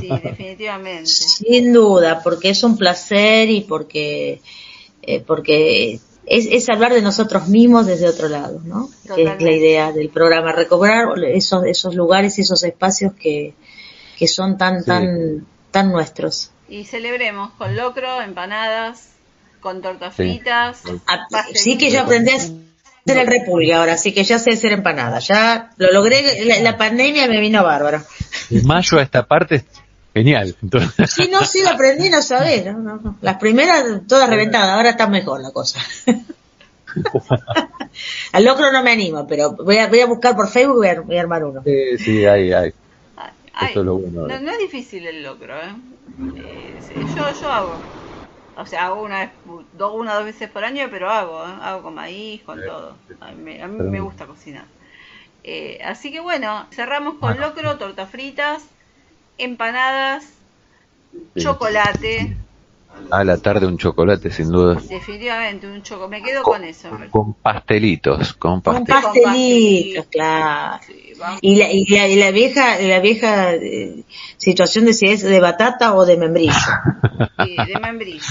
Sí, 0.00 0.08
definitivamente. 0.08 1.04
Sin 1.04 1.70
duda, 1.74 2.22
porque 2.24 2.48
es 2.50 2.62
un 2.64 2.78
placer 2.78 3.50
y 3.50 3.60
porque, 3.60 4.40
eh, 5.02 5.20
porque 5.20 6.00
es, 6.24 6.46
es 6.50 6.70
hablar 6.70 6.94
de 6.94 7.02
nosotros 7.02 7.48
mismos 7.48 7.84
desde 7.84 8.08
otro 8.08 8.30
lado, 8.30 8.62
¿no? 8.64 8.88
Que 8.88 8.94
es 9.22 9.26
la 9.26 9.32
Totalmente. 9.32 9.56
idea 9.58 9.92
del 9.92 10.08
programa, 10.08 10.52
recobrar 10.52 11.08
esos, 11.24 11.64
esos 11.66 11.94
lugares 11.94 12.38
y 12.38 12.40
esos 12.40 12.62
espacios 12.64 13.12
que, 13.20 13.52
que 14.16 14.28
son 14.28 14.56
tan, 14.56 14.80
Sí. 14.80 14.86
tan, 14.86 15.46
tan 15.70 15.92
nuestros. 15.92 16.51
Y 16.72 16.84
celebremos 16.84 17.50
con 17.58 17.76
locro, 17.76 18.22
empanadas, 18.22 19.10
con 19.60 19.82
tortas 19.82 20.14
Sí. 20.14 20.22
fritas. 20.22 20.82
Sí 21.54 21.76
que 21.76 21.90
yo 21.90 22.00
aprendí 22.00 22.30
a 22.30 22.36
hacer 22.36 23.18
el 23.18 23.26
repulgue 23.26 23.74
ahora, 23.74 23.92
así 23.92 24.14
que 24.14 24.24
ya 24.24 24.38
sé 24.38 24.52
hacer 24.52 24.72
empanada. 24.72 25.18
Ya 25.18 25.70
lo 25.76 25.92
logré, 25.92 26.46
la, 26.46 26.60
la 26.60 26.78
pandemia 26.78 27.26
me 27.28 27.40
vino 27.40 27.62
bárbaro. 27.62 28.02
de 28.48 28.62
mayo 28.62 28.98
a 28.98 29.02
esta 29.02 29.26
parte 29.26 29.56
es 29.56 29.64
genial. 30.14 30.56
Entonces, 30.62 31.10
Sí, 31.12 31.28
no, 31.30 31.44
sí, 31.44 31.62
lo 31.62 31.68
aprendí, 31.70 32.08
no 32.08 32.22
sabés. 32.22 32.64
No, 32.64 32.72
no, 32.78 32.96
no. 32.96 33.18
Las 33.20 33.36
primeras 33.36 33.84
todas 34.08 34.30
reventadas, 34.30 34.70
ahora 34.70 34.90
está 34.90 35.06
mejor 35.08 35.42
la 35.42 35.50
cosa. 35.50 35.78
Al 38.32 38.44
locro 38.44 38.72
no 38.72 38.82
me 38.82 38.92
animo, 38.92 39.26
pero 39.26 39.52
voy 39.52 39.76
a, 39.76 39.88
voy 39.88 40.00
a 40.00 40.06
buscar 40.06 40.34
por 40.34 40.48
Facebook 40.48 40.76
y 40.76 40.78
voy 40.78 40.88
a, 40.88 41.00
voy 41.02 41.16
a 41.18 41.20
armar 41.20 41.44
uno. 41.44 41.62
sí, 41.64 41.98
sí, 41.98 42.24
hay, 42.24 42.50
hay. 42.52 42.72
Ay, 43.52 43.74
ay, 43.74 43.74
Eso 43.74 43.80
es 43.80 43.86
lo 43.86 43.98
bueno. 43.98 44.28
no, 44.28 44.40
no 44.40 44.50
es 44.52 44.58
difícil 44.58 45.06
el 45.06 45.22
locro, 45.22 45.56
¿eh? 45.60 45.74
Eh, 46.34 46.80
yo, 47.14 47.32
yo 47.32 47.52
hago. 47.52 47.88
O 48.54 48.66
sea, 48.66 48.86
hago 48.86 49.02
una, 49.02 49.20
vez, 49.20 49.32
do- 49.72 49.94
una 49.94 50.12
o 50.14 50.16
dos 50.16 50.24
veces 50.26 50.50
por 50.50 50.64
año, 50.64 50.88
pero 50.90 51.10
hago, 51.10 51.44
¿eh? 51.46 51.52
Hago 51.62 51.82
con 51.84 51.94
maíz, 51.94 52.42
con 52.44 52.64
todo. 52.64 53.00
A 53.20 53.32
mí, 53.32 53.42
me- 53.42 53.62
a 53.62 53.68
mí 53.68 53.78
me 53.80 54.00
gusta 54.00 54.26
cocinar. 54.26 54.68
Eh, 55.44 55.80
así 55.84 56.12
que 56.12 56.20
bueno, 56.20 56.68
cerramos 56.72 57.16
con 57.16 57.40
locro, 57.40 57.78
tortas 57.78 58.10
fritas, 58.10 58.64
empanadas, 59.38 60.44
Sí. 61.34 61.42
chocolate. 61.42 62.36
A 63.10 63.24
la 63.24 63.36
tarde 63.38 63.66
un 63.66 63.76
chocolate, 63.76 64.30
sin 64.30 64.50
duda. 64.50 64.80
Definitivamente, 64.88 65.66
un 65.66 65.82
choco. 65.82 66.08
Me 66.08 66.22
quedo 66.22 66.42
con 66.42 66.64
eso. 66.64 66.88
Con 67.10 67.34
pastelitos, 67.34 68.32
con 68.34 68.60
Con 68.62 68.84
pastelitos. 68.84 69.22
pastelitos, 69.24 70.06
claro. 70.06 70.80
Sí. 70.86 71.12
Y 71.42 71.56
la, 71.56 71.70
y 71.70 71.84
la, 71.86 72.08
y 72.08 72.16
la 72.16 72.30
vieja, 72.30 72.78
la 72.80 73.00
vieja 73.00 73.52
eh, 73.54 74.02
situación 74.38 74.86
de 74.86 74.94
si 74.94 75.06
es 75.06 75.22
de 75.22 75.40
batata 75.40 75.94
o 75.94 76.04
de 76.06 76.16
membrillo. 76.16 76.52
Sí, 77.44 77.56
de 77.56 77.80
membrillo. 77.80 78.24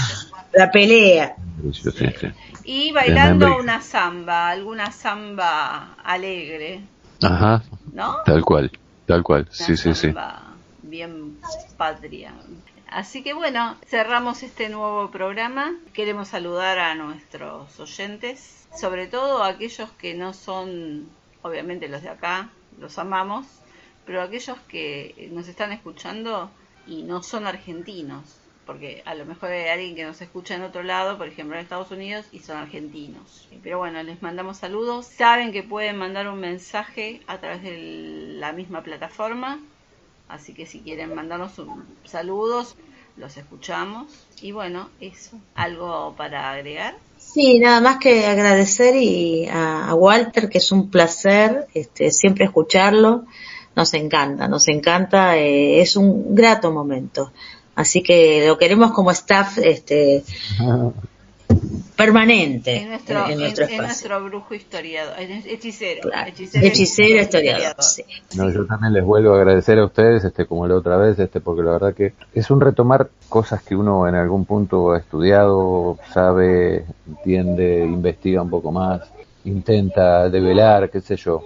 La 0.52 0.70
pelea. 0.70 1.36
Sí, 1.72 1.90
sí, 1.90 2.06
sí. 2.20 2.26
Y 2.64 2.92
bailando 2.92 3.56
una 3.58 3.80
samba, 3.80 4.48
alguna 4.48 4.90
samba 4.90 5.94
alegre, 6.04 6.80
Ajá, 7.22 7.62
¿no? 7.92 8.16
tal 8.24 8.44
cual, 8.44 8.70
tal 9.06 9.22
cual. 9.22 9.42
Una 9.42 9.52
Sí, 9.52 9.76
sí, 9.76 9.94
sí. 9.94 10.06
samba 10.08 10.42
bien 10.82 11.38
patria. 11.76 12.32
Así 12.94 13.22
que 13.22 13.32
bueno, 13.32 13.78
cerramos 13.86 14.42
este 14.42 14.68
nuevo 14.68 15.10
programa. 15.10 15.74
Queremos 15.94 16.28
saludar 16.28 16.78
a 16.78 16.94
nuestros 16.94 17.80
oyentes, 17.80 18.68
sobre 18.78 19.06
todo 19.06 19.42
a 19.42 19.48
aquellos 19.48 19.90
que 19.92 20.12
no 20.12 20.34
son, 20.34 21.08
obviamente 21.40 21.88
los 21.88 22.02
de 22.02 22.10
acá, 22.10 22.50
los 22.78 22.98
amamos, 22.98 23.46
pero 24.04 24.20
aquellos 24.20 24.58
que 24.68 25.30
nos 25.32 25.48
están 25.48 25.72
escuchando 25.72 26.50
y 26.86 27.02
no 27.02 27.22
son 27.22 27.46
argentinos, 27.46 28.36
porque 28.66 29.02
a 29.06 29.14
lo 29.14 29.24
mejor 29.24 29.50
hay 29.52 29.68
alguien 29.68 29.94
que 29.94 30.04
nos 30.04 30.20
escucha 30.20 30.54
en 30.54 30.62
otro 30.62 30.82
lado, 30.82 31.16
por 31.16 31.28
ejemplo 31.28 31.56
en 31.56 31.62
Estados 31.62 31.92
Unidos, 31.92 32.26
y 32.30 32.40
son 32.40 32.58
argentinos. 32.58 33.48
Pero 33.62 33.78
bueno, 33.78 34.02
les 34.02 34.20
mandamos 34.20 34.58
saludos. 34.58 35.06
Saben 35.06 35.50
que 35.50 35.62
pueden 35.62 35.96
mandar 35.96 36.28
un 36.28 36.40
mensaje 36.40 37.22
a 37.26 37.38
través 37.38 37.62
de 37.62 38.34
la 38.36 38.52
misma 38.52 38.82
plataforma, 38.82 39.60
así 40.32 40.54
que 40.54 40.66
si 40.66 40.80
quieren 40.80 41.14
mandarnos 41.14 41.58
un, 41.58 41.84
saludos, 42.04 42.76
los 43.16 43.36
escuchamos. 43.36 44.06
Y 44.40 44.52
bueno, 44.52 44.88
eso, 45.00 45.38
algo 45.54 46.14
para 46.16 46.50
agregar. 46.52 46.96
Sí, 47.18 47.58
nada 47.58 47.80
más 47.80 47.98
que 47.98 48.26
agradecer 48.26 48.96
y 48.96 49.46
a, 49.46 49.88
a 49.88 49.94
Walter, 49.94 50.48
que 50.48 50.58
es 50.58 50.72
un 50.72 50.90
placer 50.90 51.68
este, 51.74 52.10
siempre 52.10 52.46
escucharlo. 52.46 53.24
Nos 53.76 53.94
encanta, 53.94 54.48
nos 54.48 54.68
encanta, 54.68 55.38
eh, 55.38 55.80
es 55.80 55.96
un 55.96 56.34
grato 56.34 56.72
momento. 56.72 57.32
Así 57.74 58.02
que 58.02 58.46
lo 58.46 58.58
queremos 58.58 58.92
como 58.92 59.10
staff 59.12 59.58
este, 59.58 60.24
permanente 62.04 62.76
En 62.76 62.88
nuestro, 62.90 63.24
en, 63.26 63.30
en, 63.32 63.38
nuestro 63.40 63.64
en 63.64 63.70
espacio. 63.70 63.82
nuestro 63.86 64.24
brujo 64.24 64.54
historiador, 64.54 65.14
hechicero, 65.18 66.00
Claro. 66.02 66.28
hechicero, 66.30 66.66
Hechicero, 66.66 67.22
historiador. 67.22 67.82
sí. 67.82 68.04
No, 68.36 68.50
yo 68.50 68.66
también 68.66 68.92
les 68.92 69.04
vuelvo 69.04 69.34
a 69.34 69.38
agradecer 69.38 69.78
a 69.78 69.84
ustedes, 69.84 70.24
este, 70.24 70.46
como 70.46 70.66
la 70.66 70.74
otra 70.76 70.96
vez, 70.96 71.18
este, 71.18 71.40
porque 71.40 71.62
la 71.62 71.72
verdad 71.72 71.94
que 71.94 72.12
es 72.34 72.50
un 72.50 72.60
retomar 72.60 73.08
cosas 73.28 73.62
que 73.62 73.74
uno 73.76 74.06
en 74.08 74.14
algún 74.14 74.44
punto 74.44 74.92
ha 74.92 74.98
estudiado, 74.98 75.98
sabe, 76.12 76.84
entiende, 77.08 77.84
investiga 77.84 78.42
un 78.42 78.50
poco 78.50 78.72
más, 78.72 79.02
intenta 79.44 80.28
develar, 80.28 80.90
qué 80.90 81.00
sé 81.00 81.16
yo. 81.16 81.42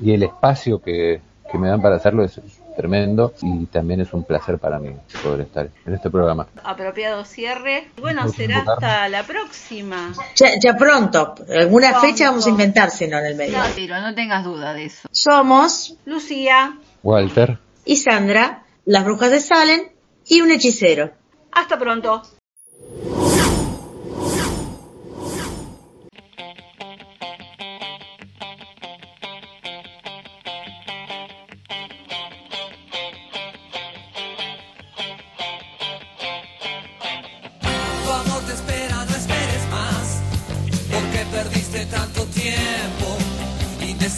Y 0.00 0.12
el 0.12 0.22
espacio 0.24 0.80
que, 0.80 1.20
que 1.50 1.58
me 1.58 1.68
dan 1.68 1.80
para 1.82 1.96
hacerlo 1.96 2.24
es 2.24 2.40
tremendo 2.76 3.32
y 3.42 3.66
también 3.66 4.00
es 4.00 4.12
un 4.12 4.24
placer 4.24 4.58
para 4.58 4.78
mí 4.78 4.94
poder 5.22 5.42
estar 5.42 5.68
en 5.86 5.94
este 5.94 6.10
programa. 6.10 6.46
apropiado 6.64 7.24
cierre. 7.24 7.88
Bueno, 8.00 8.28
será 8.28 8.58
hasta 8.66 9.08
la 9.08 9.22
próxima. 9.24 10.12
Ya, 10.36 10.48
ya 10.60 10.76
pronto, 10.76 11.34
alguna 11.48 11.90
Pronto. 11.90 12.06
fecha 12.08 12.30
vamos 12.30 12.46
a 12.46 12.50
inventar, 12.50 12.90
si 12.90 13.06
no, 13.08 13.18
en 13.18 13.26
el 13.26 13.34
medio. 13.36 13.58
No, 13.58 13.64
pero 13.74 14.00
no 14.00 14.14
tengas 14.14 14.44
duda 14.44 14.74
de 14.74 14.86
eso. 14.86 15.08
Somos 15.10 15.96
Lucía, 16.04 16.76
Walter. 17.02 17.58
y 17.84 17.96
Sandra, 17.96 18.64
las 18.84 19.04
brujas 19.04 19.30
de 19.30 19.40
Salem 19.40 19.80
y 20.26 20.40
un 20.40 20.50
hechicero. 20.50 21.12
hasta 21.52 21.78
pronto. 21.78 22.22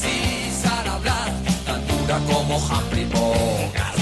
Al 0.03 0.89
hablar, 0.89 1.33
tan 1.65 1.87
dura 1.87 2.19
como 2.27 2.57
Humphrey 2.57 3.05
Bogart. 3.07 3.99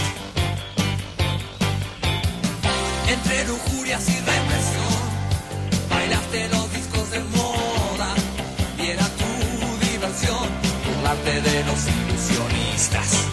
Entre 3.08 3.44
lujurias 3.46 4.08
y 4.08 4.16
represión, 4.16 5.02
bailaste 5.90 6.48
los 6.48 6.72
discos 6.72 7.10
de 7.10 7.20
moda, 7.20 8.14
y 8.78 8.86
era 8.86 9.06
tu 9.20 9.86
diversión, 9.86 10.48
burlarte 10.86 11.42
de 11.42 11.64
los 11.64 11.80
ilusionistas. 11.86 13.31